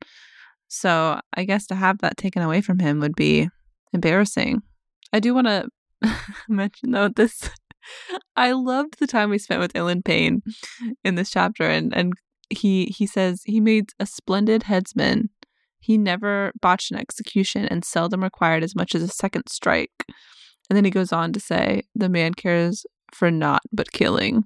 So 0.68 1.20
I 1.34 1.44
guess 1.44 1.66
to 1.68 1.74
have 1.74 1.98
that 1.98 2.16
taken 2.16 2.42
away 2.42 2.60
from 2.60 2.78
him 2.78 3.00
would 3.00 3.16
be 3.16 3.48
embarrassing. 3.92 4.62
I 5.12 5.20
do 5.20 5.34
want 5.34 5.46
to 5.46 5.68
mention 6.48 6.92
though 6.92 7.08
this. 7.08 7.50
I 8.36 8.52
loved 8.52 8.98
the 8.98 9.06
time 9.06 9.30
we 9.30 9.38
spent 9.38 9.60
with 9.60 9.72
Ilyn 9.72 10.04
Payne 10.04 10.42
in 11.04 11.14
this 11.14 11.30
chapter, 11.30 11.64
and 11.64 11.94
and 11.94 12.12
he 12.50 12.86
he 12.86 13.06
says 13.06 13.42
he 13.44 13.60
made 13.60 13.90
a 13.98 14.06
splendid 14.06 14.64
headsman. 14.64 15.30
He 15.80 15.96
never 15.96 16.52
botched 16.60 16.90
an 16.90 16.98
execution 16.98 17.64
and 17.66 17.84
seldom 17.84 18.22
required 18.22 18.62
as 18.62 18.74
much 18.74 18.94
as 18.94 19.02
a 19.02 19.08
second 19.08 19.48
strike. 19.48 20.04
And 20.68 20.76
then 20.76 20.84
he 20.84 20.90
goes 20.90 21.12
on 21.12 21.32
to 21.32 21.40
say, 21.40 21.82
the 21.94 22.08
man 22.08 22.34
cares 22.34 22.84
for 23.14 23.30
naught 23.30 23.62
but 23.72 23.92
killing. 23.92 24.44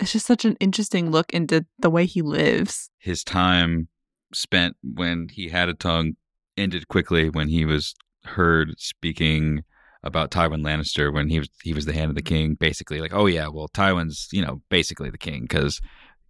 It's 0.00 0.12
just 0.12 0.26
such 0.26 0.44
an 0.44 0.56
interesting 0.60 1.10
look 1.10 1.32
into 1.32 1.66
the 1.78 1.90
way 1.90 2.06
he 2.06 2.22
lives. 2.22 2.90
His 2.98 3.24
time 3.24 3.88
spent 4.32 4.76
when 4.82 5.28
he 5.30 5.48
had 5.48 5.68
a 5.68 5.74
tongue 5.74 6.14
ended 6.56 6.88
quickly 6.88 7.28
when 7.28 7.48
he 7.48 7.64
was 7.64 7.94
heard 8.24 8.74
speaking 8.78 9.64
about 10.02 10.30
Tywin 10.30 10.62
Lannister 10.62 11.12
when 11.12 11.28
he 11.28 11.38
was 11.40 11.48
he 11.62 11.74
was 11.74 11.84
the 11.86 11.92
hand 11.92 12.10
of 12.10 12.14
the 12.16 12.22
king, 12.22 12.54
basically 12.54 13.00
like, 13.00 13.12
oh 13.14 13.26
yeah, 13.26 13.48
well 13.48 13.68
Tywin's 13.68 14.28
you 14.32 14.44
know 14.44 14.62
basically 14.68 15.10
the 15.10 15.18
king 15.18 15.42
because 15.42 15.80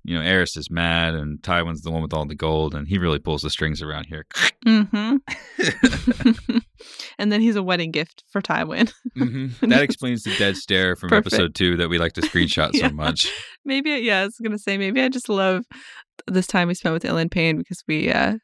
you 0.05 0.15
know 0.17 0.21
Aerys 0.25 0.57
is 0.57 0.71
mad 0.71 1.15
and 1.15 1.41
Tywin's 1.43 1.83
the 1.83 1.91
one 1.91 2.01
with 2.03 2.15
all 2.15 2.25
the 2.27 2.35
gold 2.35 2.75
and 2.75 2.89
he 2.89 2.99
really 2.99 3.19
pulls 3.19 3.43
the 3.43 3.51
strings 3.51 3.83
around 3.83 4.05
here. 4.07 4.25
Mm-hmm. 4.67 5.17
and 7.19 7.33
then 7.33 7.41
he's 7.41 7.57
a 7.57 7.63
wedding 7.63 7.91
gift 7.91 8.25
for 8.31 8.41
Tywin. 8.41 8.93
Mhm. 9.17 9.53
That 9.69 9.83
explains 9.83 10.23
the 10.23 10.35
dead 10.37 10.57
stare 10.57 10.97
from 10.97 11.11
Perfect. 11.11 11.35
episode 11.35 11.55
two 11.55 11.77
that 11.77 11.89
we 11.89 11.99
like 11.99 12.13
to 12.15 12.21
screenshot 12.23 12.71
Yeah. 12.73 12.89
so 12.89 12.95
much. 12.95 13.31
maybe, 13.65 13.91
yeah, 13.91 14.21
I 14.21 14.25
was 14.25 14.39
going 14.39 14.53
to 14.53 14.59
say, 14.59 14.79
maybe 14.79 15.01
I 15.03 15.09
just 15.09 15.29
love 15.29 15.65
this 16.27 16.47
time 16.47 16.69
we 16.69 16.75
spent 16.75 16.93
with 16.95 17.05
Ilyn 17.05 17.31
Payne 17.31 17.59
because 17.59 17.83
we 17.87 18.11
uh, 18.11 18.37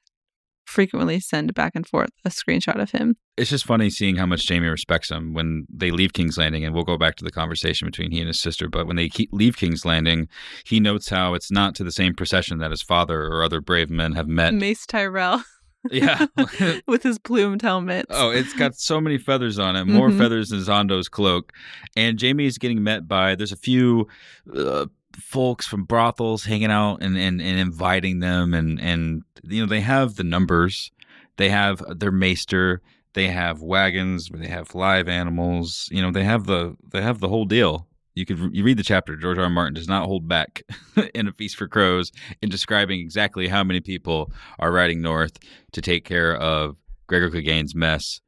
frequently 0.75 1.21
send 1.21 1.55
back 1.55 1.73
and 1.75 1.87
forth 1.87 2.11
a 2.25 2.29
screenshot 2.31 2.81
of 2.81 2.91
him. 2.91 3.17
It's 3.37 3.51
just 3.51 3.65
funny 3.65 3.91
seeing 3.91 4.17
how 4.17 4.27
much 4.27 4.49
Jaime 4.49 4.67
respects 4.69 5.11
him 5.11 5.33
when 5.33 5.67
they 5.73 5.91
leave 5.91 6.13
King's 6.13 6.37
Landing, 6.37 6.65
and 6.65 6.75
we'll 6.75 6.85
go 6.85 6.99
back 6.99 7.17
to 7.17 7.25
the 7.25 7.31
conversation 7.31 7.87
between 7.87 8.11
he 8.11 8.19
and 8.19 8.29
his 8.29 8.41
sister. 8.41 8.69
But 8.69 8.87
when 8.87 8.97
they 8.97 9.09
keep, 9.09 9.31
leave 9.33 9.57
King's 9.57 9.85
Landing, 9.85 10.29
he 10.67 10.81
notes 10.81 11.09
how 11.09 11.35
it's 11.35 11.51
not 11.51 11.75
to 11.77 11.85
the 11.85 11.93
same 11.93 12.15
procession 12.15 12.59
that 12.59 12.71
his 12.71 12.83
father 12.83 13.23
or 13.25 13.43
other 13.43 13.61
brave 13.61 13.89
men 13.91 14.13
have 14.13 14.29
met. 14.29 14.53
Mace 14.55 14.85
Tyrell 14.87 15.43
yeah. 15.91 16.27
with 16.87 17.03
his 17.03 17.19
plumed 17.19 17.63
helmet. 17.63 18.07
Oh, 18.11 18.31
it's 18.31 18.53
got 18.55 18.75
so 18.75 19.01
many 19.01 19.19
feathers 19.19 19.59
on 19.59 19.77
it, 19.77 19.85
more 19.87 20.11
Mhm. 20.11 20.19
feathers 20.19 20.49
than 20.51 20.61
Xhondo's 20.61 21.09
cloak. 21.09 21.53
And 21.97 22.21
Jaime 22.21 22.47
is 22.47 22.59
getting 22.59 22.83
met 22.83 23.07
by, 23.07 23.35
there's 23.35 23.53
a 23.53 23.57
few 23.57 24.09
uh, 24.57 24.87
folks 25.17 25.67
from 25.67 25.85
brothels 25.85 26.45
hanging 26.45 26.71
out 26.71 27.03
and, 27.03 27.17
and, 27.17 27.41
and 27.41 27.59
inviting 27.59 28.21
them. 28.21 28.55
And, 28.55 28.81
and, 28.81 29.23
you 29.43 29.61
know, 29.61 29.69
they 29.69 29.81
have 29.81 30.17
the 30.17 30.25
numbers, 30.25 30.91
they 31.37 31.49
have 31.49 31.83
uh, 31.83 31.95
their 31.95 32.13
maester, 32.13 32.83
they 33.15 33.29
have 33.29 33.63
wagons, 33.63 34.29
they 34.33 34.49
have 34.49 34.75
live 34.75 35.09
animals, 35.09 35.89
you 35.93 36.03
know, 36.03 36.11
they 36.11 36.25
have 36.25 36.47
the, 36.47 36.77
they 36.93 37.03
have 37.03 37.21
the 37.21 37.29
whole 37.29 37.45
deal. 37.45 37.87
You 38.15 38.25
could 38.25 38.55
you 38.55 38.63
read 38.63 38.77
the 38.77 38.85
chapter. 38.85 39.17
George 39.17 39.39
R. 39.39 39.45
R. 39.45 39.51
Martin 39.51 39.75
does 39.75 39.89
not 39.89 40.07
hold 40.07 40.29
back 40.29 40.63
in 41.15 41.27
A 41.27 41.33
Feast 41.33 41.57
for 41.57 41.67
Crows 41.67 42.13
in 42.41 42.49
describing 42.49 43.01
exactly 43.01 43.49
how 43.49 43.65
many 43.65 43.81
people 43.81 44.31
are 44.61 44.71
riding 44.71 45.03
north 45.03 45.37
to 45.73 45.83
take 45.83 46.05
care 46.05 46.37
of 46.37 46.77
Gregor 47.09 47.29
Clegane's 47.29 47.75
mess, 47.75 48.21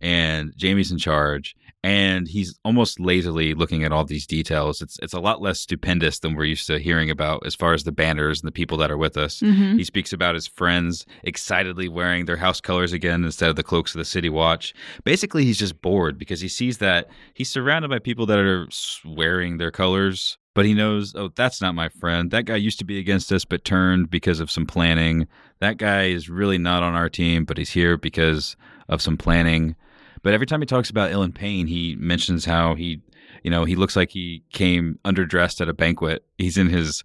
and 0.00 0.54
Jaime's 0.60 0.92
in 0.92 0.98
charge, 0.98 1.56
and 1.84 2.28
he's 2.28 2.56
almost 2.64 3.00
lazily 3.00 3.54
looking 3.54 3.82
at 3.82 3.90
all 3.92 4.04
these 4.04 4.26
details. 4.26 4.80
It's 4.80 4.98
it's 5.02 5.12
a 5.14 5.20
lot 5.20 5.42
less 5.42 5.58
stupendous 5.58 6.20
than 6.20 6.34
we're 6.34 6.44
used 6.44 6.66
to 6.68 6.78
hearing 6.78 7.10
about 7.10 7.44
as 7.44 7.54
far 7.54 7.74
as 7.74 7.82
the 7.84 7.90
banners 7.92 8.40
and 8.40 8.46
the 8.46 8.52
people 8.52 8.78
that 8.78 8.90
are 8.90 8.96
with 8.96 9.16
us. 9.16 9.40
Mhm. 9.40 9.78
He 9.78 9.84
speaks 9.84 10.12
about 10.12 10.34
his 10.36 10.46
friends 10.46 11.04
excitedly 11.24 11.88
wearing 11.88 12.26
their 12.26 12.36
house 12.36 12.60
colors 12.60 12.92
again 12.92 13.24
instead 13.24 13.50
of 13.50 13.56
the 13.56 13.62
cloaks 13.64 13.94
of 13.94 13.98
the 13.98 14.04
city 14.04 14.28
watch. 14.28 14.72
Basically, 15.04 15.44
he's 15.44 15.58
just 15.58 15.82
bored 15.82 16.18
because 16.18 16.40
he 16.40 16.48
sees 16.48 16.78
that 16.78 17.08
he's 17.34 17.48
surrounded 17.48 17.88
by 17.90 17.98
people 17.98 18.26
that 18.26 18.38
are 18.38 18.68
wearing 19.04 19.56
their 19.58 19.70
colors, 19.72 20.38
but 20.54 20.64
he 20.64 20.74
knows, 20.74 21.14
oh, 21.16 21.30
that's 21.34 21.60
not 21.60 21.74
my 21.74 21.88
friend. 21.88 22.30
That 22.30 22.44
guy 22.44 22.56
used 22.56 22.78
to 22.78 22.84
be 22.84 22.98
against 22.98 23.32
us, 23.32 23.44
but 23.44 23.64
turned 23.64 24.08
because 24.10 24.38
of 24.38 24.50
some 24.50 24.66
planning. 24.66 25.26
That 25.60 25.78
guy 25.78 26.04
is 26.04 26.28
really 26.28 26.58
not 26.58 26.82
on 26.84 26.94
our 26.94 27.08
team, 27.08 27.44
but 27.44 27.58
he's 27.58 27.70
here 27.70 27.96
because 27.96 28.56
of 28.88 29.02
some 29.02 29.16
planning. 29.16 29.74
But 30.22 30.34
every 30.34 30.46
time 30.46 30.60
he 30.60 30.66
talks 30.66 30.90
about 30.90 31.10
Ilyn 31.10 31.34
Payne, 31.34 31.66
he 31.66 31.96
mentions 31.98 32.44
how 32.44 32.74
he, 32.74 33.00
you 33.42 33.50
know, 33.50 33.64
he 33.64 33.74
looks 33.74 33.96
like 33.96 34.10
he 34.10 34.44
came 34.52 34.98
underdressed 35.04 35.60
at 35.60 35.68
a 35.68 35.74
banquet. 35.74 36.24
He's 36.38 36.56
in 36.56 36.68
his 36.68 37.02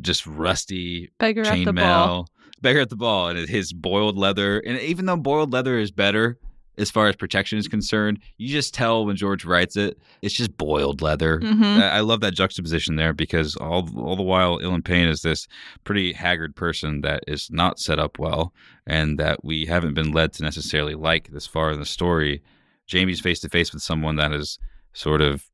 just 0.00 0.26
rusty 0.26 1.10
Beggar 1.18 1.42
at 1.42 1.54
chainmail, 1.54 2.26
beggar 2.60 2.80
at 2.80 2.90
the 2.90 2.96
ball, 2.96 3.28
and 3.28 3.48
his 3.48 3.72
boiled 3.72 4.18
leather. 4.18 4.58
And 4.58 4.78
even 4.80 5.06
though 5.06 5.16
boiled 5.16 5.52
leather 5.52 5.78
is 5.78 5.90
better 5.90 6.38
as 6.78 6.90
far 6.90 7.08
as 7.08 7.16
protection 7.16 7.58
is 7.58 7.68
concerned, 7.68 8.20
you 8.36 8.48
just 8.48 8.72
tell 8.72 9.04
when 9.04 9.16
George 9.16 9.44
writes 9.44 9.76
it, 9.76 9.98
it's 10.22 10.34
just 10.34 10.56
boiled 10.56 11.02
leather. 11.02 11.40
hmm 11.40 11.62
I 11.62 11.98
I 11.98 12.00
love 12.00 12.20
that 12.20 12.34
juxtaposition 12.34 12.96
there 12.96 13.12
because 13.12 13.56
all 13.56 13.88
all 13.98 14.16
the 14.16 14.22
while, 14.22 14.58
Ilyn 14.58 14.82
Payne 14.84 15.08
is 15.08 15.22
this 15.22 15.48
pretty 15.84 16.12
haggard 16.12 16.54
person 16.54 17.00
that 17.02 17.24
is 17.26 17.50
not 17.50 17.78
set 17.78 17.98
up 17.98 18.18
well, 18.18 18.52
and 18.86 19.18
that 19.18 19.44
we 19.44 19.66
haven't 19.66 19.94
been 19.94 20.12
led 20.12 20.32
to 20.34 20.42
necessarily 20.42 20.94
like 20.94 21.28
this 21.32 21.46
far 21.46 21.72
in 21.72 21.80
the 21.80 21.86
story. 21.86 22.42
Jaime's 22.90 23.20
face 23.20 23.40
to 23.40 23.48
face 23.48 23.72
with 23.72 23.82
someone 23.82 24.16
that 24.16 24.30
has 24.30 24.58
sort 24.94 25.20
of, 25.20 25.44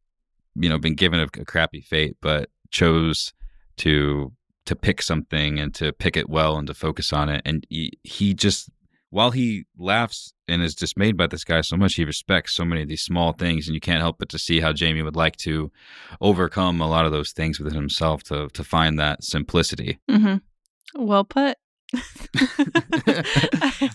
you 0.54 0.68
know, 0.68 0.78
been 0.78 0.94
given 0.94 1.18
a, 1.18 1.24
a 1.40 1.44
crappy 1.44 1.80
fate, 1.80 2.16
but 2.20 2.50
chose 2.70 3.32
to 3.78 4.32
to 4.66 4.74
pick 4.76 5.02
something 5.02 5.58
and 5.58 5.74
to 5.74 5.92
pick 5.92 6.16
it 6.16 6.28
well 6.30 6.56
and 6.56 6.66
to 6.68 6.74
focus 6.74 7.12
on 7.12 7.28
it. 7.28 7.42
And 7.44 7.66
he, 7.68 7.92
he 8.02 8.32
just, 8.32 8.70
while 9.14 9.30
he 9.30 9.64
laughs 9.78 10.32
and 10.48 10.60
is 10.60 10.74
dismayed 10.74 11.16
by 11.16 11.28
this 11.28 11.44
guy 11.44 11.60
so 11.60 11.76
much, 11.76 11.94
he 11.94 12.04
respects 12.04 12.52
so 12.56 12.64
many 12.64 12.82
of 12.82 12.88
these 12.88 13.02
small 13.02 13.32
things, 13.32 13.68
and 13.68 13.74
you 13.74 13.80
can't 13.80 14.00
help 14.00 14.18
but 14.18 14.28
to 14.30 14.38
see 14.38 14.58
how 14.60 14.72
Jaime 14.76 15.02
would 15.02 15.14
like 15.14 15.36
to 15.36 15.70
overcome 16.20 16.80
a 16.80 16.88
lot 16.88 17.06
of 17.06 17.12
those 17.12 17.30
things 17.32 17.60
within 17.60 17.78
himself 17.78 18.24
to 18.24 18.48
to 18.48 18.64
find 18.64 18.98
that 18.98 19.22
simplicity. 19.22 19.98
hmm 20.10 20.36
Well 20.96 21.24
put. 21.24 21.56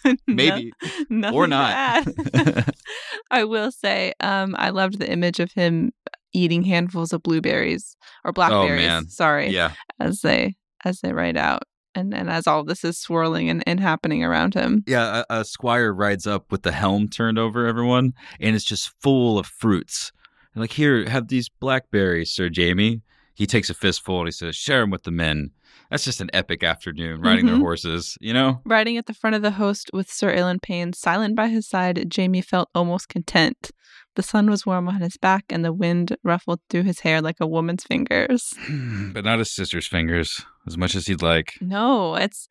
No- 0.04 0.16
Maybe 0.28 0.72
nothing 1.10 1.38
or 1.38 1.48
not. 1.48 2.08
I 3.32 3.44
will 3.44 3.72
say, 3.72 4.14
um, 4.22 4.56
I 4.58 4.70
loved 4.70 5.00
the 5.00 5.12
image 5.12 5.40
of 5.40 5.52
him 5.52 5.92
eating 6.34 6.64
handfuls 6.64 7.12
of 7.14 7.24
blueberries 7.24 7.98
or 8.24 8.32
blackberries. 8.32 8.72
Oh, 8.72 8.88
man. 8.88 9.10
Sorry, 9.10 9.50
yeah, 9.50 9.74
as 10.00 10.22
they 10.22 10.56
as 10.86 11.02
they 11.02 11.12
ride 11.12 11.36
out, 11.38 11.64
and 11.96 12.14
and 12.14 12.30
as 12.30 12.48
all 12.48 12.64
this 12.64 12.84
is 12.84 12.98
swirling 13.00 13.50
and, 13.50 13.64
and 13.68 13.80
happening 13.80 14.24
around 14.24 14.54
him. 14.54 14.84
yeah. 14.88 15.24
A, 15.30 15.40
a 15.40 15.46
squire 15.46 15.94
rides 15.94 16.26
up 16.28 16.52
with 16.52 16.64
the 16.64 16.72
helm 16.72 17.08
turned 17.08 17.38
over 17.40 17.66
everyone, 17.66 18.14
and 18.40 18.56
it's 18.56 18.66
just 18.66 18.90
full 19.02 19.38
of 19.40 19.46
fruits. 19.48 20.12
And 20.54 20.62
like, 20.62 20.74
here, 20.74 21.08
have 21.10 21.28
these 21.28 21.50
blackberries, 21.50 22.32
Sir 22.32 22.50
Jaime. 22.56 23.02
He 23.36 23.46
takes 23.46 23.70
a 23.70 23.74
fistful 23.74 24.20
and 24.20 24.28
he 24.28 24.32
says, 24.32 24.56
"Share 24.56 24.82
them 24.82 24.90
with 24.90 25.04
the 25.04 25.12
men." 25.12 25.52
That's 25.90 26.04
just 26.06 26.22
an 26.22 26.30
epic 26.34 26.64
afternoon 26.64 27.22
riding 27.22 27.46
their 27.48 27.56
Mhm. 27.56 27.62
horses, 27.62 28.16
you 28.22 28.32
know. 28.34 28.62
Riding 28.66 28.98
at 28.98 29.08
the 29.08 29.14
front 29.14 29.36
of 29.36 29.42
the 29.42 29.52
host 29.52 29.90
with 29.94 30.12
Sir 30.12 30.32
Ilyn 30.36 30.62
Payne 30.62 30.94
silent 30.94 31.36
by 31.36 31.48
his 31.48 31.68
side, 31.68 32.14
Jaime 32.16 32.42
felt 32.42 32.70
almost 32.76 33.10
content. 33.10 33.72
The 34.16 34.24
sun 34.24 34.50
was 34.50 34.66
warm 34.66 34.88
on 34.88 35.02
his 35.02 35.18
back, 35.18 35.46
and 35.50 35.64
the 35.64 35.74
wind 35.74 36.18
ruffled 36.24 36.60
through 36.70 36.84
his 36.84 37.02
hair 37.02 37.22
like 37.22 37.38
a 37.40 37.48
woman's 37.48 37.84
fingers. 37.84 38.54
Hmm, 38.60 39.12
but 39.12 39.24
not 39.24 39.40
his 39.40 39.52
sister's 39.52 39.88
fingers, 39.88 40.44
as 40.68 40.78
much 40.78 40.96
as 40.96 41.08
he'd 41.08 41.22
like. 41.22 41.54
No, 41.62 42.16
it's 42.16 42.50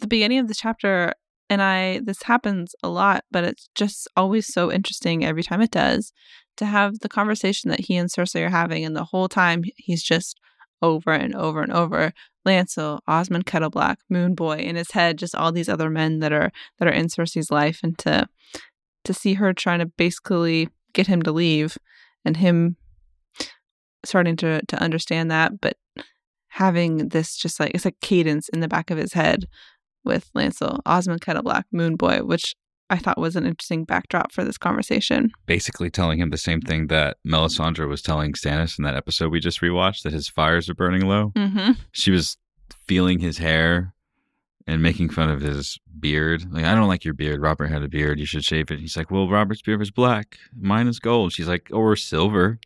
the 0.00 0.06
beginning 0.06 0.38
of 0.38 0.48
the 0.48 0.54
chapter, 0.54 1.14
and 1.48 1.62
I 1.62 2.00
this 2.04 2.22
happens 2.22 2.74
a 2.82 2.88
lot, 2.88 3.24
but 3.30 3.44
it's 3.44 3.68
just 3.74 4.08
always 4.16 4.46
so 4.52 4.70
interesting 4.70 5.24
every 5.24 5.42
time 5.42 5.60
it 5.60 5.70
does 5.70 6.12
to 6.56 6.66
have 6.66 6.98
the 7.00 7.08
conversation 7.08 7.70
that 7.70 7.80
he 7.80 7.96
and 7.96 8.10
Cersei 8.10 8.46
are 8.46 8.50
having, 8.50 8.84
and 8.84 8.94
the 8.94 9.04
whole 9.04 9.28
time 9.28 9.64
he's 9.76 10.02
just 10.02 10.38
over 10.82 11.12
and 11.12 11.34
over 11.34 11.62
and 11.62 11.72
over. 11.72 12.12
Lancel, 12.46 13.00
Osmond 13.06 13.46
Kettleblack, 13.46 13.96
Moon 14.10 14.34
Boy, 14.34 14.56
in 14.56 14.76
his 14.76 14.90
head, 14.90 15.16
just 15.16 15.34
all 15.34 15.52
these 15.52 15.68
other 15.68 15.88
men 15.88 16.18
that 16.18 16.32
are 16.32 16.50
that 16.78 16.88
are 16.88 16.92
in 16.92 17.06
Cersei's 17.06 17.50
life, 17.50 17.80
and 17.82 17.96
to 17.98 18.28
to 19.04 19.14
see 19.14 19.34
her 19.34 19.52
trying 19.52 19.78
to 19.78 19.86
basically 19.86 20.68
get 20.92 21.06
him 21.06 21.22
to 21.22 21.32
leave, 21.32 21.76
and 22.24 22.36
him 22.36 22.76
starting 24.04 24.36
to 24.36 24.62
to 24.66 24.82
understand 24.82 25.30
that, 25.30 25.60
but 25.60 25.76
having 26.48 27.08
this 27.08 27.36
just 27.36 27.58
like 27.58 27.72
it's 27.74 27.84
like 27.84 28.00
cadence 28.00 28.48
in 28.50 28.60
the 28.60 28.68
back 28.68 28.90
of 28.90 28.98
his 28.98 29.12
head 29.12 29.46
with 30.04 30.30
Lancel, 30.34 30.80
Osmond 30.84 31.20
Kettleblack, 31.20 31.64
Moon 31.72 31.96
Boy, 31.96 32.18
which 32.18 32.54
I 32.90 32.98
thought 32.98 33.18
was 33.18 33.36
an 33.36 33.46
interesting 33.46 33.84
backdrop 33.84 34.32
for 34.32 34.44
this 34.44 34.58
conversation. 34.58 35.30
Basically, 35.46 35.90
telling 35.90 36.18
him 36.18 36.30
the 36.30 36.36
same 36.36 36.60
thing 36.60 36.88
that 36.88 37.16
Melisandre 37.26 37.88
was 37.88 38.02
telling 38.02 38.32
Stannis 38.32 38.78
in 38.78 38.84
that 38.84 38.96
episode 38.96 39.32
we 39.32 39.40
just 39.40 39.60
rewatched 39.60 40.02
that 40.02 40.12
his 40.12 40.28
fires 40.28 40.68
are 40.68 40.74
burning 40.74 41.06
low. 41.06 41.32
Mm-hmm. 41.34 41.72
She 41.92 42.10
was 42.10 42.36
feeling 42.86 43.20
his 43.20 43.38
hair 43.38 43.94
and 44.66 44.82
making 44.82 45.10
fun 45.10 45.28
of 45.30 45.40
his 45.40 45.78
beard. 45.98 46.44
Like, 46.52 46.64
I 46.64 46.74
don't 46.74 46.88
like 46.88 47.04
your 47.04 47.14
beard. 47.14 47.40
Robert 47.40 47.66
had 47.66 47.82
a 47.82 47.88
beard. 47.88 48.18
You 48.18 48.26
should 48.26 48.44
shave 48.44 48.70
it. 48.70 48.80
He's 48.80 48.96
like, 48.96 49.10
Well, 49.10 49.28
Robert's 49.28 49.62
beard 49.62 49.80
was 49.80 49.90
black. 49.90 50.36
Mine 50.58 50.88
is 50.88 50.98
gold. 50.98 51.32
She's 51.32 51.48
like, 51.48 51.68
Or 51.72 51.96
silver. 51.96 52.58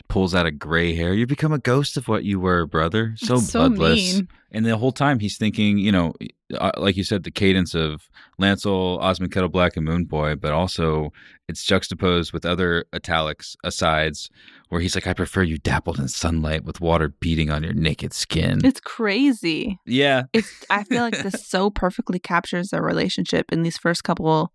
She 0.00 0.04
pulls 0.08 0.34
out 0.34 0.46
a 0.46 0.50
gray 0.50 0.94
hair. 0.94 1.12
You 1.12 1.26
become 1.26 1.52
a 1.52 1.58
ghost 1.58 1.98
of 1.98 2.08
what 2.08 2.24
you 2.24 2.40
were, 2.40 2.64
brother. 2.64 3.12
So 3.16 3.36
so 3.36 3.68
bloodless. 3.68 4.14
mean. 4.14 4.28
And 4.50 4.64
the 4.64 4.78
whole 4.78 4.92
time 4.92 5.18
he's 5.20 5.36
thinking, 5.36 5.76
you 5.76 5.92
know, 5.92 6.14
uh, 6.58 6.72
like 6.78 6.96
you 6.96 7.04
said, 7.04 7.22
the 7.22 7.30
cadence 7.30 7.74
of 7.74 8.08
Lancel, 8.40 8.98
Osmond 8.98 9.32
Kettleblack, 9.32 9.76
and 9.76 9.84
Moon 9.84 10.04
Boy, 10.06 10.36
but 10.36 10.52
also 10.52 11.12
it's 11.48 11.62
juxtaposed 11.64 12.32
with 12.32 12.46
other 12.46 12.86
italics 12.94 13.56
asides 13.62 14.30
where 14.70 14.80
he's 14.80 14.94
like, 14.94 15.06
I 15.06 15.12
prefer 15.12 15.42
you 15.42 15.58
dappled 15.58 15.98
in 15.98 16.08
sunlight 16.08 16.64
with 16.64 16.80
water 16.80 17.10
beating 17.20 17.50
on 17.50 17.62
your 17.62 17.74
naked 17.74 18.14
skin. 18.14 18.64
It's 18.64 18.80
crazy. 18.80 19.78
yeah. 19.84 20.22
It's 20.32 20.64
I 20.70 20.84
feel 20.84 21.02
like 21.02 21.18
this 21.18 21.46
so 21.46 21.68
perfectly 21.70 22.18
captures 22.18 22.70
their 22.70 22.82
relationship 22.82 23.52
in 23.52 23.62
these 23.62 23.76
first 23.76 24.02
couple 24.02 24.52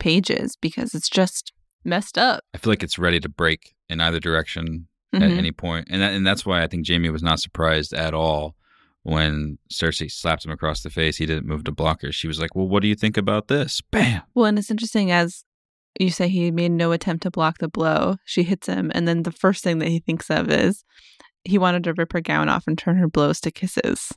pages 0.00 0.56
because 0.56 0.94
it's 0.94 1.10
just 1.10 1.52
messed 1.84 2.18
up. 2.18 2.44
I 2.54 2.58
feel 2.58 2.72
like 2.72 2.82
it's 2.82 2.98
ready 2.98 3.20
to 3.20 3.28
break 3.28 3.74
in 3.88 4.00
either 4.00 4.20
direction 4.20 4.88
at 5.14 5.22
Mhm. 5.22 5.38
any 5.38 5.52
point. 5.52 5.86
And 5.90 6.02
that, 6.02 6.12
and 6.12 6.26
that's 6.26 6.44
why 6.44 6.62
I 6.62 6.66
think 6.66 6.86
Jaime 6.86 7.08
was 7.10 7.22
not 7.22 7.40
surprised 7.40 7.92
at 7.94 8.12
all 8.14 8.54
when 9.02 9.58
Cersei 9.72 10.10
slapped 10.10 10.44
him 10.44 10.50
across 10.50 10.82
the 10.82 10.90
face. 10.90 11.16
He 11.16 11.26
didn't 11.26 11.46
move 11.46 11.64
to 11.64 11.72
block 11.72 12.02
her. 12.02 12.12
She 12.12 12.28
was 12.28 12.40
like, 12.40 12.54
Well, 12.54 12.68
what 12.68 12.82
do 12.82 12.88
you 12.88 12.94
think 12.94 13.16
about 13.16 13.48
this? 13.48 13.80
Bam. 13.90 14.22
Well, 14.34 14.44
and 14.46 14.58
it's 14.58 14.70
interesting 14.70 15.10
as 15.10 15.44
you 15.98 16.10
say 16.10 16.28
he 16.28 16.50
made 16.50 16.72
no 16.72 16.92
attempt 16.92 17.22
to 17.22 17.30
block 17.30 17.58
the 17.58 17.68
blow. 17.68 18.16
She 18.24 18.42
hits 18.42 18.66
him, 18.66 18.92
and 18.94 19.08
then 19.08 19.22
the 19.22 19.32
first 19.32 19.64
thing 19.64 19.78
that 19.78 19.88
he 19.88 19.98
thinks 19.98 20.30
of 20.30 20.50
is 20.50 20.84
he 21.44 21.56
wanted 21.58 21.84
to 21.84 21.94
rip 21.94 22.12
her 22.12 22.20
gown 22.20 22.48
off 22.48 22.66
and 22.66 22.76
turn 22.76 22.98
her 22.98 23.08
blows 23.08 23.40
to 23.40 23.50
kisses, 23.50 24.12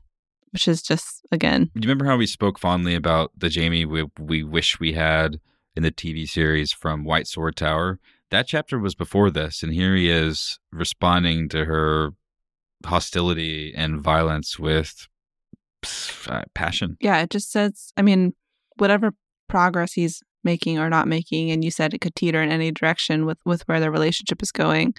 which 0.52 0.68
is 0.68 0.82
just 0.82 1.22
again 1.32 1.66
Do 1.74 1.80
you 1.80 1.82
remember 1.88 2.06
how 2.06 2.18
we 2.18 2.28
spoke 2.28 2.60
fondly 2.60 2.94
about 2.94 3.32
the 3.38 3.50
Jaime 3.54 3.86
we, 3.86 4.06
we 4.20 4.44
wish 4.44 4.80
we 4.80 4.92
had 4.94 5.40
in 5.76 5.84
the 5.84 5.92
TV 5.92 6.28
series 6.28 6.72
from 6.72 7.04
White 7.04 7.28
Sword 7.28 7.56
Tower? 7.56 8.00
That 8.30 8.48
chapter 8.48 8.80
was 8.80 8.96
before 8.96 9.30
this, 9.30 9.62
and 9.62 9.74
here 9.74 9.96
he 9.96 10.10
is 10.10 10.60
responding 10.72 11.50
to 11.50 11.66
her 11.66 12.12
hostility 12.86 13.74
and 13.76 14.00
violence 14.00 14.58
with 14.58 15.08
pff, 15.84 16.32
uh, 16.32 16.44
passion. 16.54 16.98
yeah, 17.00 17.22
it 17.22 17.30
just 17.30 17.52
says, 17.52 17.92
I 17.98 18.02
mean, 18.02 18.34
whatever 18.78 19.14
progress 19.48 19.94
he's 19.94 20.22
making 20.44 20.80
or 20.80 20.90
not 20.90 21.08
making, 21.08 21.52
and 21.52 21.64
you 21.64 21.72
said 21.72 21.94
it 21.94 22.02
could 22.02 22.16
teeter 22.16 22.42
in 22.42 22.52
any 22.52 22.72
direction 22.72 23.26
with 23.26 23.38
with 23.46 23.68
where 23.68 23.80
their 23.80 23.92
relationship 23.92 24.42
is 24.42 24.52
going. 24.52 24.94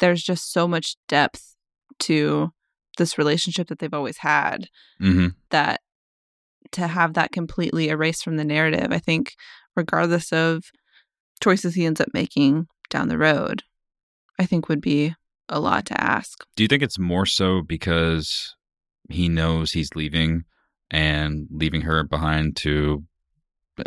There's 0.00 0.22
just 0.22 0.52
so 0.52 0.66
much 0.66 0.96
depth 1.08 1.54
to 2.00 2.50
this 2.98 3.16
relationship 3.16 3.68
that 3.68 3.78
they've 3.78 3.94
always 3.94 4.18
had 4.18 4.66
hmm 4.98 5.28
that 5.50 5.80
to 6.72 6.86
have 6.86 7.14
that 7.14 7.32
completely 7.32 7.88
erased 7.88 8.22
from 8.22 8.36
the 8.36 8.44
narrative, 8.44 8.88
I 8.92 8.98
think, 8.98 9.34
regardless 9.80 10.32
of 10.32 10.64
choices 11.42 11.74
he 11.74 11.86
ends 11.86 12.00
up 12.00 12.08
making 12.12 12.66
down 12.90 13.08
the 13.08 13.18
road, 13.18 13.62
I 14.38 14.44
think 14.46 14.68
would 14.68 14.80
be 14.80 15.14
a 15.48 15.58
lot 15.58 15.86
to 15.86 16.00
ask. 16.00 16.44
Do 16.56 16.62
you 16.62 16.68
think 16.68 16.82
it's 16.82 16.98
more 16.98 17.26
so 17.26 17.62
because 17.62 18.54
he 19.08 19.28
knows 19.28 19.72
he's 19.72 19.94
leaving 19.94 20.44
and 20.90 21.46
leaving 21.50 21.82
her 21.82 22.04
behind 22.04 22.56
to 22.56 23.04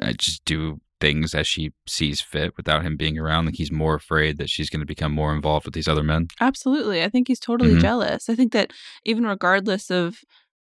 uh, 0.01 0.13
just 0.17 0.43
do 0.45 0.79
things 0.99 1.35
as 1.35 1.45
she 1.47 1.71
sees 1.87 2.21
fit 2.21 2.55
without 2.57 2.83
him 2.83 2.97
being 2.97 3.17
around? 3.19 3.45
Like 3.45 3.55
he's 3.55 3.71
more 3.71 3.95
afraid 3.95 4.37
that 4.39 4.49
she's 4.49 4.69
going 4.69 4.79
to 4.81 4.85
become 4.95 5.11
more 5.13 5.33
involved 5.35 5.65
with 5.65 5.73
these 5.75 5.87
other 5.87 6.03
men. 6.03 6.27
Absolutely. 6.41 7.03
I 7.03 7.09
think 7.09 7.27
he's 7.27 7.39
totally 7.39 7.75
Mhm. 7.75 7.81
jealous. 7.81 8.29
I 8.29 8.35
think 8.35 8.51
that 8.53 8.71
even 9.05 9.25
regardless 9.25 9.91
of 9.91 10.17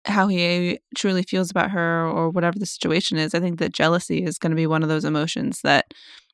how 0.05 0.27
he 0.27 0.79
truly 0.95 1.23
feels 1.23 1.51
about 1.51 1.71
her 1.71 2.07
or 2.07 2.29
whatever 2.29 2.57
the 2.59 2.65
situation 2.65 3.17
is, 3.17 3.33
I 3.33 3.39
think 3.39 3.59
that 3.59 3.73
jealousy 3.73 4.23
is 4.23 4.37
going 4.37 4.51
to 4.51 4.55
be 4.55 4.67
one 4.67 4.83
of 4.83 4.89
those 4.89 5.05
emotions 5.05 5.61
that 5.63 5.93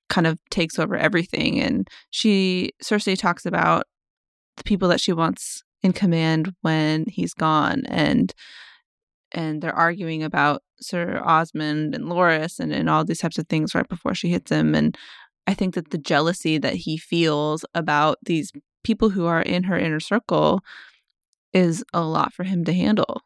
kind 0.09 0.27
of 0.27 0.37
takes 0.51 0.77
over 0.77 0.95
everything. 0.95 1.59
And 1.59 1.87
she, 2.11 2.73
Cersei 2.83 3.17
talks 3.17 3.45
about 3.45 3.85
the 4.57 4.63
people 4.63 4.89
that 4.89 5.01
she 5.01 5.13
wants 5.13 5.63
in 5.81 5.93
command 5.93 6.53
when 6.61 7.05
he's 7.07 7.33
gone 7.33 7.83
and 7.87 8.33
and 9.33 9.61
they're 9.61 9.73
arguing 9.75 10.23
about 10.23 10.61
Sir 10.79 11.19
Osmond 11.25 11.95
and 11.95 12.05
Loras 12.05 12.59
and, 12.59 12.71
and 12.71 12.89
all 12.89 13.03
these 13.03 13.19
types 13.19 13.39
of 13.39 13.47
things 13.47 13.73
right 13.73 13.87
before 13.87 14.13
she 14.13 14.29
hits 14.29 14.51
him. 14.51 14.75
And 14.75 14.95
I 15.47 15.53
think 15.55 15.73
that 15.73 15.89
the 15.89 15.97
jealousy 15.97 16.59
that 16.59 16.75
he 16.75 16.97
feels 16.97 17.65
about 17.73 18.19
these 18.23 18.51
people 18.83 19.09
who 19.09 19.25
are 19.25 19.41
in 19.41 19.63
her 19.63 19.77
inner 19.77 19.99
circle 19.99 20.61
is 21.51 21.83
a 21.93 22.01
lot 22.03 22.33
for 22.33 22.43
him 22.43 22.63
to 22.65 22.73
handle. 22.73 23.23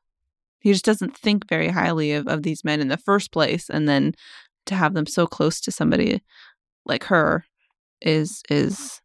He 0.68 0.74
just 0.74 0.84
doesn't 0.84 1.16
think 1.16 1.48
very 1.48 1.70
highly 1.70 2.12
of, 2.12 2.28
of 2.28 2.44
these 2.44 2.66
men 2.66 2.82
in 2.82 2.90
the 2.90 2.98
first 2.98 3.32
place. 3.32 3.70
And 3.70 3.88
then 3.88 4.14
to 4.66 4.76
have 4.76 4.96
them 4.96 5.06
so 5.06 5.26
close 5.26 5.62
to 5.62 5.72
somebody 5.72 6.22
like 6.86 7.06
her 7.06 7.46
is 8.02 8.44
is 8.50 9.00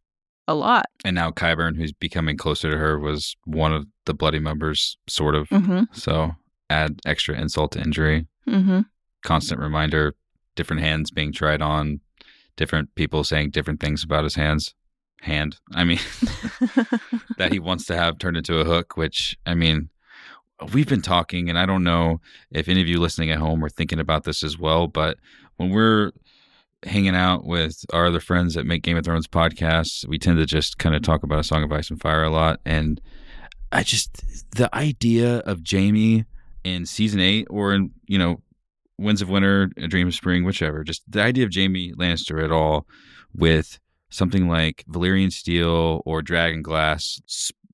a 0.49 0.57
lot. 0.57 0.87
And 1.05 1.15
now 1.15 1.31
Qyburn, 1.31 1.77
who's 1.77 1.93
becoming 1.93 2.37
closer 2.37 2.69
to 2.69 2.77
her, 2.77 2.99
was 2.99 3.37
one 3.45 3.73
of 3.73 3.87
the 4.07 4.13
bloody 4.13 4.41
members, 4.41 4.97
sort 5.09 5.37
of. 5.37 5.49
Mm-hmm. 5.51 5.85
So 5.93 6.33
add 6.69 6.99
extra 7.07 7.41
insult 7.41 7.71
to 7.73 7.81
injury. 7.81 8.27
Mm-hmm. 8.49 8.81
Constant 9.23 9.61
reminder, 9.61 10.17
different 10.57 10.83
hands 10.83 11.13
being 11.13 11.33
tried 11.33 11.63
on, 11.63 12.01
different 12.57 12.93
people 12.97 13.23
saying 13.23 13.51
different 13.51 13.79
things 13.79 14.03
about 14.03 14.25
his 14.25 14.35
hands. 14.35 14.75
Hand. 15.21 15.61
I 15.73 15.85
mean, 15.85 16.01
that 17.39 17.51
he 17.53 17.61
wants 17.61 17.85
to 17.85 17.97
have 17.97 18.19
turned 18.19 18.37
into 18.37 18.59
a 18.59 18.65
hook, 18.65 18.97
which, 18.97 19.39
I 19.47 19.55
mean, 19.55 19.91
we've 20.73 20.89
been 20.89 21.03
talking, 21.03 21.49
and 21.49 21.59
I 21.59 21.67
don't 21.67 21.85
know 21.85 22.21
if 22.51 22.69
any 22.69 22.81
of 22.81 22.87
you 22.87 23.01
listening 23.01 23.31
at 23.31 23.39
home 23.39 23.65
are 23.65 23.69
thinking 23.69 24.01
about 24.01 24.25
this 24.25 24.43
as 24.43 24.59
well, 24.59 24.87
but 24.87 25.19
when 25.57 25.71
we're 25.71 26.13
hanging 26.85 27.15
out 27.15 27.45
with 27.45 27.85
our 27.93 28.07
other 28.07 28.21
friends 28.21 28.55
that 28.55 28.67
make 28.67 28.83
Game 28.83 28.97
of 28.97 29.05
Thrones 29.05 29.29
podcasts, 29.29 30.07
we 30.07 30.19
tend 30.19 30.39
to 30.39 30.47
just 30.47 30.79
kind 30.79 30.95
of 30.95 31.03
talk 31.03 31.23
about 31.23 31.39
A 31.39 31.45
Song 31.45 31.63
of 31.63 31.73
Ice 31.73 31.91
and 31.91 32.01
Fire 32.01 32.25
a 32.25 32.31
lot. 32.31 32.61
And 32.65 33.01
I 33.71 33.83
just, 33.83 34.51
the 34.57 34.75
idea 34.75 35.39
of 35.39 35.63
Jaime 35.69 36.25
in 36.65 36.87
season 36.87 37.21
eight 37.21 37.47
or 37.51 37.73
in, 37.75 37.93
you 38.07 38.19
know, 38.19 38.43
Winds 38.99 39.23
of 39.23 39.29
Winter, 39.29 39.71
A 39.77 39.89
Dream 39.89 40.09
of 40.09 40.15
Spring, 40.15 40.45
whichever, 40.45 40.85
just 40.85 41.03
the 41.11 41.23
idea 41.23 41.45
of 41.45 41.55
Jaime 41.55 41.93
Lannister 41.93 42.43
at 42.43 42.53
all 42.53 42.87
with 43.35 43.79
something 44.11 44.49
like 44.49 44.85
Valyrian 44.89 45.33
Steel 45.33 46.03
or 46.05 46.21
Dragon 46.21 46.63
Glass 46.63 47.21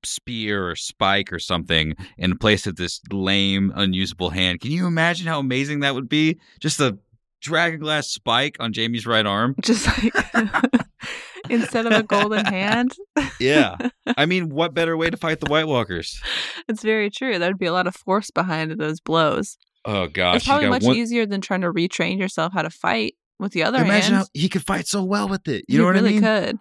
spear 0.05 0.69
or 0.69 0.75
spike 0.75 1.31
or 1.33 1.39
something 1.39 1.95
in 2.17 2.37
place 2.37 2.67
of 2.67 2.75
this 2.75 3.01
lame, 3.11 3.71
unusable 3.75 4.29
hand. 4.31 4.61
Can 4.61 4.71
you 4.71 4.87
imagine 4.87 5.27
how 5.27 5.39
amazing 5.39 5.81
that 5.81 5.95
would 5.95 6.09
be? 6.09 6.39
Just 6.59 6.79
a 6.79 6.97
dragon 7.41 7.79
glass 7.79 8.07
spike 8.07 8.57
on 8.59 8.73
Jaime's 8.73 9.05
right 9.05 9.25
arm. 9.25 9.55
Just 9.61 9.87
like 9.87 10.13
instead 11.49 11.85
of 11.85 11.93
a 11.93 12.03
golden 12.03 12.45
hand. 12.45 12.95
Yeah. 13.39 13.75
I 14.17 14.25
mean, 14.25 14.49
what 14.49 14.73
better 14.73 14.97
way 14.97 15.09
to 15.09 15.17
fight 15.17 15.39
the 15.39 15.49
White 15.49 15.67
Walkers? 15.67 16.21
It's 16.67 16.83
very 16.83 17.09
true. 17.09 17.39
There'd 17.39 17.57
be 17.57 17.65
a 17.65 17.73
lot 17.73 17.87
of 17.87 17.95
force 17.95 18.31
behind 18.31 18.71
those 18.79 18.99
blows. 18.99 19.57
Oh 19.85 20.07
gosh. 20.07 20.37
it's 20.37 20.45
probably 20.45 20.69
much 20.69 20.83
one- 20.83 20.95
easier 20.97 21.25
than 21.25 21.41
trying 21.41 21.61
to 21.61 21.71
retrain 21.71 22.19
yourself 22.19 22.53
how 22.53 22.61
to 22.61 22.69
fight 22.69 23.15
with 23.39 23.53
the 23.53 23.63
other 23.63 23.77
Imagine 23.79 24.13
hand. 24.15 24.15
how 24.15 24.25
he 24.33 24.49
could 24.49 24.65
fight 24.65 24.87
so 24.87 25.03
well 25.03 25.29
with 25.29 25.47
it. 25.47 25.63
You 25.69 25.75
He 25.75 25.77
know 25.77 25.85
what 25.85 25.93
really 25.95 26.17
I 26.17 26.19
mean? 26.19 26.21
He 26.21 26.27
really 26.27 26.41
could. 26.51 26.59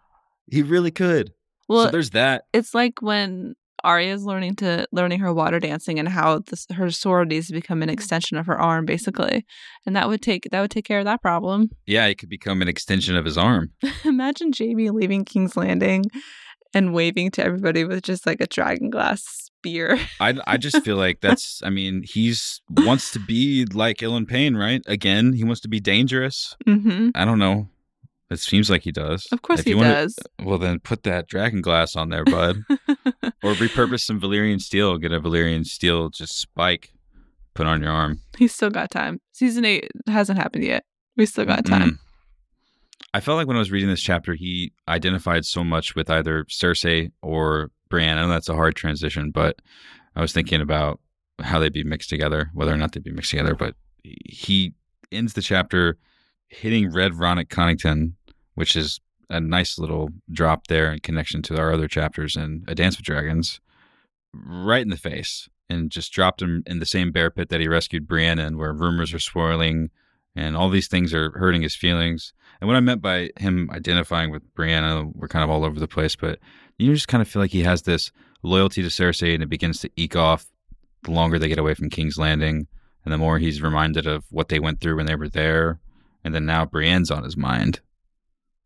He 0.51 0.63
really 0.63 0.91
could. 0.93 1.33
Well, 1.69 1.87
so 1.87 1.91
there's 1.91 2.11
that. 2.11 2.45
it's 2.53 2.75
like 2.75 3.01
when 3.03 3.55
Arya's 3.85 4.25
learning 4.25 4.57
to 4.57 4.87
learning 4.91 5.21
her 5.21 5.33
water 5.33 5.61
dancing 5.61 5.99
and 5.99 6.09
how 6.09 6.41
this, 6.41 6.67
her 6.75 6.91
sword 6.91 7.29
needs 7.29 7.47
to 7.49 7.53
become 7.53 7.83
an 7.83 7.89
extension 7.89 8.37
of 8.37 8.47
her 8.47 8.59
arm, 8.59 8.87
basically, 8.87 9.45
and 9.87 9.95
that 9.95 10.09
would 10.09 10.23
take 10.23 10.49
that 10.51 10.61
would 10.61 10.71
take 10.71 10.85
care 10.85 10.99
of 10.99 11.05
that 11.05 11.23
problem. 11.23 11.71
Yeah, 11.87 12.07
it 12.07 12.19
could 12.19 12.29
become 12.29 12.63
an 12.63 12.69
extension 12.69 13.17
of 13.17 13.25
his 13.25 13.39
arm. 13.39 13.71
Imagine 14.05 14.51
Jaime 14.59 14.91
leaving 14.91 15.25
King's 15.25 15.57
Landing 15.57 16.05
and 16.75 16.93
waving 16.93 17.31
to 17.33 17.45
everybody 17.45 17.85
with 17.85 18.03
just 18.03 18.27
like 18.27 18.41
a 18.41 18.47
dragon 18.47 18.91
glass 18.91 19.23
spear. 19.25 19.99
I, 20.21 20.35
I 20.47 20.57
just 20.57 20.83
feel 20.83 20.97
like 20.97 21.21
that's 21.23 21.63
I 21.65 21.71
mean, 21.71 22.03
he's 22.05 22.61
wants 22.71 23.13
to 23.13 23.21
be 23.21 23.65
like 23.67 23.99
Ilyn 23.99 24.27
Payne, 24.27 24.57
right? 24.57 24.83
Again, 24.87 25.33
he 25.35 25.45
wants 25.45 25.61
to 25.63 25.69
be 25.69 25.81
dangerous. 25.81 26.57
hmm 26.67 27.11
I 27.15 27.25
don't 27.25 27.39
know. 27.39 27.69
It 28.31 28.41
seems 28.41 28.69
like 28.69 28.83
he 28.83 28.93
does. 28.93 29.27
Of 29.33 29.41
course 29.43 29.61
If 29.61 29.65
he 29.65 29.71
you 29.71 29.79
wanna- 29.79 29.95
does. 29.95 30.19
well 30.43 30.59
then 30.59 30.81
put 30.81 31.03
that 31.05 31.29
dragon 31.29 31.61
glass 31.63 31.97
on 31.97 32.11
there, 32.11 32.25
bud. 32.25 32.63
or 33.43 33.55
repurpose 33.55 34.01
some 34.01 34.21
Valyrian 34.21 34.61
steel, 34.61 34.99
get 34.99 35.13
a 35.13 35.21
Valyrian 35.21 35.65
steel 35.65 36.11
just 36.11 36.39
spike 36.39 36.93
put 37.55 37.67
on 37.67 37.81
your 37.83 37.91
arm. 37.91 38.21
He's 38.37 38.55
still 38.55 38.71
got 38.71 38.91
time. 38.91 39.21
Season 39.33 39.65
eight 39.65 39.89
hasn't 40.07 40.39
happened 40.39 40.65
yet. 40.65 40.85
We 41.17 41.27
still 41.27 41.45
got 41.47 41.65
time. 41.65 41.91
Mm. 41.93 41.99
I 43.15 43.21
felt 43.21 43.37
like 43.39 43.47
when 43.47 43.57
I 43.57 43.61
was 43.61 43.71
reading 43.73 43.89
this 43.89 44.03
chapter, 44.03 44.35
he 44.35 44.73
identified 44.87 45.45
so 45.47 45.65
much 45.65 45.95
with 45.97 46.11
either 46.11 46.45
Cersei 46.45 47.11
or 47.23 47.71
Brienne. 47.89 48.19
I 48.19 48.23
know 48.23 48.29
that's 48.29 48.51
a 48.51 48.55
hard 48.55 48.77
transition, 48.77 49.31
but 49.31 49.57
I 50.15 50.21
was 50.21 50.33
thinking 50.33 50.61
about 50.61 51.01
how 51.41 51.59
they'd 51.59 51.73
be 51.73 51.85
mixed 51.85 52.11
together, 52.11 52.51
whether 52.53 52.73
or 52.73 52.77
not 52.77 52.93
they'd 52.93 53.03
be 53.03 53.11
mixed 53.11 53.31
together. 53.31 53.55
But 53.55 53.75
he 54.05 54.75
ends 55.11 55.33
the 55.33 55.41
chapter 55.43 55.97
hitting 56.49 56.93
Red 56.93 57.13
Ronnet 57.13 57.49
Connington, 57.49 58.13
which 58.59 58.75
is 58.75 58.99
a 59.31 59.41
nice 59.41 59.79
little 59.79 60.09
drop 60.33 60.67
there 60.67 60.93
in 60.93 60.99
connection 60.99 61.43
to 61.43 61.57
our 61.57 61.73
other 61.73 61.87
chapters 61.87 62.35
in 62.35 62.65
A 62.67 62.75
Dance 62.75 62.97
with 62.97 63.07
Dragons, 63.07 63.61
right 64.35 64.83
in 64.83 64.89
the 64.89 64.97
face, 64.97 65.49
and 65.71 65.93
just 65.93 66.13
dropped 66.13 66.43
him 66.43 66.65
in 66.67 66.81
the 66.81 66.85
same 66.85 67.13
bear 67.13 67.31
pit 67.31 67.51
that 67.51 67.61
he 67.61 67.69
rescued 67.69 68.09
Brienne 68.09 68.41
in, 68.41 68.59
where 68.59 68.73
rumors 68.73 69.15
are 69.15 69.21
swirling 69.21 69.91
and 70.35 70.57
all 70.57 70.71
these 70.71 70.89
things 70.89 71.15
are 71.15 71.31
hurting 71.39 71.63
his 71.63 71.77
feelings. 71.77 72.33
And 72.61 72.67
what 72.67 72.77
I 72.77 72.81
meant 72.81 73.01
by 73.01 73.31
him 73.39 73.71
identifying 73.73 74.33
with 74.33 74.43
Brienne, 74.55 75.13
we're 75.15 75.29
kind 75.29 75.45
of 75.45 75.51
all 75.51 75.65
over 75.65 75.79
the 75.79 75.87
place, 75.87 76.17
but 76.17 76.41
you 76.77 76.93
just 76.93 77.07
kind 77.07 77.23
of 77.23 77.29
feel 77.29 77.41
like 77.41 77.53
he 77.53 77.63
has 77.63 77.83
this 77.83 78.11
loyalty 78.43 78.83
to 78.83 78.89
Cersei, 78.89 79.35
and 79.35 79.43
it 79.45 79.49
begins 79.49 79.79
to 79.83 79.91
eke 79.95 80.17
off 80.17 80.47
the 81.05 81.13
longer 81.13 81.39
they 81.39 81.49
get 81.49 81.61
away 81.61 81.75
from 81.75 81.91
King's 81.91 82.19
Landing, 82.19 82.67
and 83.05 83.15
the 83.15 83.19
more 83.19 83.39
he's 83.39 83.63
reminded 83.63 84.09
of 84.09 84.25
what 84.31 84.49
they 84.49 84.59
went 84.59 84.81
through 84.81 84.97
when 84.97 85.07
they 85.07 85.15
were 85.15 85.29
there, 85.29 85.79
and 86.25 86.35
then 86.35 86.45
now 86.45 86.65
Brienne's 86.67 87.13
on 87.13 87.23
his 87.23 87.37
mind, 87.37 87.81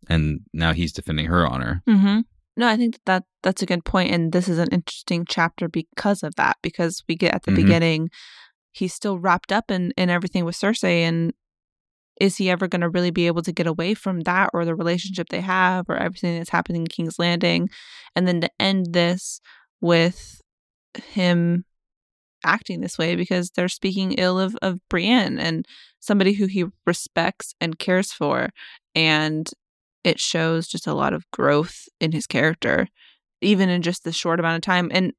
and 0.08 0.40
now 0.52 0.72
he's 0.72 0.92
defending 0.92 1.26
her 1.26 1.46
honor. 1.46 1.82
Mm-hmm. 1.88 2.20
No, 2.56 2.68
I 2.68 2.76
think 2.76 2.94
that, 2.94 3.04
that 3.06 3.24
that's 3.42 3.62
a 3.62 3.66
good 3.66 3.84
point, 3.84 4.12
and 4.12 4.32
this 4.32 4.48
is 4.48 4.58
an 4.58 4.68
interesting 4.72 5.24
chapter 5.28 5.68
because 5.68 6.22
of 6.22 6.34
that. 6.36 6.56
Because 6.62 7.02
we 7.08 7.16
get 7.16 7.34
at 7.34 7.44
the 7.44 7.50
Mhm. 7.52 7.56
beginning, 7.56 8.10
he's 8.72 8.92
still 8.94 9.18
wrapped 9.18 9.52
up 9.52 9.70
in 9.70 9.92
in 9.96 10.10
everything 10.10 10.44
with 10.44 10.56
Cersei, 10.56 11.00
and 11.00 11.32
is 12.20 12.36
he 12.36 12.50
ever 12.50 12.68
going 12.68 12.82
to 12.82 12.90
really 12.90 13.10
be 13.10 13.26
able 13.26 13.42
to 13.42 13.52
get 13.52 13.66
away 13.66 13.94
from 13.94 14.20
that, 14.20 14.50
or 14.52 14.64
the 14.64 14.74
relationship 14.74 15.28
they 15.30 15.40
have, 15.40 15.86
or 15.88 15.96
everything 15.96 16.36
that's 16.36 16.50
happening 16.50 16.82
in 16.82 16.86
King's 16.88 17.18
Landing, 17.18 17.68
and 18.14 18.28
then 18.28 18.40
to 18.42 18.50
end 18.60 18.92
this 18.92 19.40
with 19.80 20.40
him 21.02 21.64
acting 22.44 22.80
this 22.80 22.98
way 22.98 23.16
because 23.16 23.50
they're 23.50 23.68
speaking 23.68 24.12
ill 24.12 24.38
of 24.38 24.56
of 24.60 24.78
Brienne 24.90 25.38
and 25.38 25.64
somebody 26.00 26.34
who 26.34 26.46
he 26.46 26.66
respects 26.86 27.54
and 27.60 27.78
cares 27.78 28.12
for, 28.12 28.50
and 28.94 29.48
it 30.04 30.20
shows 30.20 30.66
just 30.68 30.86
a 30.86 30.94
lot 30.94 31.12
of 31.12 31.30
growth 31.30 31.88
in 32.00 32.12
his 32.12 32.26
character, 32.26 32.88
even 33.40 33.68
in 33.68 33.82
just 33.82 34.04
this 34.04 34.16
short 34.16 34.40
amount 34.40 34.56
of 34.56 34.62
time. 34.62 34.90
And 34.92 35.12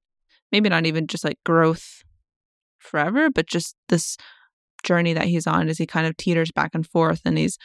maybe 0.52 0.70
not 0.70 0.86
even 0.86 1.08
just 1.08 1.24
like 1.24 1.40
growth 1.46 2.04
forever, 2.80 3.30
but 3.30 3.48
just 3.48 3.76
this 3.90 4.18
journey 4.84 5.14
that 5.14 5.26
he's 5.26 5.48
on 5.48 5.70
as 5.70 5.78
he 5.78 5.86
kind 5.86 6.06
of 6.06 6.16
teeters 6.18 6.52
back 6.52 6.72
and 6.74 6.86
forth 6.88 7.22
and 7.26 7.38
he's 7.38 7.58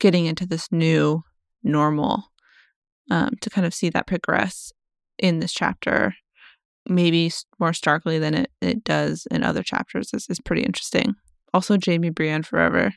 getting 0.00 0.26
into 0.26 0.44
this 0.44 0.70
new 0.70 1.22
normal 1.62 2.24
um, 3.10 3.30
to 3.40 3.48
kind 3.48 3.66
of 3.66 3.72
see 3.72 3.88
that 3.88 4.06
progress 4.06 4.72
in 5.18 5.38
this 5.38 5.52
chapter 5.52 6.14
maybe 6.88 7.30
more 7.60 7.72
starkly 7.72 8.18
than 8.18 8.34
it, 8.34 8.50
it 8.60 8.82
does 8.82 9.26
in 9.30 9.44
other 9.44 9.62
chapters 9.62 10.10
is, 10.12 10.26
is 10.28 10.40
pretty 10.40 10.62
interesting 10.62 11.14
also 11.54 11.78
jaime 11.84 12.10
brienne 12.10 12.42
forever 12.42 12.92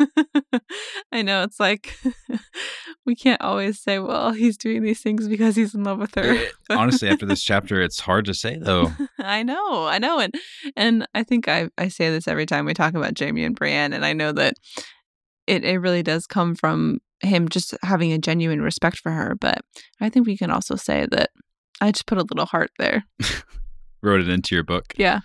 I 1.12 1.22
know 1.22 1.42
it's 1.42 1.60
like 1.60 1.96
we 3.06 3.14
can't 3.14 3.40
always 3.40 3.80
say, 3.80 3.98
well, 3.98 4.32
he's 4.32 4.56
doing 4.56 4.82
these 4.82 5.00
things 5.00 5.28
because 5.28 5.56
he's 5.56 5.74
in 5.74 5.84
love 5.84 5.98
with 5.98 6.14
her. 6.14 6.46
Honestly, 6.70 7.08
after 7.08 7.26
this 7.26 7.42
chapter, 7.44 7.80
it's 7.80 8.00
hard 8.00 8.24
to 8.26 8.34
say 8.34 8.58
though. 8.58 8.92
I 9.18 9.42
know, 9.42 9.86
I 9.86 9.98
know, 9.98 10.18
and 10.18 10.34
and 10.76 11.06
I 11.14 11.22
think 11.22 11.48
I 11.48 11.68
I 11.78 11.88
say 11.88 12.10
this 12.10 12.28
every 12.28 12.46
time 12.46 12.64
we 12.64 12.74
talk 12.74 12.94
about 12.94 13.18
Jaime 13.18 13.44
and 13.44 13.56
Brienne, 13.56 13.92
and 13.92 14.04
I 14.04 14.12
know 14.12 14.32
that 14.32 14.54
it 15.46 15.64
it 15.64 15.78
really 15.78 16.02
does 16.02 16.26
come 16.26 16.54
from 16.54 17.00
him 17.20 17.48
just 17.48 17.74
having 17.82 18.12
a 18.12 18.18
genuine 18.18 18.62
respect 18.62 18.98
for 18.98 19.12
her. 19.12 19.34
But 19.34 19.58
I 20.00 20.08
think 20.08 20.26
we 20.26 20.36
can 20.36 20.50
also 20.50 20.76
say 20.76 21.06
that 21.10 21.30
I 21.80 21.92
just 21.92 22.06
put 22.06 22.18
a 22.18 22.22
little 22.22 22.46
heart 22.46 22.70
there. 22.78 23.04
Wrote 24.02 24.20
it 24.20 24.28
into 24.28 24.54
your 24.54 24.64
book. 24.64 24.94
Yeah. 24.96 25.20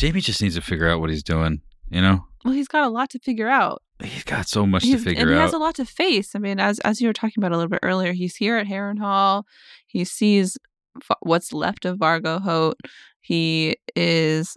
Jaime 0.00 0.20
just 0.20 0.42
needs 0.42 0.56
to 0.56 0.60
figure 0.60 0.88
out 0.88 1.00
what 1.00 1.10
he's 1.10 1.22
doing. 1.22 1.62
You 1.88 2.02
know, 2.02 2.25
Well, 2.46 2.54
he's 2.54 2.68
got 2.68 2.84
a 2.84 2.88
lot 2.88 3.10
to 3.10 3.18
figure 3.18 3.48
out. 3.48 3.82
he's 4.02 4.22
got 4.24 4.46
so 4.46 4.64
much 4.66 4.84
He's- 4.84 5.00
to 5.00 5.04
figure 5.04 5.22
and 5.22 5.30
he 5.32 5.36
has 5.36 5.52
a 5.52 5.58
lot 5.58 5.74
to 5.76 5.84
face. 5.84 6.34
I 6.36 6.38
mean, 6.38 6.60
as 6.60 6.78
as 6.80 7.00
you 7.00 7.08
were 7.08 7.12
talking 7.12 7.34
about 7.42 7.50
a 7.52 7.56
little 7.56 7.68
bit 7.70 7.80
earlier, 7.82 8.12
he's 8.12 8.36
here 8.36 8.56
at 8.56 8.66
Harrenhal. 8.68 9.42
He 9.86 10.04
sees 10.04 10.56
f- 10.96 11.16
what's 11.20 11.52
left 11.52 11.84
of 11.84 11.98
Vargo 11.98 12.40
Hoat. 12.40 12.76
He 13.20 13.76
is 13.96 14.56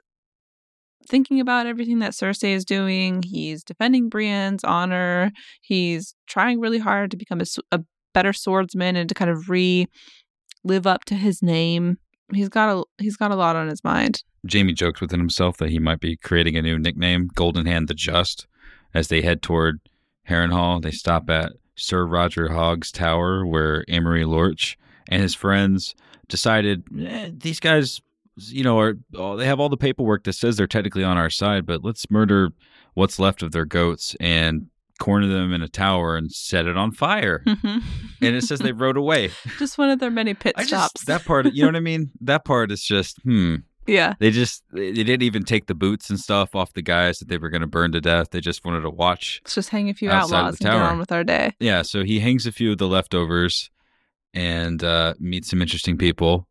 thinking 1.10 1.40
about 1.40 1.66
everything 1.66 1.98
that 2.00 2.12
Cersei 2.12 2.54
is 2.54 2.64
doing. 2.64 3.24
He's 3.24 3.64
defending 3.64 4.10
Brienne's 4.10 4.64
honor. 4.64 5.32
He's 5.62 6.14
trying 6.28 6.60
really 6.60 6.78
hard 6.78 7.10
to 7.12 7.18
become 7.18 7.42
a 7.72 7.80
better 8.14 8.34
swordsman 8.34 8.96
and 8.96 9.10
to 9.10 9.16
kind 9.16 9.32
of 9.32 9.50
re 9.50 9.88
live 10.64 10.86
up 10.86 11.06
to 11.06 11.16
his 11.16 11.42
name. 11.42 11.98
He's 12.34 12.50
got 12.50 12.70
a 12.78 12.84
he's 13.02 13.18
got 13.18 13.32
a 13.32 13.36
lot 13.36 13.56
on 13.56 13.68
his 13.68 13.84
mind. 13.84 14.24
Jaime 14.52 14.74
jokes 14.74 15.02
within 15.02 15.20
himself 15.20 15.58
that 15.58 15.70
he 15.70 15.80
might 15.80 16.00
be 16.00 16.16
creating 16.18 16.56
a 16.58 16.62
new 16.62 16.78
nickname, 16.78 17.30
Golden 17.36 17.66
Hand 17.66 17.88
the 17.88 17.94
Just. 17.94 18.48
As 18.94 19.08
they 19.08 19.22
head 19.22 19.42
toward 19.42 19.80
Harrenhal, 20.28 20.82
they 20.82 20.92
stop 20.92 21.30
at 21.30 21.52
Sir 21.76 22.06
Roger 22.06 22.50
Hogg's 22.50 22.92
tower, 22.92 23.46
where 23.46 23.86
Amory 23.88 24.26
Lorch 24.26 24.78
and 25.08 25.22
his 25.22 25.36
friends 25.36 25.96
decided 26.28 26.84
eh, 27.00 27.30
these 27.34 27.60
guys, 27.60 28.02
you 28.36 28.64
know, 28.64 28.80
are 28.80 28.96
oh, 29.16 29.36
they 29.38 29.46
have 29.46 29.60
all 29.60 29.70
the 29.70 29.78
paperwork 29.78 30.24
that 30.24 30.34
says 30.34 30.58
they're 30.58 30.68
technically 30.68 31.04
on 31.04 31.18
our 31.18 31.30
side, 31.30 31.66
but 31.66 31.84
let's 31.84 32.10
murder 32.10 32.50
what's 32.96 33.20
left 33.20 33.42
of 33.44 33.52
their 33.52 33.66
goats 33.66 34.16
and 34.20 34.68
corner 35.00 35.28
them 35.28 35.54
in 35.54 35.62
a 35.62 35.68
tower 35.70 36.18
and 36.18 36.32
set 36.32 36.66
it 36.66 36.76
on 36.78 36.92
fire. 36.92 37.44
Mhm. 37.48 37.82
and 38.22 38.36
it 38.36 38.44
says 38.44 38.60
they 38.60 38.72
rode 38.74 38.98
away. 38.98 39.32
just 39.60 39.78
one 39.78 39.90
of 39.90 40.00
their 40.00 40.12
many 40.12 40.34
pit 40.34 40.54
I 40.58 40.64
stops. 40.66 40.94
just 40.94 41.08
that 41.08 41.24
part, 41.26 41.54
you 41.54 41.62
know 41.62 41.70
what 41.70 41.76
I 41.78 41.80
mean? 41.82 42.12
That 42.22 42.44
part 42.44 42.72
is 42.72 42.84
just 42.84 43.18
hmm. 43.24 43.56
Yeah. 43.88 44.14
They 44.20 44.32
just 44.32 44.64
they 44.72 44.92
didn't 44.92 45.24
even 45.24 45.44
take 45.44 45.68
the 45.68 45.76
boots 45.76 46.10
and 46.10 46.20
stuff 46.20 46.56
off 46.56 46.74
the 46.74 46.82
guys 46.82 47.20
that 47.20 47.28
they 47.28 47.38
were 47.38 47.50
going 47.50 47.62
to 47.62 47.68
burn 47.68 47.92
to 47.94 48.02
death. 48.02 48.30
They 48.32 48.42
just 48.42 48.64
wanted 48.66 48.82
to 48.82 48.90
watch. 48.90 49.42
Let's 49.44 49.56
just 49.56 49.70
hang 49.70 49.90
a 49.90 49.94
few 49.94 50.10
outlaws 50.12 50.60
and 50.60 50.72
get 50.72 50.74
on 50.74 51.00
with 51.00 51.12
our 51.12 51.24
day. 51.24 51.54
Yeah, 51.60 51.82
so 51.82 52.04
he 52.04 52.20
hangs 52.20 52.46
a 52.46 52.52
few 52.52 52.72
of 52.72 52.78
the 52.78 52.88
leftovers 52.88 53.70
and 54.34 54.84
uh, 54.84 55.16
meets 55.20 55.50
some 55.50 55.62
interesting 55.62 55.98
people. 55.98 56.48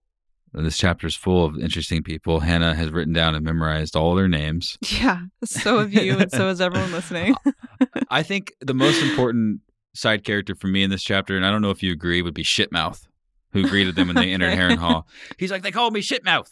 This 0.53 0.79
chapter 0.79 1.07
is 1.07 1.15
full 1.15 1.45
of 1.45 1.59
interesting 1.59 2.03
people. 2.03 2.41
Hannah 2.41 2.75
has 2.75 2.91
written 2.91 3.13
down 3.13 3.35
and 3.35 3.45
memorized 3.45 3.95
all 3.95 4.15
their 4.15 4.29
names. 4.29 4.79
Yeah. 5.01 5.21
So 5.45 5.79
have 5.79 5.93
you, 5.93 6.19
and 6.19 6.33
so 6.33 6.49
is 6.49 6.61
everyone 6.61 6.91
listening. 6.91 7.35
I 8.11 8.23
think 8.23 8.55
the 8.61 8.75
most 8.75 9.01
important 9.03 9.61
side 9.95 10.25
character 10.25 10.55
for 10.55 10.67
me 10.67 10.83
in 10.83 10.91
this 10.91 11.05
chapter, 11.05 11.37
and 11.37 11.45
I 11.47 11.51
don't 11.51 11.63
know 11.63 11.71
if 11.71 11.83
you 11.83 11.93
agree, 11.93 12.23
would 12.23 12.35
be 12.35 12.43
Shitmouth, 12.43 13.07
who 13.53 13.67
greeted 13.69 13.97
them 13.97 14.09
when 14.09 14.17
they 14.17 14.33
entered 14.33 14.53
Okay. 14.53 14.61
Harrenhal. 14.77 15.05
He's 15.39 15.51
like, 15.51 15.63
they 15.63 15.71
called 15.71 15.93
me 15.95 16.01
Shitmouth. 16.03 16.49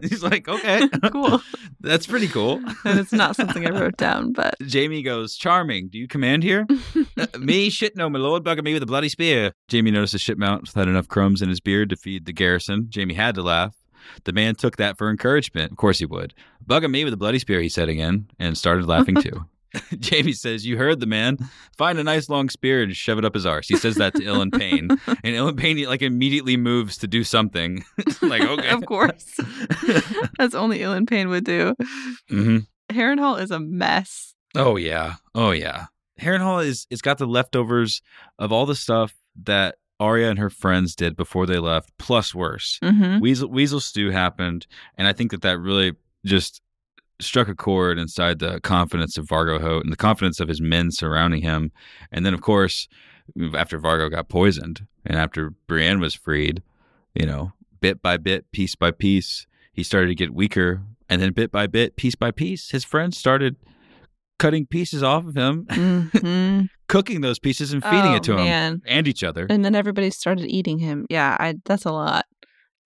He's 0.02 0.22
like, 0.22 0.48
okay, 0.48 0.88
cool. 1.12 1.40
that's 1.80 2.06
pretty 2.06 2.28
cool. 2.28 2.62
And 2.84 2.98
it's 2.98 3.12
not 3.12 3.36
something 3.36 3.66
I 3.66 3.70
wrote 3.70 3.96
down, 3.96 4.32
but 4.32 4.54
Jaime 4.72 5.02
goes, 5.02 5.36
Charming, 5.36 5.88
do 5.88 5.98
you 5.98 6.08
command 6.08 6.42
here? 6.42 6.66
"Uh, 7.18 7.26
me? 7.38 7.68
Shit, 7.70 7.96
no, 7.96 8.08
my 8.08 8.18
lord, 8.18 8.42
bugging 8.44 8.64
me 8.64 8.72
with 8.74 8.82
a 8.82 8.86
bloody 8.86 9.08
spear. 9.08 9.52
Jaime 9.70 9.90
notices 9.90 10.22
Shitmouth 10.22 10.74
had 10.74 10.88
enough 10.88 11.08
crumbs 11.08 11.42
in 11.42 11.48
his 11.48 11.60
beard 11.60 11.90
to 11.90 11.96
feed 11.96 12.24
the 12.26 12.32
garrison. 12.32 12.88
Jaime 12.94 13.14
had 13.14 13.34
to 13.34 13.42
laugh. 13.42 13.74
The 14.24 14.32
man 14.32 14.54
took 14.54 14.76
that 14.76 14.98
for 14.98 15.08
encouragement. 15.10 15.72
Of 15.72 15.78
course 15.78 15.98
he 15.98 16.06
would. 16.06 16.34
Bugging 16.66 16.90
me 16.90 17.04
with 17.04 17.14
a 17.14 17.16
bloody 17.18 17.38
spear, 17.38 17.60
he 17.60 17.68
said 17.68 17.88
again, 17.88 18.28
and 18.38 18.56
started 18.56 18.86
laughing 18.86 19.14
too. 19.16 19.44
Jaime 20.10 20.32
says, 20.32 20.66
You 20.66 20.76
heard 20.76 21.00
the 21.00 21.06
man. 21.06 21.38
Find 21.76 21.98
a 21.98 22.04
nice 22.04 22.28
long 22.28 22.48
spear 22.48 22.82
and 22.82 22.94
shove 22.96 23.18
it 23.18 23.24
up 23.24 23.34
his 23.34 23.46
arse. 23.46 23.68
He 23.68 23.76
says 23.76 23.96
that 23.96 24.14
to 24.14 24.22
Ilyn 24.22 24.50
Payne. 24.50 24.88
And 25.24 25.34
Ilyn 25.34 25.56
Payne, 25.56 25.84
like, 25.86 26.02
immediately 26.02 26.56
moves 26.56 26.98
to 26.98 27.06
do 27.06 27.24
something. 27.24 27.84
like, 28.22 28.42
okay. 28.42 28.70
of 28.70 28.84
course. 28.84 29.40
That's 30.38 30.54
only 30.54 30.80
Ilyn 30.80 31.06
Payne 31.06 31.28
would 31.28 31.44
do. 31.44 31.74
hmm 32.28 32.58
Harrenhal 32.90 33.40
is 33.40 33.50
a 33.50 33.58
mess. 33.58 34.34
Oh 34.54 34.76
yeah. 34.76 35.14
Oh 35.34 35.50
yeah. 35.50 35.86
Harrenhal 36.20 36.64
is 36.64 36.86
it's 36.90 37.02
got 37.02 37.18
the 37.18 37.26
leftovers 37.26 38.02
of 38.38 38.52
all 38.52 38.66
the 38.66 38.74
stuff 38.74 39.14
that 39.42 39.76
Arya 40.00 40.30
and 40.30 40.38
her 40.38 40.50
friends 40.50 40.94
did 40.94 41.16
before 41.16 41.46
they 41.46 41.58
left, 41.58 41.90
plus 41.98 42.34
worse. 42.34 42.78
Mm-hmm. 42.82 43.20
Weasel 43.20 43.48
Weasel 43.48 43.80
Stew 43.80 44.10
happened, 44.10 44.66
and 44.96 45.06
I 45.06 45.12
think 45.12 45.30
that 45.30 45.42
that 45.42 45.58
really 45.58 45.94
just 46.24 46.60
struck 47.20 47.48
a 47.48 47.54
chord 47.54 47.98
inside 47.98 48.38
the 48.38 48.60
confidence 48.60 49.16
of 49.16 49.26
Vargo 49.26 49.60
Hoat 49.60 49.84
and 49.84 49.92
the 49.92 49.96
confidence 49.96 50.40
of 50.40 50.48
his 50.48 50.60
men 50.60 50.90
surrounding 50.90 51.42
him. 51.42 51.72
And 52.10 52.24
then, 52.26 52.34
of 52.34 52.40
course, 52.40 52.88
after 53.54 53.78
Vargo 53.78 54.10
got 54.10 54.28
poisoned 54.28 54.86
and 55.04 55.16
after 55.16 55.50
Brienne 55.66 56.00
was 56.00 56.14
freed, 56.14 56.62
you 57.14 57.26
know, 57.26 57.52
bit 57.80 58.02
by 58.02 58.16
bit, 58.16 58.50
piece 58.52 58.74
by 58.74 58.90
piece, 58.90 59.46
he 59.72 59.82
started 59.82 60.08
to 60.08 60.14
get 60.14 60.34
weaker. 60.34 60.82
And 61.08 61.20
then, 61.20 61.32
bit 61.32 61.52
by 61.52 61.66
bit, 61.66 61.96
piece 61.96 62.14
by 62.14 62.30
piece, 62.30 62.70
his 62.70 62.84
friends 62.84 63.18
started 63.18 63.56
cutting 64.38 64.66
pieces 64.66 65.02
off 65.02 65.26
of 65.26 65.36
him, 65.36 65.66
hmm 65.70 66.62
cooking 66.88 67.22
those 67.22 67.38
pieces 67.38 67.72
and 67.72 67.82
feeding 67.82 68.12
oh, 68.12 68.16
it 68.16 68.22
to 68.24 68.36
him 68.36 68.82
and 68.86 69.08
each 69.08 69.24
other. 69.24 69.46
And 69.48 69.64
then 69.64 69.74
everybody 69.74 70.10
started 70.10 70.46
eating 70.46 70.78
him. 70.78 71.06
Yeah, 71.08 71.36
I 71.38 71.54
that's 71.64 71.84
a 71.84 71.92
lot. 71.92 72.26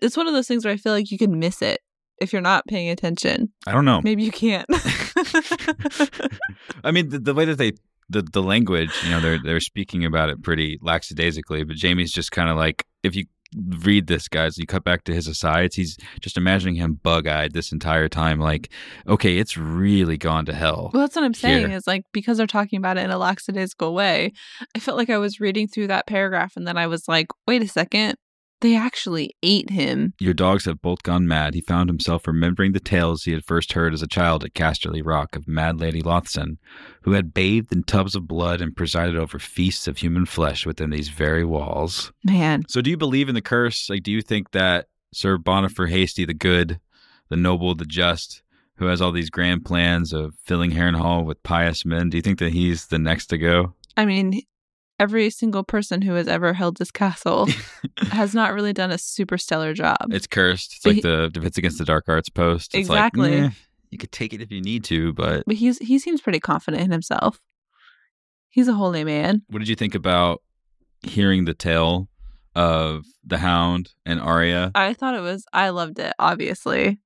It's 0.00 0.16
one 0.16 0.26
of 0.26 0.34
those 0.34 0.46
things 0.46 0.64
where 0.64 0.74
I 0.74 0.76
feel 0.76 0.92
like 0.92 1.10
you 1.10 1.18
can 1.18 1.38
miss 1.38 1.62
it 1.62 1.80
if 2.20 2.32
you're 2.32 2.42
not 2.42 2.66
paying 2.66 2.90
attention. 2.90 3.52
I 3.66 3.72
don't 3.72 3.84
know. 3.84 4.00
Maybe 4.02 4.22
you 4.22 4.32
can't. 4.32 4.66
I 6.84 6.90
mean, 6.90 7.08
the, 7.08 7.18
the 7.18 7.34
way 7.34 7.44
that 7.44 7.58
they 7.58 7.72
the 8.08 8.22
the 8.22 8.42
language, 8.42 8.90
you 9.04 9.10
know, 9.10 9.20
they're 9.20 9.38
they're 9.42 9.60
speaking 9.60 10.04
about 10.04 10.30
it 10.30 10.42
pretty 10.42 10.78
lackadaisically. 10.82 11.64
But 11.64 11.76
Jaime's 11.80 12.12
just 12.12 12.32
kind 12.32 12.48
of 12.48 12.56
like, 12.56 12.84
if 13.02 13.14
you 13.14 13.26
read 13.56 14.06
this, 14.06 14.28
guys, 14.28 14.58
you 14.58 14.66
cut 14.66 14.84
back 14.84 15.04
to 15.04 15.14
his 15.14 15.26
asides, 15.26 15.74
he's 15.74 15.96
just 16.20 16.36
imagining 16.36 16.74
him 16.74 17.00
bug 17.02 17.26
eyed 17.26 17.52
this 17.52 17.72
entire 17.72 18.08
time. 18.08 18.38
Like, 18.38 18.70
okay, 19.06 19.38
it's 19.38 19.56
really 19.56 20.16
gone 20.16 20.44
to 20.46 20.54
hell. 20.54 20.90
Well, 20.92 21.02
that's 21.02 21.16
what 21.16 21.24
I'm 21.24 21.34
saying 21.34 21.68
here. 21.68 21.76
is 21.76 21.86
like 21.86 22.02
because 22.12 22.38
they're 22.38 22.46
talking 22.46 22.78
about 22.78 22.98
it 22.98 23.04
in 23.04 23.10
a 23.10 23.18
lackadaisical 23.18 23.94
way, 23.94 24.32
I 24.74 24.78
felt 24.78 24.98
like 24.98 25.10
I 25.10 25.18
was 25.18 25.40
reading 25.40 25.68
through 25.68 25.88
that 25.88 26.06
paragraph 26.06 26.56
and 26.56 26.66
then 26.66 26.76
I 26.76 26.86
was 26.86 27.08
like, 27.08 27.28
wait 27.46 27.62
a 27.62 27.68
second, 27.68 28.16
they 28.60 28.76
actually 28.76 29.34
ate 29.42 29.70
him. 29.70 30.14
Your 30.18 30.34
dogs 30.34 30.64
have 30.64 30.82
both 30.82 31.02
gone 31.02 31.26
mad. 31.26 31.54
He 31.54 31.60
found 31.60 31.88
himself 31.88 32.26
remembering 32.26 32.72
the 32.72 32.80
tales 32.80 33.24
he 33.24 33.32
had 33.32 33.44
first 33.44 33.72
heard 33.72 33.94
as 33.94 34.02
a 34.02 34.08
child 34.08 34.44
at 34.44 34.54
Casterly 34.54 35.02
Rock 35.04 35.36
of 35.36 35.46
Mad 35.46 35.80
Lady 35.80 36.02
Lothston, 36.02 36.58
who 37.02 37.12
had 37.12 37.34
bathed 37.34 37.72
in 37.72 37.82
tubs 37.84 38.14
of 38.14 38.26
blood 38.28 38.60
and 38.60 38.76
presided 38.76 39.16
over 39.16 39.38
feasts 39.38 39.86
of 39.86 39.98
human 39.98 40.26
flesh 40.26 40.66
within 40.66 40.90
these 40.90 41.08
very 41.08 41.44
walls. 41.44 42.12
Man, 42.24 42.64
So, 42.68 42.80
do 42.80 42.90
you 42.90 42.96
believe 42.96 43.28
in 43.28 43.34
the 43.34 43.40
curse? 43.42 43.88
Like, 43.88 44.02
do 44.02 44.10
you 44.10 44.22
think 44.22 44.50
that 44.52 44.86
Sir 45.12 45.38
Bonifer 45.38 45.88
Hasty, 45.88 46.24
the 46.24 46.34
good, 46.34 46.80
the 47.28 47.36
noble, 47.36 47.74
the 47.74 47.84
just, 47.84 48.42
who 48.76 48.86
has 48.86 49.00
all 49.00 49.12
these 49.12 49.30
grand 49.30 49.64
plans 49.64 50.12
of 50.12 50.34
filling 50.44 50.70
Harrenhal 50.72 51.24
with 51.24 51.42
pious 51.42 51.84
men, 51.84 52.10
do 52.10 52.16
you 52.16 52.22
think 52.22 52.38
that 52.38 52.52
he's 52.52 52.86
the 52.86 52.98
next 52.98 53.26
to 53.26 53.38
go? 53.38 53.74
I 53.96 54.04
mean, 54.04 54.42
every 54.98 55.30
single 55.30 55.62
person 55.64 56.02
who 56.02 56.14
has 56.14 56.26
ever 56.28 56.52
held 56.52 56.76
this 56.76 56.90
castle 56.90 57.48
has 58.10 58.34
not 58.34 58.52
really 58.52 58.72
done 58.72 58.90
a 58.90 58.98
super 58.98 59.38
stellar 59.38 59.72
job. 59.74 59.96
It's 60.10 60.26
cursed. 60.26 60.72
It's 60.74 60.82
But 60.82 60.88
like 60.90 60.96
he- 60.96 61.02
the 61.02 61.30
Defense 61.32 61.56
Against 61.58 61.78
the 61.78 61.84
Dark 61.84 62.04
Arts 62.08 62.28
post. 62.28 62.74
It's 62.74 62.88
Exactly. 62.88 63.30
Like, 63.30 63.40
"Meh, 63.40 63.50
you 63.90 63.98
could 63.98 64.12
take 64.12 64.32
it 64.34 64.42
if 64.42 64.50
you 64.50 64.60
need 64.60 64.84
to, 64.84 65.12
but 65.12 65.44
but 65.46 65.56
he's 65.56 65.78
he 65.78 65.98
seems 65.98 66.20
pretty 66.20 66.40
confident 66.40 66.82
in 66.82 66.90
himself. 66.90 67.40
He's 68.50 68.68
a 68.68 68.74
holy 68.74 69.04
man. 69.04 69.42
what 69.48 69.60
did 69.60 69.68
you 69.68 69.76
think 69.76 69.94
about 69.94 70.42
hearing 71.02 71.44
the 71.44 71.54
tale 71.54 72.08
of 72.56 73.04
the 73.24 73.38
Hound 73.38 73.90
and 74.04 74.18
Arya? 74.20 74.72
I 74.74 74.94
thought 74.94 75.14
it 75.14 75.20
was 75.20 75.44
I 75.52 75.68
loved 75.70 75.98
it, 75.98 76.12
obviously. 76.18 76.98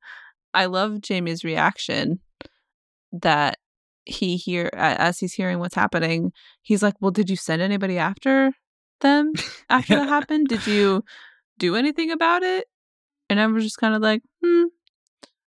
I 0.55 0.67
love 0.67 1.01
Jaime's 1.07 1.45
reaction 1.45 2.21
that 3.13 3.59
he 4.05 4.37
hear 4.37 4.71
as 4.75 5.19
he's 5.19 5.35
hearing 5.35 5.59
what's 5.59 5.75
happening, 5.75 6.33
he's 6.63 6.83
like, 6.83 6.95
"Well, 7.01 7.11
did 7.11 7.31
you 7.31 7.37
send 7.37 7.63
anybody 7.63 7.99
after 7.99 8.53
them 9.01 9.33
after 9.71 9.97
that 9.97 10.09
happened? 10.09 10.49
Did 10.49 10.67
you 10.67 11.05
do 11.59 11.77
anything 11.77 12.11
about 12.11 12.43
it?" 12.43 12.67
And 13.31 13.41
I 13.41 13.47
was 13.47 13.65
just 13.65 13.79
kind 13.79 13.95
of 13.95 14.03
like, 14.03 14.23
"Hmm, 14.45 14.65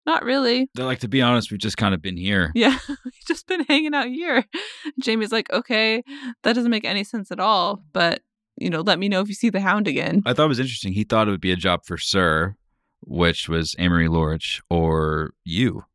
not 0.05 0.23
really." 0.23 0.69
They're 0.75 0.85
like, 0.85 0.99
to 0.99 1.07
be 1.07 1.21
honest, 1.21 1.51
we've 1.51 1.59
just 1.59 1.77
kind 1.77 1.93
of 1.93 2.01
been 2.01 2.17
here. 2.17 2.51
Yeah, 2.55 2.77
we've 2.87 3.25
just 3.27 3.47
been 3.47 3.63
hanging 3.65 3.93
out 3.93 4.07
here. 4.07 4.45
Jaime's 5.05 5.31
like, 5.31 5.51
"Okay, 5.51 6.03
that 6.43 6.53
doesn't 6.53 6.71
make 6.71 6.85
any 6.85 7.03
sense 7.03 7.31
at 7.31 7.39
all, 7.39 7.83
but 7.93 8.21
you 8.57 8.69
know, 8.69 8.81
let 8.81 8.99
me 8.99 9.09
know 9.09 9.21
if 9.21 9.27
you 9.27 9.33
see 9.35 9.49
the 9.49 9.61
hound 9.61 9.87
again." 9.87 10.21
I 10.25 10.33
thought 10.33 10.45
it 10.45 10.49
was 10.49 10.59
interesting. 10.59 10.93
He 10.93 11.03
thought 11.03 11.27
it 11.27 11.31
would 11.31 11.41
be 11.41 11.51
a 11.51 11.57
job 11.57 11.85
for 11.85 11.97
Sir, 11.97 12.55
which 13.01 13.47
was 13.49 13.75
Amory 13.79 14.07
Lorch, 14.07 14.61
or 14.69 15.31
you, 15.43 15.85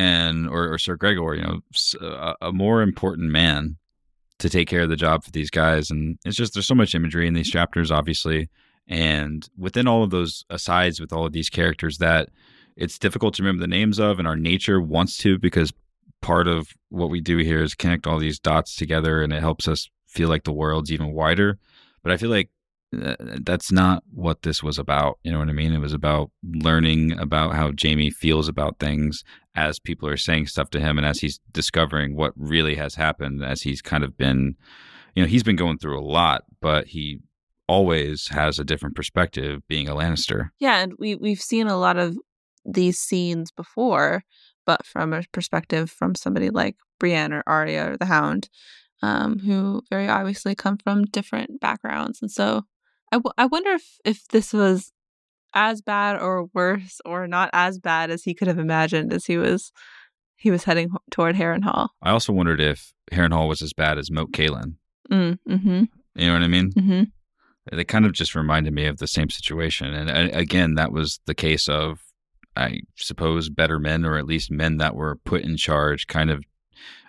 and 0.00 0.48
or, 0.48 0.72
or 0.72 0.78
Sir 0.78 0.96
Gregor. 0.96 1.34
You 1.34 1.42
know, 1.42 2.36
a 2.40 2.52
more 2.52 2.80
important 2.80 3.30
man 3.30 3.76
to 4.38 4.48
take 4.48 4.66
care 4.66 4.80
of 4.80 4.88
the 4.88 4.96
job 4.96 5.22
for 5.22 5.30
these 5.30 5.50
guys. 5.50 5.90
And 5.90 6.18
it's 6.24 6.36
just 6.36 6.54
there's 6.54 6.66
so 6.66 6.74
much 6.74 6.94
imagery 6.94 7.28
in 7.28 7.34
these 7.34 7.50
chapters, 7.50 7.90
obviously, 7.90 8.48
and 8.88 9.46
within 9.58 9.86
all 9.86 10.02
of 10.02 10.10
those 10.10 10.44
asides 10.48 11.00
with 11.00 11.12
all 11.12 11.26
of 11.26 11.32
these 11.32 11.50
characters 11.50 11.98
that 11.98 12.30
it's 12.76 12.98
difficult 12.98 13.34
to 13.34 13.42
remember 13.42 13.60
the 13.60 13.66
names 13.66 14.00
of, 14.00 14.18
and 14.18 14.26
our 14.26 14.36
nature 14.36 14.80
wants 14.80 15.18
to 15.18 15.38
because 15.38 15.70
part 16.22 16.48
of 16.48 16.68
what 16.88 17.10
we 17.10 17.20
do 17.20 17.36
here 17.36 17.62
is 17.62 17.74
connect 17.74 18.06
all 18.06 18.18
these 18.18 18.38
dots 18.38 18.74
together, 18.74 19.22
and 19.22 19.34
it 19.34 19.40
helps 19.40 19.68
us 19.68 19.90
feel 20.06 20.30
like 20.30 20.44
the 20.44 20.52
world's 20.52 20.90
even 20.90 21.12
wider. 21.12 21.58
But 22.02 22.12
I 22.12 22.16
feel 22.16 22.30
like 22.30 22.48
that's 22.92 23.70
not 23.70 24.02
what 24.12 24.42
this 24.42 24.62
was 24.62 24.78
about. 24.78 25.18
You 25.22 25.32
know 25.32 25.38
what 25.38 25.48
I 25.48 25.52
mean? 25.52 25.72
It 25.72 25.78
was 25.78 25.92
about 25.92 26.30
learning 26.42 27.18
about 27.18 27.54
how 27.54 27.72
Jaime 27.80 28.10
feels 28.10 28.48
about 28.48 28.78
things 28.78 29.22
as 29.54 29.78
people 29.78 30.08
are 30.08 30.16
saying 30.16 30.46
stuff 30.46 30.70
to 30.70 30.80
him 30.80 30.98
and 30.98 31.06
as 31.06 31.20
he's 31.20 31.40
discovering 31.52 32.16
what 32.16 32.32
really 32.36 32.74
has 32.76 32.94
happened, 32.94 33.44
as 33.44 33.62
he's 33.62 33.82
kind 33.82 34.02
of 34.02 34.16
been, 34.16 34.56
you 35.14 35.22
know, 35.22 35.28
he's 35.28 35.42
been 35.42 35.56
going 35.56 35.78
through 35.78 35.98
a 35.98 36.02
lot, 36.04 36.42
but 36.60 36.88
he 36.88 37.20
always 37.68 38.28
has 38.28 38.58
a 38.58 38.64
different 38.64 38.96
perspective 38.96 39.60
being 39.68 39.88
a 39.88 39.94
Lannister. 39.94 40.50
Yeah, 40.58 40.78
and 40.78 40.94
we 40.98 41.14
we've 41.14 41.40
seen 41.40 41.68
a 41.68 41.78
lot 41.78 41.96
of 41.96 42.18
these 42.64 42.98
scenes 42.98 43.52
before, 43.52 44.24
but 44.66 44.84
from 44.84 45.12
a 45.12 45.22
perspective 45.32 45.90
from 45.90 46.16
somebody 46.16 46.50
like 46.50 46.76
Brienne 46.98 47.32
or 47.32 47.44
Arya 47.46 47.92
or 47.92 47.96
the 47.96 48.06
Hound, 48.06 48.48
um, 49.02 49.38
who 49.38 49.82
very 49.88 50.08
obviously 50.08 50.56
come 50.56 50.78
from 50.78 51.04
different 51.04 51.60
backgrounds, 51.60 52.20
and 52.20 52.30
so 52.30 52.64
I, 53.12 53.16
w- 53.16 53.32
I 53.36 53.46
wonder 53.46 53.70
if 53.72 53.98
if 54.04 54.28
this 54.28 54.52
was 54.52 54.92
as 55.54 55.80
bad 55.82 56.20
or 56.20 56.46
worse 56.54 57.00
or 57.04 57.26
not 57.26 57.50
as 57.52 57.78
bad 57.78 58.10
as 58.10 58.22
he 58.22 58.34
could 58.34 58.48
have 58.48 58.58
imagined 58.58 59.12
as 59.12 59.26
he 59.26 59.36
was 59.36 59.72
he 60.36 60.50
was 60.50 60.64
heading 60.64 60.90
toward 61.10 61.36
Harrenhal. 61.36 61.88
I 62.02 62.10
also 62.10 62.32
wondered 62.32 62.60
if 62.60 62.92
Harrenhal 63.12 63.48
was 63.48 63.60
as 63.60 63.72
bad 63.72 63.98
as 63.98 64.10
Moat 64.10 64.32
Cailin. 64.32 64.76
Mm, 65.10 65.38
mm-hmm. 65.46 65.84
You 66.14 66.26
know 66.26 66.32
what 66.32 66.42
I 66.42 66.48
mean? 66.48 66.72
Mm-hmm. 66.72 67.76
they 67.76 67.84
kind 67.84 68.06
of 68.06 68.12
just 68.12 68.34
reminded 68.34 68.72
me 68.72 68.86
of 68.86 68.98
the 68.98 69.06
same 69.06 69.28
situation. 69.28 69.92
And 69.92 70.34
again, 70.34 70.74
that 70.76 70.92
was 70.92 71.20
the 71.26 71.34
case 71.34 71.68
of, 71.68 71.98
I 72.56 72.80
suppose, 72.96 73.50
better 73.50 73.78
men, 73.78 74.04
or 74.06 74.16
at 74.16 74.24
least 74.24 74.50
men 74.50 74.78
that 74.78 74.94
were 74.94 75.16
put 75.24 75.42
in 75.42 75.56
charge, 75.56 76.06
kind 76.06 76.30
of 76.30 76.42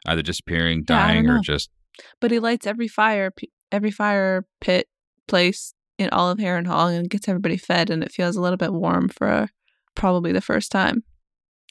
either 0.06 0.22
disappearing, 0.22 0.80
Yeah, 0.80 1.08
dying, 1.08 1.30
or 1.30 1.40
just 1.40 1.70
But 2.20 2.32
he 2.32 2.40
lights 2.40 2.68
every 2.68 2.88
fire, 2.88 3.32
p- 3.32 3.52
every 3.72 3.92
fire 3.92 4.46
pit 4.60 4.88
place 5.28 5.74
in 6.02 6.10
of 6.32 6.38
Harrenhal 6.38 6.96
and 6.96 7.10
gets 7.10 7.28
everybody 7.28 7.58
fed, 7.58 7.90
and 7.90 8.04
it 8.04 8.12
feels 8.12 8.36
a 8.36 8.42
little 8.42 8.58
bit 8.58 8.74
warm 8.74 9.10
for 9.10 9.48
probably 9.96 10.32
the 10.32 10.42
first 10.42 10.72
time 10.72 11.04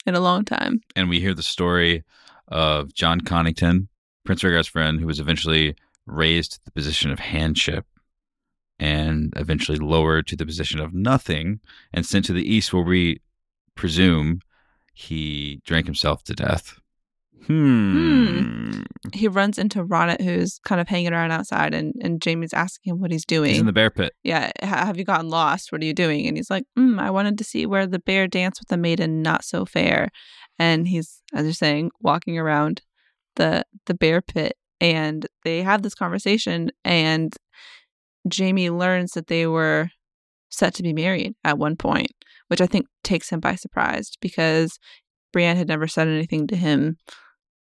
in 0.07 0.15
a 0.15 0.21
long 0.21 0.45
time. 0.45 0.81
and 0.97 1.09
we 1.09 1.21
hear 1.21 1.35
the 1.35 1.43
story 1.43 2.05
of 2.49 2.95
Jon 2.95 3.21
Connington, 3.21 3.89
Prince 4.25 4.43
Rhaegar's 4.43 4.67
friend, 4.67 5.01
who 5.01 5.07
was 5.07 5.21
eventually 5.21 5.77
raised 6.07 6.53
to 6.53 6.61
the 6.65 6.71
position 6.73 7.11
of 7.11 7.19
handship 7.19 7.87
and 8.79 9.33
eventually 9.37 9.79
lowered 9.79 10.27
to 10.27 10.37
the 10.37 10.47
position 10.47 10.81
of 10.81 10.95
nothing 10.95 11.61
and 11.93 12.07
sent 12.07 12.25
to 12.25 12.33
the 12.33 12.51
east, 12.51 12.73
where 12.73 12.83
we 12.83 13.21
presume 13.75 14.41
he 14.95 15.61
drank 15.65 15.87
himself 15.87 16.25
to 16.25 16.35
death. 16.35 16.81
Hmm. 17.47 18.83
He 19.13 19.29
runs 19.29 19.59
into 19.59 19.85
Ronnet, 19.85 20.21
who's 20.21 20.61
kind 20.65 20.81
of 20.81 20.89
hanging 20.89 21.13
around 21.13 21.33
outside, 21.33 21.75
and, 21.75 21.95
and 22.03 22.23
Jaime's 22.23 22.53
asking 22.53 22.93
him 22.93 23.01
what 23.01 23.11
he's 23.11 23.25
doing. 23.25 23.51
He's 23.51 23.61
in 23.61 23.67
the 23.67 23.73
bear 23.73 23.91
pit. 23.91 24.13
yeah, 24.23 24.51
"Ha- 24.63 24.87
have 24.87 24.99
you 24.99 25.05
gotten 25.05 25.29
lost? 25.29 25.73
What 25.73 25.83
are 25.83 25.85
you 25.85 25.95
doing? 25.95 26.27
And 26.27 26.37
he's 26.37 26.51
like, 26.51 26.65
mm, 26.79 26.99
I 27.01 27.11
wanted 27.11 27.39
to 27.39 27.45
see 27.45 27.67
where 27.67 27.87
the 27.87 27.99
bear 27.99 28.29
danced 28.29 28.61
with 28.61 28.69
the 28.69 28.77
maiden 28.77 29.23
not 29.23 29.45
so 29.45 29.65
fair. 29.65 30.09
And 30.59 30.87
he's, 30.89 31.23
as 31.33 31.45
you're 31.45 31.53
saying, 31.55 31.91
walking 32.01 32.39
around 32.39 32.83
the 33.37 33.65
the 33.87 33.95
bear 33.95 34.21
pit, 34.21 34.55
and 34.81 35.27
they 35.45 35.63
have 35.63 35.83
this 35.83 35.95
conversation, 35.95 36.71
and 36.85 37.35
Jaime 38.37 38.71
learns 38.71 39.13
that 39.13 39.29
they 39.29 39.47
were 39.47 39.91
set 40.51 40.75
to 40.75 40.83
be 40.83 40.93
married 40.93 41.35
at 41.45 41.59
one 41.59 41.77
point, 41.77 42.11
which 42.49 42.61
I 42.61 42.67
think 42.67 42.87
takes 43.03 43.31
him 43.31 43.41
by 43.41 43.55
surprise 43.55 44.11
because 44.21 44.79
Brienne 45.33 45.57
had 45.57 45.69
never 45.69 45.87
said 45.87 46.09
anything 46.09 46.47
to 46.49 46.57
him 46.57 46.97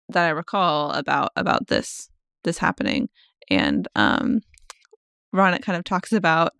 that 0.10 0.26
I 0.26 0.30
recall 0.30 0.92
about 0.92 1.32
about 1.36 1.68
this 1.68 2.10
this 2.44 2.58
happening, 2.58 3.10
and 3.50 3.88
um, 3.96 4.42
Ronnet 5.34 5.62
kind 5.62 5.78
of 5.78 5.84
talks 5.84 6.12
about 6.12 6.54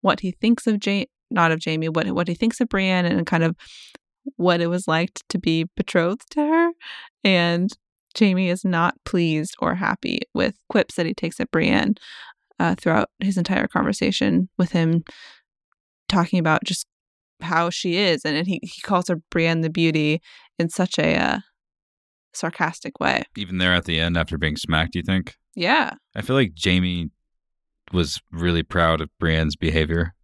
what 0.00 0.20
he 0.20 0.32
thinks 0.32 0.66
of 0.66 0.78
Jaime, 0.84 1.08
not 1.30 1.52
of 1.52 1.60
Jaime, 1.64 1.88
what 1.88 2.06
what 2.12 2.28
he 2.28 2.34
thinks 2.34 2.60
of 2.60 2.68
Brienne, 2.68 3.06
and 3.06 3.26
kind 3.26 3.44
of 3.44 3.56
what 4.36 4.60
it 4.60 4.68
was 4.68 4.88
like 4.88 5.20
to 5.28 5.38
be 5.38 5.66
betrothed 5.76 6.30
to 6.30 6.40
her. 6.40 6.70
And 7.22 7.70
Jaime 8.18 8.48
is 8.48 8.64
not 8.64 8.94
pleased 9.04 9.54
or 9.58 9.74
happy 9.74 10.20
with 10.34 10.54
quips 10.68 10.94
that 10.94 11.06
he 11.06 11.14
takes 11.14 11.40
at 11.40 11.50
Brienne 11.50 11.94
uh, 12.58 12.74
throughout 12.76 13.10
his 13.20 13.36
entire 13.36 13.66
conversation 13.66 14.48
with 14.56 14.72
him, 14.72 15.04
talking 16.08 16.38
about 16.38 16.64
just 16.64 16.86
how 17.40 17.70
she 17.70 17.96
is, 17.96 18.24
and 18.24 18.46
he 18.46 18.60
he 18.62 18.80
calls 18.80 19.08
her 19.08 19.16
Brienne 19.30 19.60
the 19.60 19.70
Beauty 19.70 20.20
in 20.58 20.68
such 20.68 20.98
a 20.98 21.16
uh, 21.16 21.38
sarcastic 22.36 23.00
way. 23.00 23.22
Even 23.36 23.58
there 23.58 23.74
at 23.74 23.84
the 23.84 24.00
end 24.00 24.16
after 24.16 24.38
being 24.38 24.56
smacked, 24.56 24.92
do 24.92 24.98
you 24.98 25.04
think? 25.04 25.36
Yeah, 25.54 25.92
I 26.14 26.22
feel 26.22 26.36
like 26.36 26.52
Jaime 26.62 27.10
was 27.92 28.20
really 28.30 28.62
proud 28.62 29.00
of 29.00 29.10
Brienne's 29.20 29.56
behavior. 29.56 30.14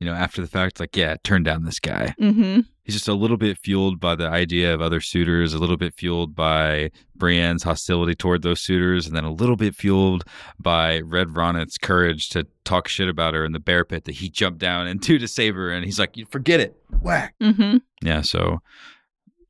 You 0.00 0.06
know, 0.06 0.12
after 0.14 0.42
the 0.42 0.48
fact, 0.48 0.78
like, 0.78 0.94
yeah, 0.94 1.16
turn 1.24 1.42
down 1.42 1.64
this 1.64 1.80
guy. 1.80 2.14
mm-hmm. 2.20 2.60
He's 2.84 2.94
just 2.94 3.08
a 3.08 3.14
little 3.14 3.38
bit 3.38 3.58
fueled 3.58 3.98
by 3.98 4.14
the 4.14 4.28
idea 4.28 4.72
of 4.72 4.80
other 4.80 5.00
suitors, 5.00 5.54
a 5.54 5.58
little 5.58 5.78
bit 5.78 5.94
fueled 5.94 6.36
by 6.36 6.90
Brienne's 7.18 7.64
hostility 7.64 8.14
toward 8.14 8.42
those 8.42 8.60
suitors, 8.60 9.06
and 9.06 9.16
then 9.16 9.24
a 9.24 9.32
little 9.32 9.56
bit 9.56 9.74
fueled 9.74 10.22
by 10.60 11.00
Red 11.00 11.30
Ronnet's 11.30 11.78
courage 11.78 12.28
to 12.28 12.46
talk 12.64 12.86
shit 12.86 13.08
about 13.08 13.34
her 13.34 13.44
in 13.44 13.52
the 13.52 13.58
bear 13.58 13.84
pit 13.84 14.04
that 14.04 14.16
he 14.16 14.28
jumped 14.28 14.60
down 14.60 14.86
into 14.86 15.18
to 15.18 15.26
save 15.26 15.56
her. 15.56 15.70
And 15.70 15.84
he's 15.84 15.98
like, 15.98 16.16
"You 16.16 16.26
forget 16.26 16.60
it, 16.60 16.76
whack." 17.00 17.34
Mm-hmm. 17.42 17.78
Yeah, 18.02 18.20
so 18.20 18.60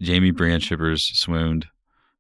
Jaime 0.03 0.31
Brienne 0.31 0.61
shippers 0.61 1.05
swooned 1.05 1.67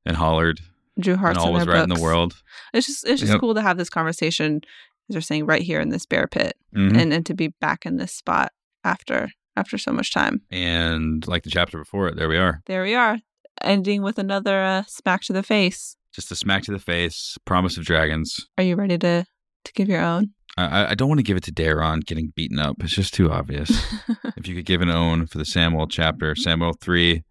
and 0.06 0.16
hollered, 0.16 0.60
Drew 0.98 1.16
hearts 1.16 1.36
and 1.38 1.44
all 1.46 1.48
in 1.54 1.58
was 1.60 1.66
right 1.66 1.82
in 1.82 1.88
the 1.90 2.00
world. 2.00 2.34
It's 2.72 2.86
just 2.86 3.06
it's 3.06 3.20
just 3.20 3.32
Yep. 3.32 3.40
cool 3.40 3.54
to 3.54 3.60
have 3.62 3.76
this 3.76 3.90
conversation, 3.90 4.60
as 5.08 5.14
you're 5.14 5.20
saying, 5.22 5.44
right 5.46 5.62
here 5.62 5.80
in 5.80 5.90
this 5.90 6.06
bear 6.06 6.26
pit, 6.26 6.54
Mhm. 6.74 6.96
and 6.98 7.12
and 7.12 7.26
to 7.26 7.34
be 7.34 7.48
back 7.60 7.84
in 7.84 7.96
this 7.96 8.12
spot 8.14 8.52
after 8.84 9.30
after 9.56 9.76
so 9.78 9.92
much 9.92 10.12
time. 10.12 10.40
And 10.50 11.26
like 11.26 11.42
the 11.42 11.50
chapter 11.50 11.78
before 11.78 12.08
it, 12.08 12.16
there 12.16 12.28
we 12.28 12.36
are. 12.38 12.60
There 12.66 12.82
we 12.82 12.94
are, 12.94 13.18
ending 13.62 14.02
with 14.02 14.18
another 14.18 14.62
uh, 14.62 14.82
smack 14.86 15.22
to 15.22 15.32
the 15.32 15.42
face. 15.42 15.96
Just 16.14 16.30
a 16.32 16.36
smack 16.36 16.62
to 16.64 16.72
the 16.72 16.78
face, 16.78 17.36
promise 17.44 17.76
of 17.76 17.84
dragons. 17.84 18.46
Are 18.58 18.64
you 18.64 18.76
ready 18.76 18.96
to 18.98 19.26
to 19.64 19.72
give 19.74 19.88
your 19.88 20.00
own? 20.02 20.30
I, 20.58 20.92
I- 20.92 20.94
don't 20.94 21.08
want 21.08 21.18
to 21.18 21.22
give 21.24 21.36
it 21.36 21.42
to 21.44 21.52
Dareon 21.52 22.06
getting 22.06 22.32
beaten 22.34 22.58
up. 22.58 22.76
It's 22.80 22.94
just 22.94 23.12
too 23.12 23.30
obvious. 23.30 23.68
if 24.38 24.48
you 24.48 24.54
could 24.54 24.64
give 24.64 24.80
an 24.80 24.88
own 24.88 25.26
for 25.26 25.36
the 25.36 25.44
Samwell 25.44 25.86
chapter, 25.90 26.32
Samwell 26.34 26.80
3, 26.80 27.22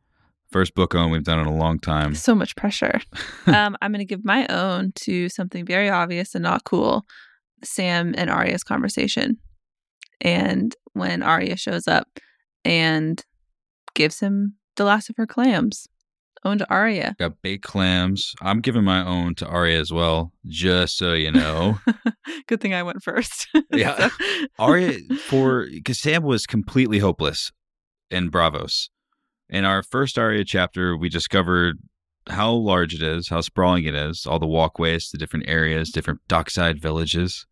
first 0.51 0.75
book 0.75 0.95
own 0.95 1.11
we've 1.11 1.23
done 1.23 1.39
in 1.39 1.47
a 1.47 1.55
long 1.55 1.79
time. 1.79 2.15
so 2.15 2.35
much 2.35 2.55
pressure. 2.55 2.99
um, 3.47 3.75
I'm 3.81 3.91
going 3.91 3.99
to 3.99 4.05
give 4.05 4.25
my 4.25 4.47
own 4.47 4.93
to 4.95 5.29
something 5.29 5.65
very 5.65 5.89
obvious 5.89 6.35
and 6.35 6.43
not 6.43 6.63
cool 6.63 7.05
Sam 7.63 8.13
and 8.17 8.29
Arya's 8.29 8.63
conversation. 8.63 9.37
And 10.21 10.75
when 10.93 11.23
Arya 11.23 11.57
shows 11.57 11.87
up 11.87 12.07
and 12.63 13.23
gives 13.93 14.19
him 14.19 14.55
the 14.75 14.85
last 14.85 15.09
of 15.09 15.17
her 15.17 15.27
clams, 15.27 15.87
own 16.45 16.59
to 16.59 16.69
Arya. 16.69 17.15
Got 17.19 17.41
baked 17.41 17.65
clams. 17.65 18.33
I'm 18.41 18.61
giving 18.61 18.83
my 18.83 19.05
own 19.05 19.35
to 19.35 19.47
Arya 19.47 19.79
as 19.79 19.91
well, 19.91 20.31
just 20.45 20.97
so 20.97 21.13
you 21.13 21.31
know. 21.31 21.79
Good 22.47 22.61
thing 22.61 22.73
I 22.73 22.83
went 22.83 23.03
first. 23.03 23.47
Yeah. 23.71 24.09
Arya, 24.57 24.99
for 25.27 25.65
because 25.69 25.99
Sam 25.99 26.23
was 26.23 26.45
completely 26.45 26.99
hopeless 26.99 27.51
in 28.09 28.29
Braavos. 28.29 28.89
In 29.49 29.65
our 29.65 29.83
first 29.83 30.17
Arya 30.17 30.43
chapter, 30.45 30.97
we 30.97 31.09
discovered 31.09 31.77
how 32.27 32.51
large 32.51 32.93
it 32.95 33.03
is, 33.03 33.29
how 33.29 33.41
sprawling 33.41 33.85
it 33.85 33.93
is, 33.93 34.25
all 34.25 34.39
the 34.39 34.47
walkways 34.47 35.09
the 35.11 35.17
different 35.17 35.47
areas, 35.47 35.91
different 35.91 36.21
dockside 36.27 36.81
villages. 36.81 37.45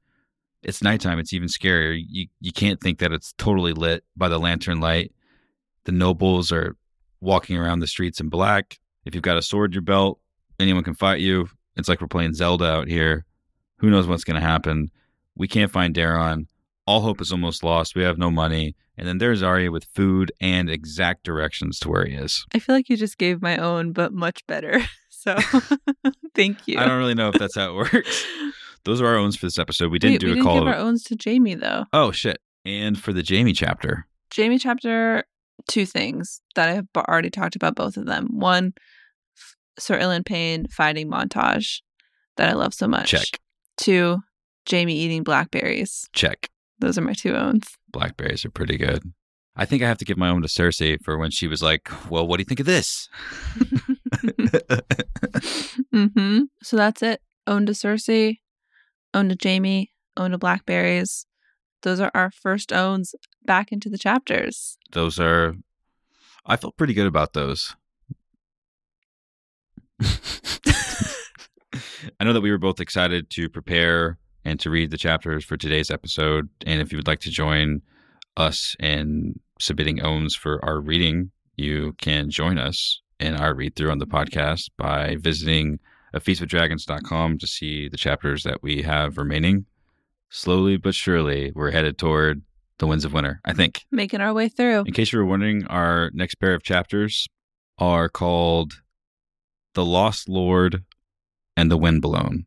It's 0.63 0.81
nighttime. 0.81 1.19
It's 1.19 1.33
even 1.33 1.47
scarier. 1.47 2.01
You 2.07 2.27
you 2.39 2.51
can't 2.51 2.79
think 2.79 2.99
that 2.99 3.11
it's 3.11 3.33
totally 3.33 3.73
lit 3.73 4.03
by 4.15 4.29
the 4.29 4.39
lantern 4.39 4.79
light. 4.79 5.13
The 5.83 5.91
nobles 5.91 6.51
are 6.51 6.75
walking 7.19 7.57
around 7.57 7.79
the 7.79 7.87
streets 7.87 8.19
in 8.19 8.29
black. 8.29 8.79
If 9.05 9.13
you've 9.13 9.23
got 9.23 9.37
a 9.37 9.41
sword 9.41 9.71
in 9.71 9.73
your 9.73 9.81
belt, 9.81 10.19
anyone 10.59 10.83
can 10.83 10.95
fight 10.95 11.19
you. 11.19 11.49
It's 11.75 11.89
like 11.89 12.01
we're 12.01 12.07
playing 12.07 12.33
Zelda 12.33 12.65
out 12.65 12.87
here. 12.87 13.25
Who 13.77 13.89
knows 13.89 14.07
what's 14.07 14.23
going 14.23 14.39
to 14.39 14.47
happen? 14.47 14.91
We 15.35 15.47
can't 15.47 15.71
find 15.71 15.93
Dareon. 15.93 16.47
All 16.85 17.01
hope 17.01 17.21
is 17.21 17.31
almost 17.31 17.63
lost. 17.63 17.95
We 17.95 18.03
have 18.03 18.17
no 18.17 18.29
money. 18.29 18.75
And 18.97 19.07
then 19.07 19.17
there's 19.17 19.41
Arya 19.41 19.71
with 19.71 19.85
food 19.85 20.31
and 20.41 20.69
exact 20.69 21.23
directions 21.23 21.79
to 21.79 21.89
where 21.89 22.05
he 22.05 22.13
is. 22.15 22.45
I 22.53 22.59
feel 22.59 22.75
like 22.75 22.89
you 22.89 22.97
just 22.97 23.17
gave 23.17 23.41
my 23.41 23.57
own, 23.57 23.91
but 23.93 24.13
much 24.13 24.45
better. 24.47 24.81
So 25.09 25.35
thank 26.35 26.67
you. 26.67 26.77
I 26.77 26.85
don't 26.85 26.97
really 26.97 27.13
know 27.13 27.29
if 27.29 27.35
that's 27.35 27.55
how 27.55 27.69
it 27.69 27.75
works. 27.75 28.25
Those 28.83 28.99
are 28.99 29.07
our 29.07 29.15
owns 29.15 29.37
for 29.37 29.45
this 29.45 29.57
episode. 29.57 29.89
We 29.89 29.97
didn't 29.97 30.15
Wait, 30.15 30.19
do 30.19 30.25
we 30.27 30.31
a 30.33 30.35
didn't 30.35 30.45
call. 30.45 30.55
give 30.55 30.63
of- 30.67 30.73
our 30.73 30.75
owns 30.75 31.03
to 31.05 31.15
Jaime 31.23 31.55
though. 31.55 31.85
oh 31.93 32.11
shit! 32.11 32.39
And 32.65 32.99
for 32.99 33.13
the 33.13 33.23
Jaime 33.25 33.53
chapter, 33.53 34.05
Jaime 34.35 34.59
chapter, 34.59 35.23
two 35.69 35.85
things 35.85 36.41
that 36.55 36.67
I 36.67 36.73
have 36.73 36.87
already 36.97 37.29
talked 37.29 37.55
about 37.55 37.73
both 37.73 37.95
of 37.95 38.05
them. 38.05 38.37
One, 38.37 38.73
Sir 39.79 39.97
Ilyn 39.97 40.25
Payne 40.25 40.67
fighting 40.67 41.09
montage 41.09 41.79
that 42.35 42.49
I 42.49 42.53
love 42.53 42.73
so 42.73 42.89
much. 42.89 43.09
check, 43.11 43.39
Two, 43.77 44.19
Jaime 44.69 44.93
eating 44.93 45.23
blackberries. 45.23 46.09
check. 46.11 46.49
Those 46.83 46.97
are 46.97 47.01
my 47.01 47.13
two 47.13 47.33
owns. 47.33 47.65
Blackberries 47.91 48.43
are 48.43 48.49
pretty 48.51 48.77
good. 48.77 49.01
I 49.55 49.63
think 49.65 49.83
I 49.83 49.87
have 49.87 49.99
to 49.99 50.05
give 50.05 50.17
my 50.17 50.27
own 50.29 50.41
to 50.41 50.47
Cersei 50.49 50.97
for 51.01 51.17
when 51.17 51.31
she 51.31 51.47
was 51.47 51.63
like, 51.63 51.89
"Well, 52.09 52.27
what 52.27 52.37
do 52.37 52.41
you 52.41 52.45
think 52.45 52.59
of 52.59 52.65
this?" 52.65 53.07
hmm 55.93 56.39
So 56.61 56.75
that's 56.75 57.01
it. 57.01 57.21
Own 57.47 57.65
to 57.67 57.71
Cersei, 57.73 58.39
own 59.13 59.29
to 59.29 59.37
Jaime, 59.41 59.91
own 60.17 60.31
to 60.31 60.37
blackberries. 60.37 61.25
Those 61.83 61.99
are 62.01 62.11
our 62.13 62.31
first 62.31 62.73
owns 62.73 63.15
back 63.45 63.71
into 63.71 63.89
the 63.89 63.97
chapters. 63.97 64.77
those 64.91 65.19
are. 65.19 65.55
I 66.45 66.57
felt 66.57 66.75
pretty 66.75 66.93
good 66.93 67.07
about 67.07 67.31
those. 67.33 67.75
I 72.19 72.25
know 72.25 72.33
that 72.33 72.41
we 72.41 72.51
were 72.51 72.57
both 72.57 72.81
excited 72.81 73.29
to 73.31 73.47
prepare 73.49 74.17
and 74.45 74.59
to 74.59 74.69
read 74.69 74.91
the 74.91 74.97
chapters 74.97 75.45
for 75.45 75.57
today's 75.57 75.91
episode. 75.91 76.49
And 76.65 76.81
if 76.81 76.91
you 76.91 76.97
would 76.97 77.07
like 77.07 77.21
to 77.21 77.31
join 77.31 77.81
us 78.37 78.75
in 78.79 79.39
submitting 79.59 80.01
owns 80.01 80.35
for 80.35 80.63
our 80.65 80.79
reading, 80.79 81.31
you 81.55 81.93
can 81.97 82.29
join 82.29 82.57
us 82.57 83.01
in 83.19 83.35
our 83.35 83.53
read 83.53 83.75
through 83.75 83.91
on 83.91 83.99
the 83.99 84.07
podcast 84.07 84.69
by 84.77 85.17
visiting 85.19 85.79
a 86.13 86.19
feastwithdragons.com 86.19 87.37
to 87.39 87.47
see 87.47 87.87
the 87.89 87.97
chapters 87.97 88.43
that 88.43 88.61
we 88.61 88.81
have 88.83 89.17
remaining. 89.17 89.65
Slowly 90.29 90.77
but 90.77 90.95
surely, 90.95 91.51
we're 91.55 91.71
headed 91.71 91.97
toward 91.97 92.41
the 92.79 92.87
winds 92.87 93.05
of 93.05 93.13
winter, 93.13 93.39
I 93.45 93.53
think. 93.53 93.85
Making 93.91 94.21
our 94.21 94.33
way 94.33 94.49
through. 94.49 94.83
In 94.85 94.93
case 94.93 95.13
you 95.13 95.19
were 95.19 95.25
wondering, 95.25 95.65
our 95.67 96.11
next 96.13 96.35
pair 96.35 96.53
of 96.53 96.63
chapters 96.63 97.27
are 97.77 98.09
called 98.09 98.73
The 99.73 99.85
Lost 99.85 100.27
Lord 100.27 100.83
and 101.55 101.69
The 101.69 101.77
Wind 101.77 102.01
Blown. 102.01 102.45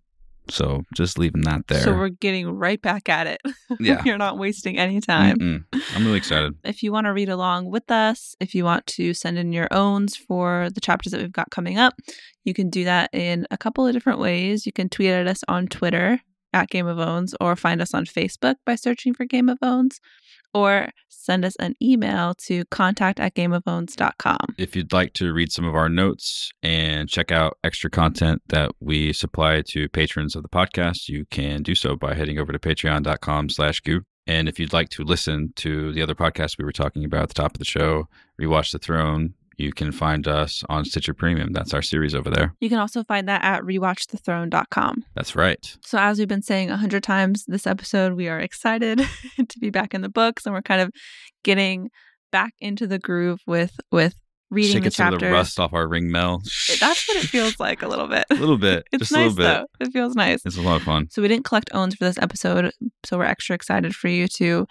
So 0.49 0.85
just 0.95 1.19
leaving 1.19 1.43
that 1.43 1.67
there. 1.69 1.81
So 1.83 1.95
we're 1.95 2.09
getting 2.09 2.49
right 2.49 2.81
back 2.81 3.09
at 3.09 3.27
it. 3.27 3.41
Yeah. 3.81 4.03
You're 4.05 4.17
not 4.17 4.39
wasting 4.39 4.79
any 4.79 5.01
time. 5.01 5.37
Mm-mm. 5.39 5.65
I'm 5.95 6.05
really 6.05 6.17
excited. 6.17 6.55
If 6.65 6.83
you 6.83 6.93
want 6.93 7.07
to 7.07 7.13
read 7.13 7.29
along 7.29 7.71
with 7.71 7.91
us, 7.91 8.35
if 8.41 8.55
you 8.55 8.65
want 8.65 8.87
to 8.87 9.13
send 9.13 9.39
in 9.39 9.53
your 9.53 9.69
owns 9.71 10.17
for 10.17 10.71
the 10.71 10.81
chapters 10.81 11.13
that 11.13 11.21
we've 11.21 11.33
got 11.33 11.51
coming 11.51 11.77
up, 11.77 11.95
you 12.45 12.55
can 12.55 12.71
do 12.71 12.85
that 12.85 13.11
in 13.13 13.47
a 13.51 13.59
couple 13.59 13.87
of 13.87 13.93
different 13.93 14.19
ways. 14.19 14.67
You 14.67 14.73
can 14.73 14.89
tweet 14.89 15.11
at 15.11 15.27
us 15.27 15.43
on 15.49 15.67
Twitter 15.67 16.21
at 16.53 16.71
Game 16.71 16.87
of 16.87 16.99
Owns 16.99 17.35
or 17.41 17.55
find 17.55 17.83
us 17.83 17.93
on 17.93 18.07
Facebook 18.07 18.55
by 18.65 18.77
searching 18.77 19.13
for 19.13 19.25
Game 19.25 19.49
of 19.49 19.59
Owns 19.63 20.01
or 20.55 20.91
send 21.09 21.45
us 21.45 21.57
an 21.57 21.75
email 21.83 22.35
to 22.35 22.65
contact 22.67 23.21
at 23.21 23.35
gameofowns.com. 23.35 24.55
If 24.57 24.77
you'd 24.77 24.93
like 24.93 25.13
to 25.15 25.33
read 25.33 25.53
some 25.53 25.65
of 25.65 25.75
our 25.75 25.89
notes 25.89 26.53
and 26.63 27.09
check 27.09 27.33
out 27.33 27.59
extra 27.65 27.91
content 27.91 28.43
that 28.49 28.71
we 28.81 29.13
supply 29.13 29.63
to 29.69 29.89
patrons 29.89 30.37
of 30.37 30.43
the 30.43 30.49
podcast, 30.49 31.09
you 31.09 31.27
can 31.31 31.63
do 31.63 31.75
so 31.75 31.97
by 31.97 32.15
heading 32.15 32.39
over 32.39 32.53
to 32.53 32.59
patreon.com 32.59 33.49
slash 33.51 33.81
goo. 33.81 34.03
And 34.27 34.49
if 34.49 34.59
you'd 34.59 34.73
like 34.73 34.89
to 34.91 35.05
listen 35.05 35.53
to 35.57 35.93
the 35.93 36.03
other 36.03 36.15
podcasts 36.15 36.59
we 36.59 36.65
were 36.65 36.73
talking 36.73 37.05
about 37.05 37.25
at 37.25 37.29
the 37.29 37.35
top 37.35 37.55
of 37.55 37.59
the 37.59 37.65
show, 37.65 38.09
Rewatch 38.41 38.73
the 38.73 38.79
Throne, 38.79 39.35
you 39.59 39.73
can 39.73 39.93
find 39.93 40.29
us 40.29 40.63
on 40.69 40.85
Stitcher 40.85 41.15
Premium. 41.15 41.53
That's 41.53 41.73
our 41.75 41.83
series 41.83 42.15
over 42.15 42.31
there. 42.31 42.55
You 42.61 42.69
can 42.69 42.79
also 42.79 43.03
find 43.05 43.29
that 43.29 43.43
at 43.43 43.63
rewatchthethrone.com. 43.63 45.05
That's 45.15 45.37
right. 45.37 45.77
So, 45.83 45.99
as 45.99 46.19
we've 46.19 46.29
been 46.29 46.43
saying 46.43 46.71
a 46.71 46.77
hundred 46.77 47.03
times 47.03 47.45
this 47.47 47.67
episode, 47.67 48.15
we 48.15 48.29
are 48.29 48.39
excited 48.39 48.99
to 49.49 49.59
be 49.59 49.71
back 49.71 49.95
in 49.95 50.03
the 50.03 50.09
books, 50.09 50.47
and 50.47 50.55
we're 50.55 50.63
kind 50.63 50.81
of 50.81 50.91
getting 51.45 51.91
back 52.33 52.53
into 52.61 52.87
the 52.87 52.99
groove 52.99 53.41
with 53.47 53.73
with 53.91 54.15
reading 54.51 54.73
Shaking 54.75 54.85
the 54.85 54.91
some 54.93 55.07
of 55.09 55.13
chapters. 55.15 55.29
the 55.29 55.33
rust 55.35 55.61
off 55.61 55.73
our 55.73 55.89
ring 55.89 56.11
mail. 56.11 56.41
That's 56.81 57.09
what 57.09 57.17
it 57.17 57.27
feels 57.29 57.59
like 57.61 57.83
a 57.83 57.89
little 57.89 58.07
bit. 58.09 58.25
a 58.31 58.35
little 58.35 58.59
bit. 58.59 58.87
It's 58.93 59.01
just 59.01 59.13
nice 59.13 59.33
a 59.33 59.35
little 59.37 59.37
bit. 59.63 59.69
though. 59.81 59.87
It 59.87 59.93
feels 59.93 60.15
nice. 60.15 60.41
It's 60.45 60.57
a 60.57 60.63
lot 60.63 60.77
of 60.77 60.83
fun. 60.83 61.09
So 61.11 61.21
we 61.23 61.29
didn't 61.29 61.45
collect 61.45 61.71
owns 61.75 61.95
for 61.95 62.05
this 62.05 62.19
episode, 62.19 62.73
so 63.05 63.19
we're 63.19 63.25
extra 63.25 63.55
excited 63.55 63.95
for 63.95 64.09
you 64.09 64.29
to 64.37 64.67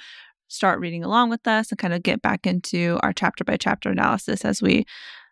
start 0.55 0.79
reading 0.79 1.03
along 1.03 1.29
with 1.29 1.47
us 1.47 1.71
and 1.71 1.77
kind 1.77 1.93
of 1.93 2.03
get 2.03 2.21
back 2.21 2.47
into 2.47 2.99
our 3.03 3.13
chapter 3.13 3.43
by 3.43 3.57
chapter 3.57 3.89
analysis 3.89 4.45
as 4.45 4.61
we 4.61 4.85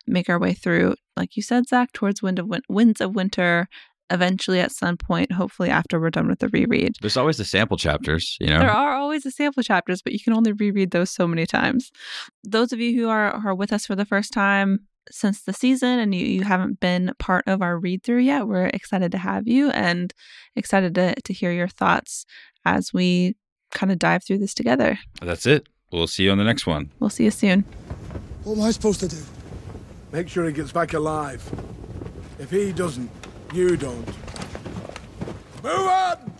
make 0.06 0.28
our 0.28 0.38
way 0.38 0.52
through, 0.52 0.94
like 1.16 1.36
you 1.36 1.42
said, 1.42 1.66
Zach, 1.66 1.92
towards 1.92 2.22
Wind 2.22 2.38
of 2.38 2.46
Win- 2.46 2.62
Winds 2.68 3.00
of 3.00 3.14
Winter. 3.14 3.68
Eventually, 4.10 4.60
at 4.60 4.70
some 4.70 4.98
point, 4.98 5.32
hopefully 5.32 5.70
after 5.70 5.98
we're 5.98 6.10
done 6.10 6.28
with 6.28 6.38
the 6.38 6.50
reread. 6.50 6.92
There's 7.00 7.16
always 7.16 7.38
the 7.38 7.44
sample 7.44 7.78
chapters, 7.78 8.36
you 8.38 8.48
know? 8.48 8.58
There 8.58 8.70
are 8.70 8.94
always 8.94 9.22
the 9.22 9.30
sample 9.30 9.62
chapters, 9.62 10.02
but 10.02 10.12
you 10.12 10.20
can 10.20 10.34
only 10.34 10.52
reread 10.52 10.90
those 10.90 11.10
so 11.10 11.26
many 11.26 11.46
times. 11.46 11.90
Those 12.44 12.74
of 12.74 12.80
you 12.80 12.94
who 13.00 13.08
are, 13.08 13.32
are 13.32 13.54
with 13.54 13.72
us 13.72 13.86
for 13.86 13.96
the 13.96 14.04
first 14.04 14.30
time 14.30 14.80
since 15.10 15.42
the 15.42 15.52
season 15.52 15.98
and 15.98 16.14
you, 16.14 16.24
you 16.26 16.42
haven't 16.42 16.80
been 16.80 17.12
part 17.18 17.44
of 17.46 17.62
our 17.62 17.78
read 17.78 18.02
through 18.02 18.18
yet, 18.18 18.46
we're 18.46 18.66
excited 18.66 19.12
to 19.12 19.18
have 19.18 19.46
you 19.48 19.70
and 19.70 20.12
excited 20.56 20.94
to, 20.94 21.14
to 21.22 21.32
hear 21.32 21.52
your 21.52 21.68
thoughts 21.68 22.26
as 22.64 22.92
we 22.92 23.36
kind 23.74 23.92
of 23.92 23.98
dive 23.98 24.24
through 24.24 24.38
this 24.38 24.54
together. 24.54 24.98
That's 25.20 25.44
it. 25.46 25.68
We'll 25.92 26.06
see 26.06 26.24
you 26.24 26.30
on 26.32 26.38
the 26.38 26.44
next 26.44 26.66
one. 26.66 26.90
We'll 26.98 27.10
see 27.10 27.24
you 27.24 27.30
soon. 27.30 27.60
What 28.44 28.56
am 28.56 28.62
I 28.64 28.70
supposed 28.70 29.00
to 29.00 29.08
do? 29.08 29.18
Make 30.12 30.28
sure 30.28 30.46
he 30.46 30.52
gets 30.52 30.72
back 30.72 30.94
alive. 30.94 31.42
If 32.38 32.50
he 32.50 32.72
doesn't, 32.72 33.10
you 33.52 33.76
don't. 33.76 34.06
Move 35.62 35.86
on! 35.86 36.33